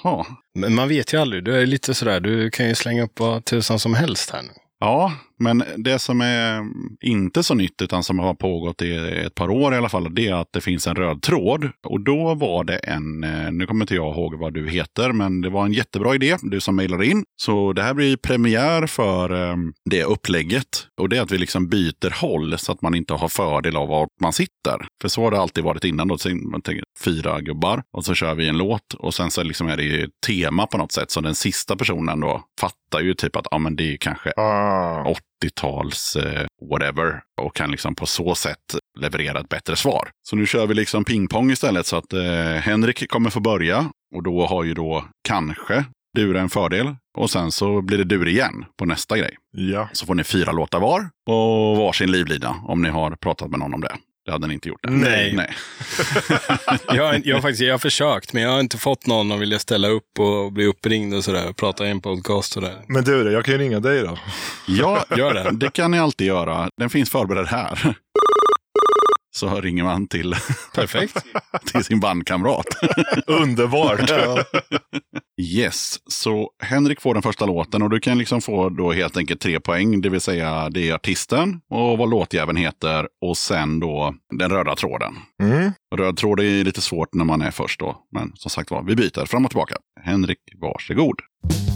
[0.03, 0.25] Jaha.
[0.59, 1.43] Men man vet ju aldrig.
[1.43, 4.49] Du är lite sådär, du kan ju slänga upp vad tusan som helst här nu.
[4.79, 6.65] Ja, men det som är
[7.01, 8.95] inte så nytt utan som har pågått i
[9.25, 11.69] ett par år i alla fall, det är att det finns en röd tråd.
[11.87, 15.41] Och då var det en, eh, nu kommer inte jag ihåg vad du heter, men
[15.41, 17.23] det var en jättebra idé, du som mejlade in.
[17.41, 19.55] Så det här blir premiär för eh,
[19.89, 20.87] det upplägget.
[21.01, 23.87] Och det är att vi liksom byter håll så att man inte har fördel av
[23.87, 24.85] var man sitter.
[25.01, 26.07] För så har det alltid varit innan.
[26.07, 26.17] Då.
[26.51, 29.77] Man tänker, fyra gubbar och så kör vi en låt och sen så liksom är
[29.77, 31.11] det ju tema på något sätt.
[31.11, 35.03] Så den sista personen då fattar ju typ att ja, men det är kanske Ah.
[35.43, 40.09] 80-tals eh, whatever och kan liksom på så sätt leverera ett bättre svar.
[40.27, 42.21] Så nu kör vi liksom pingpong istället så att eh,
[42.61, 45.85] Henrik kommer få börja och då har ju då kanske
[46.17, 49.37] Dure en fördel och sen så blir det Dure igen på nästa grej.
[49.51, 49.89] Ja.
[49.93, 53.73] Så får ni fyra låtar var och varsin livlina om ni har pratat med någon
[53.73, 53.95] om det.
[54.25, 54.79] Det hade ni inte gjort.
[54.83, 54.89] Det.
[54.91, 55.33] Nej.
[55.35, 55.53] Nej.
[56.87, 59.39] Jag har, jag, har faktiskt, jag har försökt, men jag har inte fått någon att
[59.39, 61.49] vilja ställa upp och bli uppringd och sådär.
[61.49, 62.81] och Prata i en podcast och sådär.
[62.87, 64.17] Men du, jag kan ju ringa dig då.
[64.67, 65.49] Ja, Gör det.
[65.51, 66.69] det kan ni alltid göra.
[66.77, 67.95] Den finns förberedd här.
[69.35, 70.35] Så ringer man till,
[70.75, 71.25] Perfekt.
[71.71, 72.65] till sin bandkamrat.
[73.27, 74.11] Underbart.
[75.41, 79.41] Yes, så Henrik får den första låten och du kan liksom få då helt enkelt
[79.41, 84.15] tre poäng, det vill säga det är artisten och vad låtjäveln heter och sen då
[84.39, 85.15] den röda tråden.
[85.41, 85.71] Mm.
[85.95, 88.95] Röd tråd är lite svårt när man är först då, men som sagt var, vi
[88.95, 89.75] byter fram och tillbaka.
[90.03, 91.15] Henrik, varsågod.
[91.47, 91.72] Dark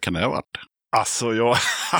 [0.00, 0.44] kan det ha varit?
[0.96, 1.56] Alltså, jag,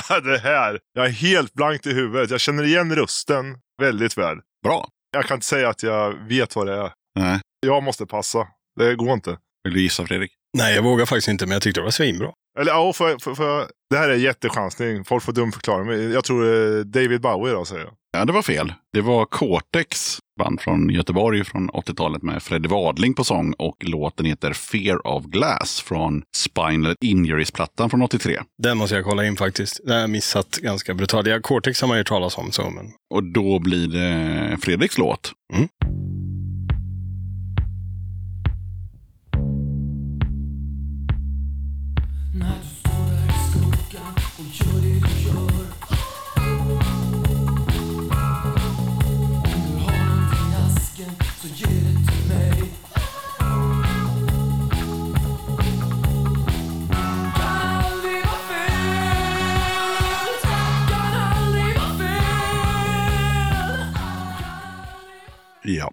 [0.23, 0.79] det här.
[0.93, 2.29] Jag är helt blankt i huvudet.
[2.29, 4.37] Jag känner igen rösten väldigt väl.
[4.63, 4.87] Bra.
[5.11, 6.91] Jag kan inte säga att jag vet vad det är.
[7.19, 7.39] Nej.
[7.59, 8.47] Jag måste passa.
[8.79, 9.37] Det går inte.
[9.63, 10.31] Vill du gissa Fredrik?
[10.57, 12.31] Nej, jag vågar faktiskt inte, men jag tyckte det var svinbra.
[12.59, 15.05] Eller ja, för, för, för, det här är jättechansning.
[15.05, 16.11] Folk får dumförklara mig.
[16.11, 17.93] Jag tror är David Bowie då, säger jag.
[18.17, 18.73] Ja, det var fel.
[18.93, 24.25] Det var Cortex, band från Göteborg från 80-talet med Freddie Wadling på sång och låten
[24.25, 28.39] heter Fear of Glass från Spinal Injuries-plattan från 83.
[28.63, 29.79] Den måste jag kolla in faktiskt.
[29.83, 31.27] Den har jag missat ganska brutalt.
[31.27, 35.31] Ja, Cortex har man ju talas om, så, men Och då blir det Fredriks låt.
[35.53, 35.67] Mm.
[65.77, 65.91] Ja.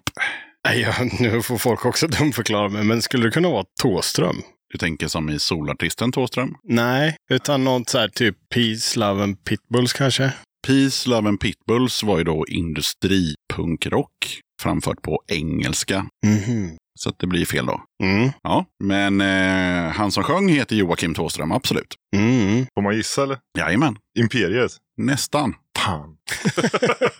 [0.67, 4.41] Nej, ja, nu får folk också dumförklara mig, men skulle det kunna vara Tåström?
[4.71, 6.55] Du tänker som i solartisten Thåström?
[6.63, 10.31] Nej, utan något så här typ Peace, Love and Pitbulls kanske?
[10.67, 16.05] Peace, Love and Pitbulls var ju då industripunkrock framfört på engelska.
[16.25, 16.77] Mhm.
[16.99, 17.81] Så att det blir fel då.
[18.03, 18.29] Mm.
[18.43, 21.95] Ja, men eh, han som sjöng heter Joakim Thåström, absolut.
[22.15, 22.65] Mm.
[22.75, 23.37] Får man gissa eller?
[23.57, 24.71] Jajamän, Imperiet.
[24.97, 25.53] nästan.
[25.89, 26.15] Fan.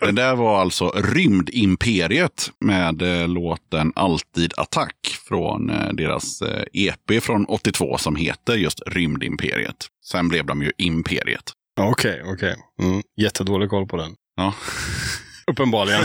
[0.00, 7.22] Det där var alltså Rymdimperiet med eh, låten Alltid Attack från eh, deras eh, EP
[7.22, 9.86] från 82 som heter just Rymdimperiet.
[10.04, 11.52] Sen blev de ju Imperiet.
[11.80, 12.56] Okej, okej.
[12.82, 13.02] Mm.
[13.20, 14.14] Jättedålig koll på den.
[14.36, 14.54] Ja.
[15.46, 16.04] Uppenbarligen.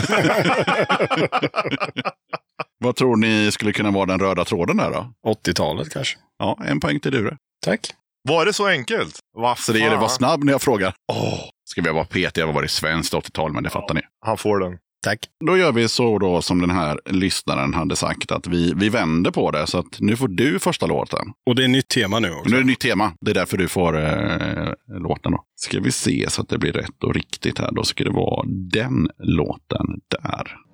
[2.78, 5.12] Vad tror ni skulle kunna vara den röda tråden där då?
[5.26, 6.18] 80-talet kanske.
[6.38, 7.36] Ja, en poäng till Dure.
[7.64, 7.80] Tack.
[8.28, 9.18] Var det så enkelt?
[9.36, 10.94] Vad Så det gäller att vara snabb när jag frågar.
[11.12, 12.46] Åh, ska vi vara petiga?
[12.46, 13.52] Vad var det svenskt 80-tal?
[13.52, 14.00] Men det fattar ni.
[14.20, 14.78] Han får den.
[15.02, 15.18] Tack.
[15.46, 19.30] Då gör vi så då som den här lyssnaren hade sagt att vi, vi vänder
[19.30, 19.66] på det.
[19.66, 21.32] Så att nu får du första låten.
[21.46, 22.50] Och det är nytt tema nu också.
[22.50, 23.12] Nu är det nytt tema.
[23.20, 25.44] Det är därför du får eh, låten då.
[25.56, 27.72] Ska vi se så att det blir rätt och riktigt här.
[27.72, 29.86] Då ska det vara den låten
[30.22, 30.65] där.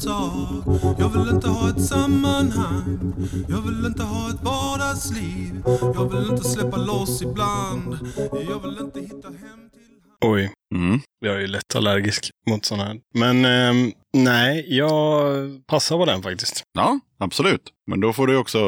[0.00, 3.12] Tag Jag vill inte ha ett sammanhang,
[3.48, 5.62] jag vill inte ha ett vardagsliv.
[5.94, 7.98] Jag vill inte släppa loss ibland,
[8.48, 9.80] jag vill inte hitta hem till
[10.24, 10.52] Oj,
[11.74, 12.96] Allergisk mot sådana här.
[13.14, 15.34] Men ehm, nej, jag
[15.66, 16.62] passar på den faktiskt.
[16.72, 17.62] Ja, absolut.
[17.86, 18.58] Men då får du också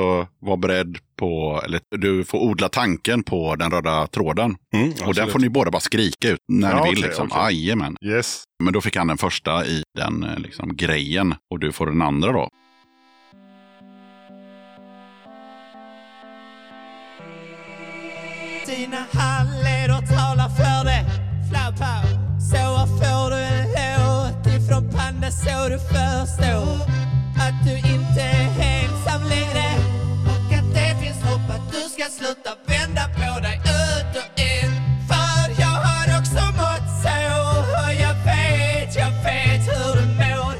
[0.40, 4.56] vara beredd på, eller du får odla tanken på den röda tråden.
[4.74, 6.98] Mm, Och den får ni båda bara skrika ut när Ja, ni vill.
[6.98, 7.28] okej, liksom.
[7.32, 7.42] okej.
[7.64, 7.96] Jajamän.
[8.04, 8.44] Yes.
[8.64, 11.34] Men då fick han den första i den eh, liksom, grejen.
[11.50, 12.48] Och du får den andra då.
[18.66, 21.04] Dina handleder talar för det
[21.78, 22.21] pow
[22.52, 23.66] Så får du en
[23.98, 26.74] låt ifrån Panda så du förstår
[27.44, 28.48] Att du inte är
[28.82, 29.66] ensam längre
[30.32, 34.72] Och att det finns hopp att du ska sluta vända på dig ut och in
[35.08, 37.18] För jag har också mått så
[37.82, 40.54] Och jag vet, jag vet hur du mår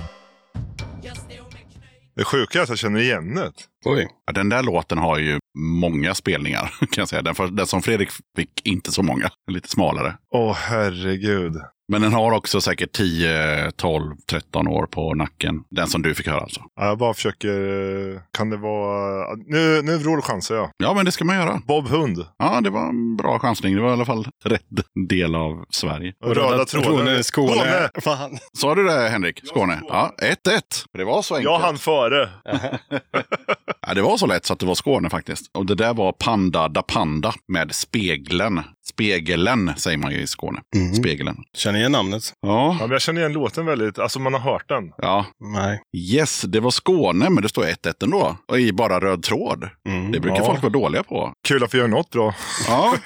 [2.17, 3.53] Det sjuka är att jag känner igen det.
[3.85, 4.09] Oj.
[4.27, 6.75] Ja, Den där låten har ju många spelningar.
[6.79, 7.23] kan jag säga.
[7.23, 9.31] Den, för, den som Fredrik fick, inte så många.
[9.51, 10.17] Lite smalare.
[10.35, 11.57] Åh herregud.
[11.93, 15.65] Men den har också säkert 10, 12, 13 år på nacken.
[15.71, 16.61] Den som du fick höra alltså.
[16.77, 17.49] Ja, Jag bara försöker...
[18.15, 19.27] eh, Kan det vara...
[19.47, 20.71] Nu, nu vrålchansar jag.
[20.77, 21.61] Ja, men det ska man göra.
[21.67, 22.27] Bob Hund.
[22.39, 23.75] Ja, det var en bra chansning.
[23.77, 24.63] Det var i alla fall rätt
[25.09, 26.13] del av Sverige.
[26.25, 27.25] Och röda tråden.
[27.25, 27.89] Skåne.
[28.03, 28.39] Fan.
[28.59, 29.41] Sa du det, Henrik?
[29.47, 29.81] Skåne?
[29.89, 30.61] Ja, 1-1.
[30.99, 31.53] Det var så enkelt.
[31.53, 32.29] Jag hann före.
[33.87, 35.51] Ja, det var så lätt så att det var Skåne faktiskt.
[35.55, 38.61] Och det där var Panda da Panda med spegeln.
[38.85, 40.61] Spegeln säger man ju i Skåne.
[40.77, 40.95] Mm.
[40.95, 41.37] Spegeln.
[41.57, 42.23] Känner igen namnet?
[42.41, 43.99] Ja, Ja, men jag känner igen låten väldigt.
[43.99, 44.93] Alltså man har hört den.
[44.99, 45.27] ja.
[45.41, 45.81] Nej.
[45.97, 48.37] Yes, det var Skåne, men det står 1-1 ändå.
[48.49, 49.69] Och i bara röd tråd.
[49.89, 50.13] Mm.
[50.13, 50.45] Det brukar Ja.
[50.47, 51.33] folk vara dåliga på.
[51.49, 52.35] Kul att vi gör något bra.
[52.69, 52.97] Ja.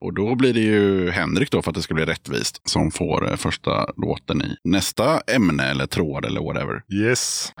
[0.00, 3.30] Och då blir det ju Henrik då, för att det ska bli rättvist, som får
[3.30, 6.82] eh, första låten i nästa ämne eller tråd eller whatever.
[6.92, 7.52] Yes.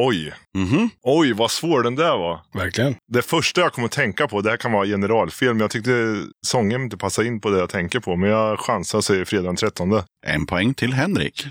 [0.00, 0.32] Oj.
[0.58, 0.90] Mhm.
[1.02, 2.40] Oj, vad svår den där var.
[2.54, 2.94] Verkligen.
[3.12, 6.22] Det första jag kommer att tänka på, det här kan vara generalfel, men jag tyckte
[6.46, 8.16] sången inte passade in på det jag tänker på.
[8.16, 10.02] Men jag chansar och säger fredag den 13.
[10.26, 11.46] En poäng till Henrik.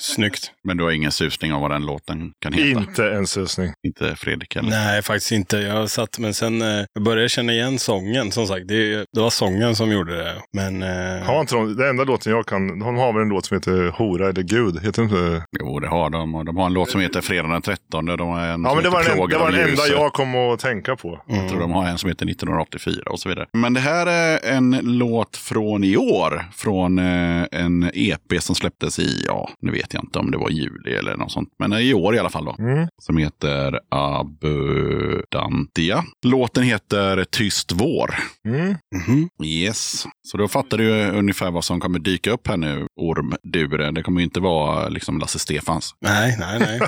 [0.00, 0.50] Snyggt.
[0.64, 2.80] Men du har ingen susning om vad den låten kan heta?
[2.80, 3.72] Inte en susning.
[3.86, 4.70] Inte Fredrik heller?
[4.70, 5.56] Nej, faktiskt inte.
[5.56, 8.32] Jag satt, men sen eh, jag började jag känna igen sången.
[8.32, 10.34] Som sagt, det, det var sången som gjorde det.
[10.52, 13.46] Men eh, Har inte de, det enda låten jag kan, de har väl en låt
[13.46, 14.82] som heter Hora eller Gud?
[14.82, 15.44] Heter den inte?
[15.60, 16.34] Jo, det har de.
[16.34, 18.06] Och de har en låt som heter Fredag den 13.
[18.06, 20.34] De har en Ja, men det var, den, Plågad det var den enda jag kom
[20.34, 21.20] att tänka på.
[21.26, 23.46] Jag tror de har en som heter 1984 och så vidare.
[23.52, 26.44] Men det här är en låt från i år.
[26.54, 30.50] Från eh, en EP som släpptes i, ja, nu vet jag inte om det var
[30.50, 31.48] juli eller något sånt.
[31.58, 32.56] Men i år i alla fall då.
[32.58, 32.88] Mm.
[33.02, 36.04] Som heter Abundantia.
[36.26, 38.14] Låten heter Tyst vår.
[38.48, 38.76] Mm.
[38.94, 39.28] mhm.
[39.44, 40.06] Yes.
[40.22, 43.90] Så då fattar du ungefär vad som kommer dyka upp här nu, Ormdure.
[43.90, 45.94] Det kommer ju inte vara liksom Lasse Stefans.
[46.00, 46.80] nej, nej, nej.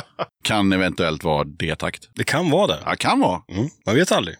[0.44, 2.08] Kan eventuellt vara D-takt.
[2.14, 2.78] Det kan vara det.
[2.84, 3.42] Ja, kan vara.
[3.48, 4.36] Mm, man vet aldrig.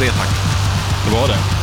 [0.00, 0.28] Det tack.
[1.04, 1.59] Det var det.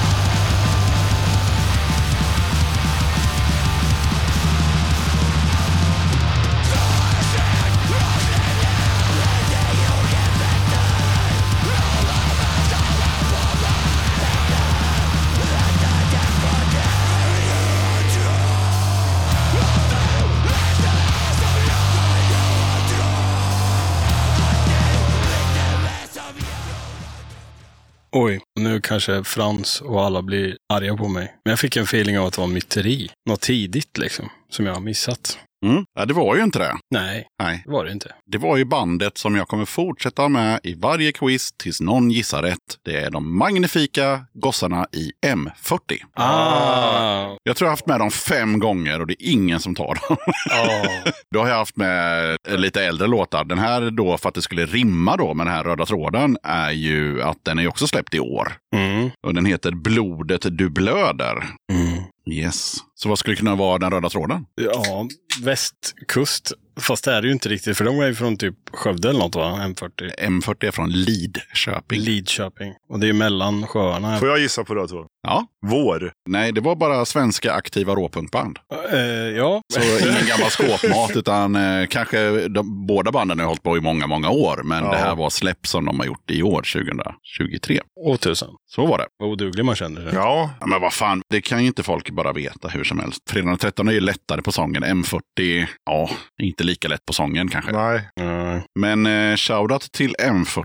[28.19, 31.35] Oj, nu kanske Frans och alla blir arga på mig.
[31.45, 33.10] Men jag fick en feeling av att det var myteri.
[33.30, 35.39] Något tidigt liksom, som jag har missat.
[35.65, 35.85] Mm.
[35.99, 36.75] Ja, det var ju inte det.
[36.91, 37.61] Nej, Nej.
[37.65, 38.11] det var det inte.
[38.25, 42.41] Det var ju bandet som jag kommer fortsätta med i varje quiz tills någon gissar
[42.41, 42.57] rätt.
[42.85, 45.79] Det är de magnifika gossarna i M40.
[46.13, 47.35] Ah!
[47.43, 50.07] Jag tror jag har haft med dem fem gånger och det är ingen som tar
[50.07, 50.17] dem.
[50.51, 51.09] ah.
[51.34, 53.43] Då har jag haft med lite äldre låtar.
[53.43, 56.71] Den här då, för att det skulle rimma då med den här röda tråden, är
[56.71, 58.53] ju att den är också släppt i år.
[58.77, 59.09] Mm.
[59.27, 61.43] Och den heter Blodet du blöder.
[61.71, 62.03] Mm.
[62.31, 62.73] Yes.
[62.95, 64.45] Så vad skulle kunna vara den röda tråden?
[64.55, 65.07] Ja,
[65.41, 66.53] västkust.
[66.79, 69.19] Fast det är det ju inte riktigt, för de är ju från typ Skövde eller
[69.19, 69.59] något va?
[69.61, 70.15] M40.
[70.19, 71.99] M40 är från Lidköping.
[71.99, 72.73] Lidköping.
[72.89, 74.17] Och det är mellan sjöarna.
[74.17, 75.07] Får jag gissa på det då?
[75.27, 75.45] Ja.
[75.65, 76.11] Vår.
[76.29, 78.59] Nej, det var bara svenska aktiva råpunkband.
[78.91, 78.99] Eh,
[79.37, 79.61] ja.
[79.73, 84.07] Så ingen gammal skåpmat, utan eh, kanske de, båda banden har hållit på i många,
[84.07, 84.61] många år.
[84.63, 84.91] Men Ja.
[84.91, 87.81] det här var släpp som de har gjort i år, 2023.
[87.99, 88.49] Åh tusen.
[88.69, 89.05] Så var det.
[89.17, 90.11] Vad oduglig man känner sig.
[90.13, 93.19] Ja, Ja, men vad fan, det kan ju inte folk bara veta hur som helst.
[93.29, 94.83] Fredag den 13 är ju lättare på sången.
[94.83, 96.09] M40, ja,
[96.41, 97.71] inte lika lätt på sången kanske.
[97.71, 98.09] nej.
[98.19, 100.63] Eh, Men eh, shoutout till M40,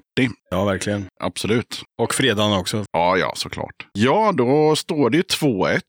[0.51, 1.06] ja, verkligen.
[1.24, 1.82] absolut.
[2.02, 2.84] Och fredagen också.
[2.93, 3.86] Ja, ja, såklart.
[3.93, 4.44] Ja, då
[4.77, 5.81] står det ju 2-1.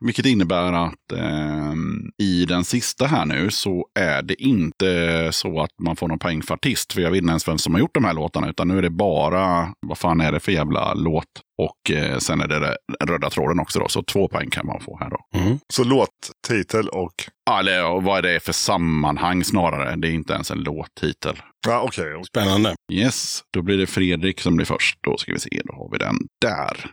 [0.00, 1.74] Vilket innebär att eh,
[2.22, 6.42] i den sista här nu så är det inte så att man får någon poäng
[6.42, 6.92] för artist.
[6.92, 8.50] För jag vet inte ens vem som har gjort de här låtarna.
[8.50, 11.24] Utan nu är det bara, vad fan är det för jävla låt?
[11.62, 13.88] Och eh, sen är det den röda tråden också då.
[13.88, 15.38] Så två poäng kan man få här då.
[15.38, 15.58] Mm.
[15.72, 17.14] Så låttitel och...
[17.46, 19.96] Ja, Eller och vad är det för sammanhang snarare?
[19.96, 21.36] Det är inte ens en låttitel.
[21.66, 22.22] Ja, okej.
[22.26, 22.74] Spännande.
[22.92, 24.98] Yes, då blir det Fredrik som blir först.
[25.02, 26.90] Då ska vi se, då har vi den där.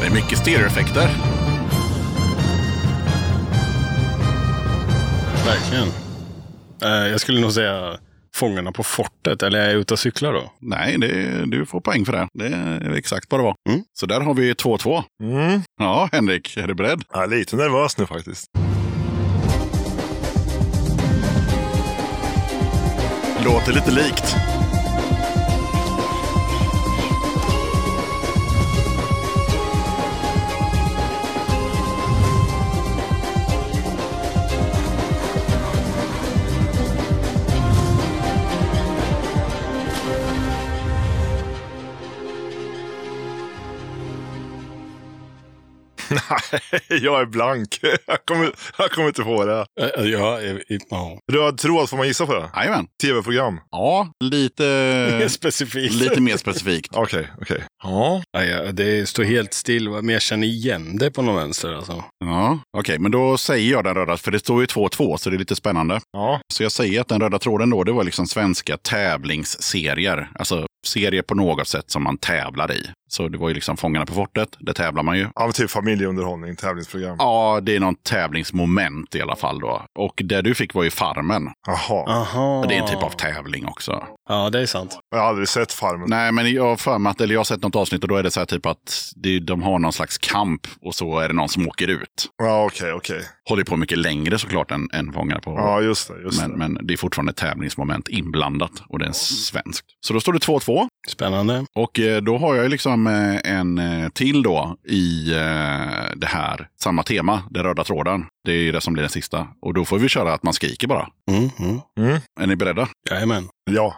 [0.00, 1.08] Det är mycket stereoeffekter.
[5.46, 5.88] Verkligen.
[6.82, 7.96] Eh, jag skulle nog säga
[8.34, 9.42] Fångarna på fortet.
[9.42, 10.52] Eller är jag ute och cyklar då?
[10.60, 12.28] Nej, det, du får poäng för det.
[12.34, 13.54] Det är exakt vad det var.
[13.68, 13.80] Mm.
[13.92, 15.02] Så där har vi 2-2.
[15.22, 15.62] Mm.
[15.80, 17.02] Ja, Henrik, är du beredd?
[17.12, 18.46] Jag är lite nervös nu faktiskt.
[23.44, 24.49] Låter lite likt.
[46.88, 47.78] jag är blank.
[48.06, 49.66] Jag kommer, jag kommer inte på det.
[50.10, 51.18] Ja, i- ja.
[51.32, 52.50] Röd tråd, får man gissa på det?
[52.56, 52.86] Jajamän.
[53.02, 53.60] Tv-program?
[53.70, 55.94] Ja, lite, Specifikt.
[55.94, 56.90] lite mer specifikt.
[56.96, 57.62] Okej, okej.
[57.82, 58.22] Ja.
[58.32, 61.72] Ja, ja, det står helt still, men jag känner igen det på någon vänster.
[61.74, 62.04] Alltså.
[62.24, 65.36] Ja, okej, men då säger jag den röda, för det står ju 2-2, så det
[65.36, 66.00] är lite spännande.
[66.12, 66.40] Ja.
[66.54, 70.30] Så jag säger att den röda tråden då, det var liksom svenska tävlingsserier.
[70.34, 72.90] Alltså serier på något sätt som man tävlar i.
[73.12, 75.22] Så det var ju liksom Fångarna på fortet, det tävlar man ju.
[75.34, 77.16] ja men typ familjeunderhållning, tävlingsprogram.
[77.18, 79.82] Ja, det är någon tävlingsmoment i alla fall då.
[79.98, 81.48] Och det du fick var ju Farmen.
[81.66, 82.04] Jaha.
[82.08, 82.64] Aha.
[82.68, 84.04] Det är en typ av tävling också.
[84.28, 84.98] Ja, det är sant.
[85.10, 86.10] Jag har aldrig sett Farmen.
[86.10, 88.16] Nej, men jag har för mig att, eller jag har sett något avsnitt och då
[88.16, 91.28] är det så här typ att det, de har någon slags kamp och så är
[91.28, 92.28] det någon som åker ut.
[92.42, 93.20] Ja, okej, okej.
[93.48, 96.22] Håller på mycket längre såklart än, än Fångarna på Ja, just det.
[96.22, 96.56] Just men, det.
[96.56, 99.86] men det är fortfarande ett tävlingsmoment inblandat och det är svenskt.
[100.06, 100.86] Så då står det 2-2.
[101.08, 101.64] Spännande.
[101.74, 106.26] Och eh, då har jag ju liksom eh, en eh, till då i eh, det
[106.26, 108.24] här, samma tema, den röda tråden.
[108.44, 109.48] Det är ju det som blir den sista.
[109.62, 111.08] Och då får vi köra att man skriker bara.
[111.30, 111.50] Mm,
[111.96, 112.20] mm.
[112.40, 112.88] Är ni beredda?
[113.10, 113.48] Jajamän.
[113.70, 113.94] Ja.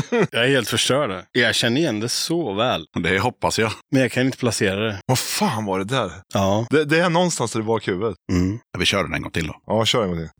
[0.32, 1.24] Jag är helt förstörd.
[1.32, 2.86] Jag känner igen det så väl.
[3.02, 3.72] Det hoppas jag.
[3.90, 4.98] Men jag kan inte placera det.
[5.06, 6.12] Vad fan var det där?
[6.34, 6.66] Ja.
[6.70, 8.16] Det, det är någonstans där i bakhuvudet.
[8.32, 8.58] Mm.
[8.78, 9.54] Vi kör den en gång till då.
[9.66, 10.30] Ja, kör en gång till.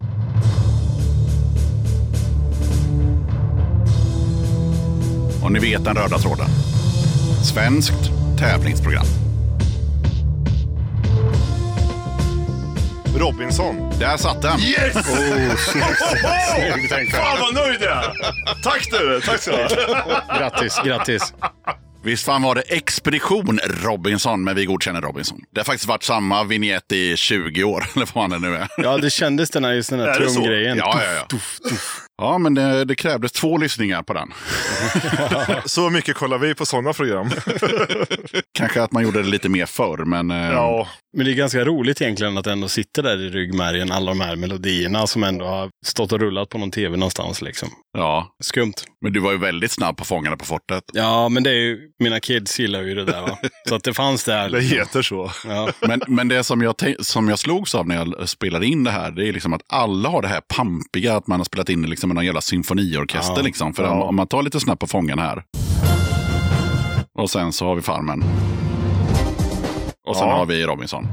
[5.44, 6.48] Och ni vet den röda tråden.
[7.44, 9.06] Svenskt tävlingsprogram.
[13.16, 13.98] Robinson.
[13.98, 14.60] Där satt den!
[14.60, 14.92] Yes!
[15.66, 17.12] Snyggt, Henke.
[17.16, 18.12] Fan vad nöjd jag är!
[18.62, 19.20] Tack du!
[19.20, 19.78] Tack så mycket.
[20.38, 21.34] Grattis, grattis.
[22.04, 25.38] Visst fan var det Expedition Robinson, men vi godkänner Robinson.
[25.54, 28.68] Det har faktiskt varit samma vignett i 20 år, eller vad det nu är.
[28.76, 30.34] Ja, det kändes den här, just den här Är det så?
[30.34, 30.78] trumgrejen.
[30.78, 31.38] Ja, ja, ja.
[32.22, 34.32] Ja, men det, det krävdes två lyssningar på den.
[35.64, 37.30] Så mycket kollar vi på sådana program.
[38.58, 40.30] Kanske att man gjorde det lite mer förr, men...
[40.30, 44.10] eh, Ja, Men det är ganska roligt egentligen att ändå sitter där i ryggmärgen, alla
[44.10, 47.42] de här melodierna som ändå har stått och rullat på någon tv någonstans.
[47.42, 47.68] Liksom.
[47.98, 48.36] Ja.
[48.42, 48.72] Skumt.
[49.00, 50.84] Men du var ju väldigt snabb på Fångarna på fortet.
[50.92, 53.20] Ja, men det är ju, mina kids gillar ju det där.
[53.22, 53.38] Va?
[53.68, 54.48] Så att det fanns där.
[54.50, 54.78] det Liksom.
[54.78, 55.30] heter så.
[55.48, 55.68] Ja.
[55.88, 59.10] Men, men det som jag, som jag slogs av när jag spelade in det här,
[59.10, 61.88] det är liksom att alla har det här pampiga, att man har spelat in det
[61.88, 63.36] liksom med någon jävla symfoniorkester.
[63.36, 63.42] Ja.
[63.42, 63.74] Liksom.
[63.74, 64.02] För Ja.
[64.02, 65.42] om, man tar lite snabbt på Fångarna här.
[67.18, 68.24] Och sen så har vi Farmen.
[70.08, 71.06] Och sen har vi Robinson.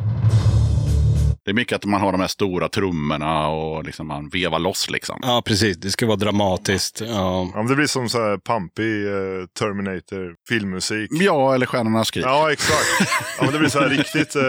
[1.45, 4.89] Det är mycket att man har de här stora trummorna och liksom man vevar loss
[4.89, 5.19] liksom.
[5.21, 5.77] ja, precis.
[5.77, 7.01] Det ska vara dramatiskt.
[7.01, 7.07] Ja.
[7.53, 11.09] Ja, men det blir som så här pampig eh, Terminator filmmusik.
[11.13, 12.25] Ja, eller Stjärnornas skrik.
[12.25, 13.11] Ja, exakt.
[13.37, 14.35] Ja, men det blir så här riktigt...
[14.35, 14.43] Eh,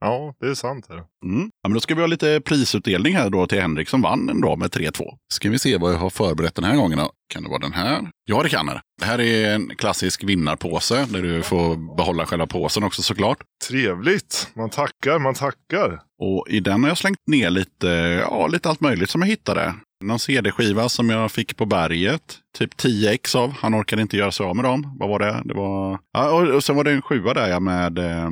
[0.00, 0.86] ja, det är sant.
[0.88, 0.96] Här.
[1.24, 1.50] Mm.
[1.62, 4.40] Ja, men då ska vi ha lite prisutdelning här då till Henrik som vann en
[4.40, 5.04] dag med 3-2.
[5.32, 7.10] Ska vi se vad jag har förberett den här gången då.
[7.28, 8.10] Kan det vara den här?
[8.24, 8.80] Ja, det kan det.
[9.00, 13.38] Det här är en klassisk vinnarpåse där du får behålla själva påsen också såklart.
[13.68, 14.48] Trevligt.
[14.54, 16.00] Man tackar, man tackar.
[16.22, 17.86] Och i den har jag slängt ner lite,
[18.30, 19.74] ja, lite allt möjligt som jag hittade.
[20.04, 22.38] Någon CD-skiva som jag fick på berget.
[22.58, 23.50] Typ 10 ex av.
[23.60, 24.96] Han orkade inte göra sig av med dem.
[24.98, 25.42] Vad var det?
[25.44, 25.98] Det var...
[26.12, 28.30] Ja, och, och sen var det en sjua där ja, med eh,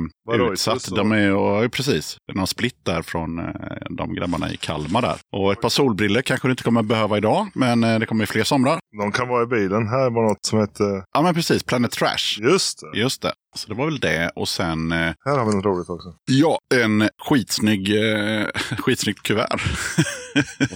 [0.51, 0.87] utsatt.
[0.87, 2.17] och- De är, och, ja, precis.
[2.27, 3.45] Det är någon split där från eh,
[3.89, 5.15] de grabbarna i Kalmar där.
[5.35, 7.47] Och ett par solbriller kanske du inte kommer behöva idag.
[7.53, 8.79] Men eh, det kommer fler somrar.
[8.99, 9.87] De kan vara i bilen.
[9.87, 10.83] Här var något som hette...
[11.13, 12.39] Ja men precis, Planet Trash.
[12.41, 12.99] Just det.
[12.99, 13.33] Just det.
[13.55, 14.31] Så det var väl det.
[14.35, 16.13] Och sen, eh, Här har vi något roligt också.
[16.31, 18.45] ja, en skitsnygg, eh,
[18.77, 19.61] skitsnyggt kuvert.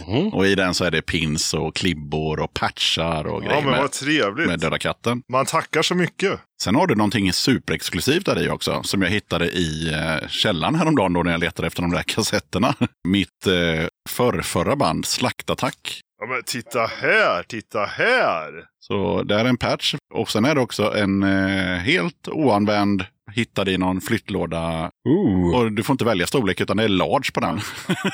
[0.07, 0.27] Mhm.
[0.33, 3.71] och i den så är det pins och klibbor och patchar och Ja, grejer men
[3.71, 4.47] med, vad trevligt.
[4.47, 5.21] med Döda katten.
[5.31, 6.39] Man tackar så mycket.
[6.61, 11.13] Sen har du någonting superexklusivt där i också, som jag hittade i eh, källaren häromdagen
[11.13, 12.73] då när jag letade efter de där kassetterna.
[13.07, 16.01] Mitt eh, förrförra band, Slaktattack.
[16.21, 18.63] Ja, men titta här, titta här.
[18.79, 19.95] Så det är en patch.
[20.13, 24.91] Och sen är det också en eh, helt oanvänd, hittad i någon flyttlåda.
[25.09, 25.55] Ooh.
[25.55, 27.59] Och du får inte välja storlek utan det är large på den.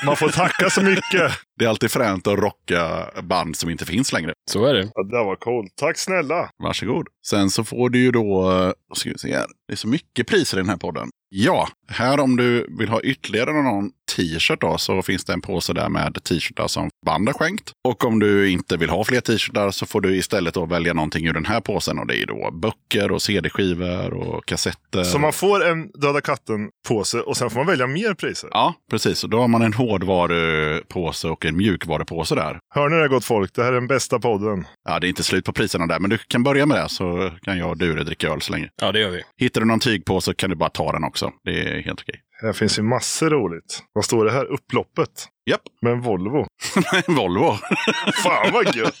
[0.06, 1.32] Man får tacka så mycket.
[1.58, 4.32] Det är alltid fränt att rocka band som inte finns längre.
[4.50, 4.90] Så är det.
[4.94, 5.72] Ja, det var coolt.
[5.76, 6.50] Tack snälla.
[6.62, 7.06] Varsågod.
[7.26, 10.26] Sen så får du ju då, eh, ska vi se här, det är så mycket
[10.26, 11.08] priser i den här podden.
[11.28, 15.72] Ja, här om du vill ha ytterligare någon t-shirt då så finns det en påse
[15.72, 17.72] där med t-shirtar som band har skänkt.
[17.88, 21.26] Och om du inte vill ha fler t-shirtar så får du istället då välja någonting
[21.26, 25.04] ur den här påsen och det är då böcker och cd-skivor och kassetter.
[25.04, 28.50] Så man får en Döda katten-påse och sen får man välja mer priser.
[28.52, 29.24] Ja, precis.
[29.24, 32.58] Och då har man en hårdvarupåse och en mjukvarupåse där.
[32.74, 33.54] Hör ni det gott folk?
[33.54, 34.66] Det här är den bästa podden.
[34.88, 37.32] Ja, det är inte slut på priserna där, men du kan börja med det så
[37.42, 38.68] kan jag och Dure dricka öl så länge.
[38.82, 39.22] Ja, det gör vi.
[39.36, 41.32] Hittar du någon tygpåse kan du bara ta den också.
[41.44, 42.20] Det är helt okej.
[42.42, 43.82] Här finns ju massor roligt.
[43.92, 44.44] Vad står det här?
[44.44, 45.28] Upploppet.
[45.50, 46.46] Japp, Med en Volvo.
[47.06, 47.52] en Volvo.
[48.24, 49.00] Fan vad gött!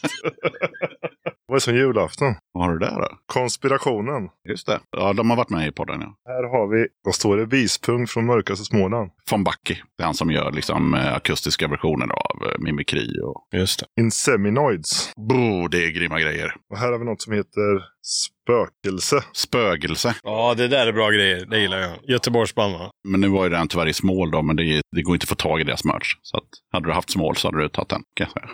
[1.48, 2.34] Vad är som julafton?
[2.52, 3.08] Vad har du där då?
[3.26, 4.28] Konspirationen.
[4.48, 4.80] Just det.
[4.96, 6.14] Ja, de har varit med i podden, ja.
[6.28, 7.46] Här har vi, vad står det?
[7.46, 9.10] Vispunkt från mörkaste Småland.
[9.30, 9.78] Von Backe.
[9.98, 13.48] Det är han som gör liksom eh, akustiska versioner av eh, Mimikry och...
[13.56, 14.02] Just det.
[14.02, 15.12] Inseminoids.
[15.16, 16.54] Bo, det är grymma grejer.
[16.70, 19.24] Och här har vi något som heter Spökelse.
[19.32, 20.14] Spögelse.
[20.22, 21.46] Ja, det där är bra grejer.
[21.46, 21.90] Det gillar jag.
[22.08, 22.90] Göteborgsband va?
[23.08, 25.28] Men nu var ju den tyvärr i smål då, men det, det går inte att
[25.28, 26.14] få tag i deras merch.
[26.22, 28.48] Så att, hade du haft smål så hade du tagit den, kan jag säga.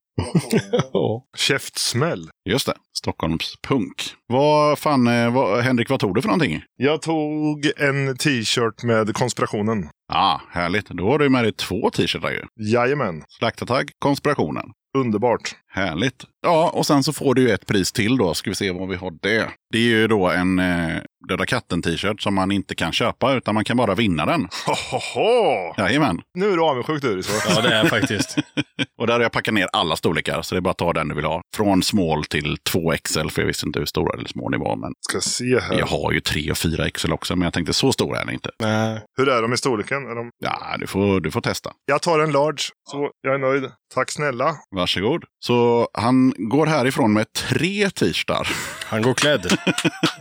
[0.93, 1.25] Ja.
[1.37, 2.31] Käftsmäll.
[2.49, 3.95] Just det, Stockholms punk.
[4.27, 6.63] Vad fan, eh, vad, Henrik, vad tog du för någonting?
[6.77, 9.89] Jag tog en t-shirt med konspirationen.
[10.13, 10.89] Ja, ah, härligt.
[10.89, 12.73] Då har du med dig två t-shirtar ju.
[12.73, 13.23] Jajamän.
[13.29, 14.65] Slaktartagg, konspirationen.
[14.99, 15.57] Underbart.
[15.75, 16.25] Härligt.
[16.43, 18.35] Ja, och sen så får du ju ett pris till då.
[18.35, 19.49] Ska vi se vad vi har det.
[19.73, 20.97] Det är ju då en eh,
[21.29, 24.49] Döda katten-t-shirt som man inte kan köpa utan man kan bara vinna den.
[24.67, 25.75] Hohoho!
[25.79, 26.21] Jajamän.
[26.35, 27.23] Nu är du avundsjuk du.
[27.23, 27.33] Så.
[27.55, 28.37] ja, det är jag faktiskt.
[29.01, 31.09] Och där har jag packat ner alla storlekar så det är bara att ta den
[31.09, 31.43] du vill ha.
[31.57, 34.77] Från small till 2XL för jag visste inte hur stora eller små ni var.
[34.77, 35.79] Men Ska se här.
[35.79, 38.51] jag har ju 3 och 4XL också men jag tänkte så stora är den inte.
[38.61, 39.01] Nej.
[39.19, 40.07] Hur är de i storleken?
[40.07, 40.31] Är de...
[40.45, 41.73] Ja, du får, du får testa.
[41.87, 43.65] Jag tar en large, så jag är nöjd.
[43.95, 44.55] Tack snälla.
[44.77, 45.25] Varsågod.
[45.45, 45.62] Så
[45.93, 48.49] han går härifrån med tre t-shirtar.
[48.87, 49.57] Han går klädd.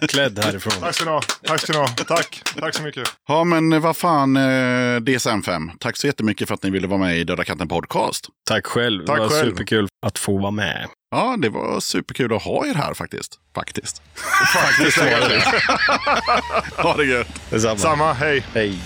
[0.09, 0.73] klädd härifrån.
[0.81, 1.21] Tack ska ni ha.
[1.47, 1.87] Tack ska ni ha.
[1.87, 2.41] Tack.
[2.59, 3.07] Tack så mycket.
[3.27, 4.41] Ja, men vad fan, eh,
[4.99, 5.69] DSM5.
[5.79, 8.27] Tack så jättemycket för att ni ville vara med i Döda katten podcast.
[8.49, 9.05] Tack själv.
[9.05, 9.49] Tack det var själv.
[9.51, 10.87] superkul att få vara med.
[11.11, 13.35] Ja, det var superkul att ha er här faktiskt.
[13.55, 14.01] Faktiskt.
[14.53, 15.43] Faktiskt det.
[16.83, 17.41] Ha det gött.
[17.49, 17.77] Detsamma.
[17.77, 18.13] Samma.
[18.13, 18.45] Hej.
[18.53, 18.79] Hej.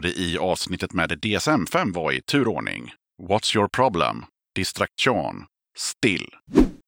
[0.00, 2.92] Hörde i avsnittet med DSM-5 var i turordning.
[3.28, 4.24] What's your problem?
[4.54, 5.44] Distraktion.
[5.78, 6.26] Still.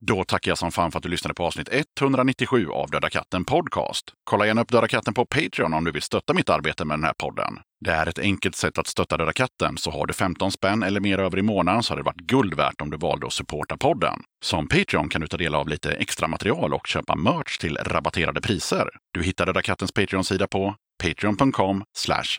[0.07, 1.69] Då tackar jag som fan för att du lyssnade på avsnitt
[2.01, 4.05] 197 av Döda katten Podcast.
[4.25, 7.05] Kolla gärna upp Döda katten på Patreon om du vill stötta mitt arbete med den
[7.05, 7.59] här podden.
[7.85, 11.01] Det är ett enkelt sätt att stötta Döda katten, så har du 15 spänn eller
[11.01, 13.77] mer över i månaden så hade det varit guld värt om du valde att supporta
[13.77, 14.23] podden.
[14.45, 18.41] Som Patreon kan du ta del av lite extra material och köpa merch till rabatterade
[18.41, 18.89] priser.
[19.15, 21.85] Du hittar Döda kattens Patreon-sida på patreon.com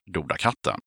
[0.06, 0.80] dodakatten.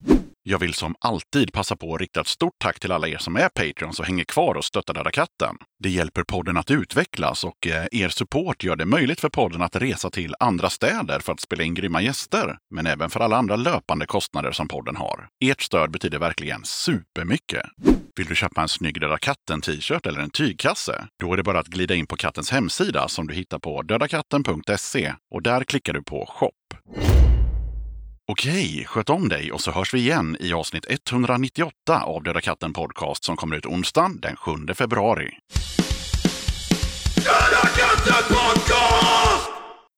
[0.48, 3.36] Jag vill som alltid passa på att rikta ett stort tack till alla er som
[3.36, 5.56] är Patreons och hänger kvar och stöttar Döda katten.
[5.82, 9.76] Det hjälper podden att utvecklas och eh, er support gör det möjligt för podden att
[9.76, 13.56] resa till andra städer för att spela in grymma gäster, men även för alla andra
[13.56, 15.28] löpande kostnader som podden har.
[15.44, 17.66] Ert stöd betyder verkligen supermycket.
[18.16, 21.06] Vill du köpa en snygg Döda katten-t-shirt eller en tygkasse?
[21.20, 25.14] Då är det bara att glida in på kattens hemsida som du hittar på dödakatten.se
[25.30, 26.52] och där klickar du på shop.
[28.28, 32.72] Okej, sköt om dig och så hörs vi igen i avsnitt 198 av Döda katten
[32.72, 35.30] podcast som kommer ut onsdagen den 7 februari.
[37.16, 38.65] Döda katten podcast!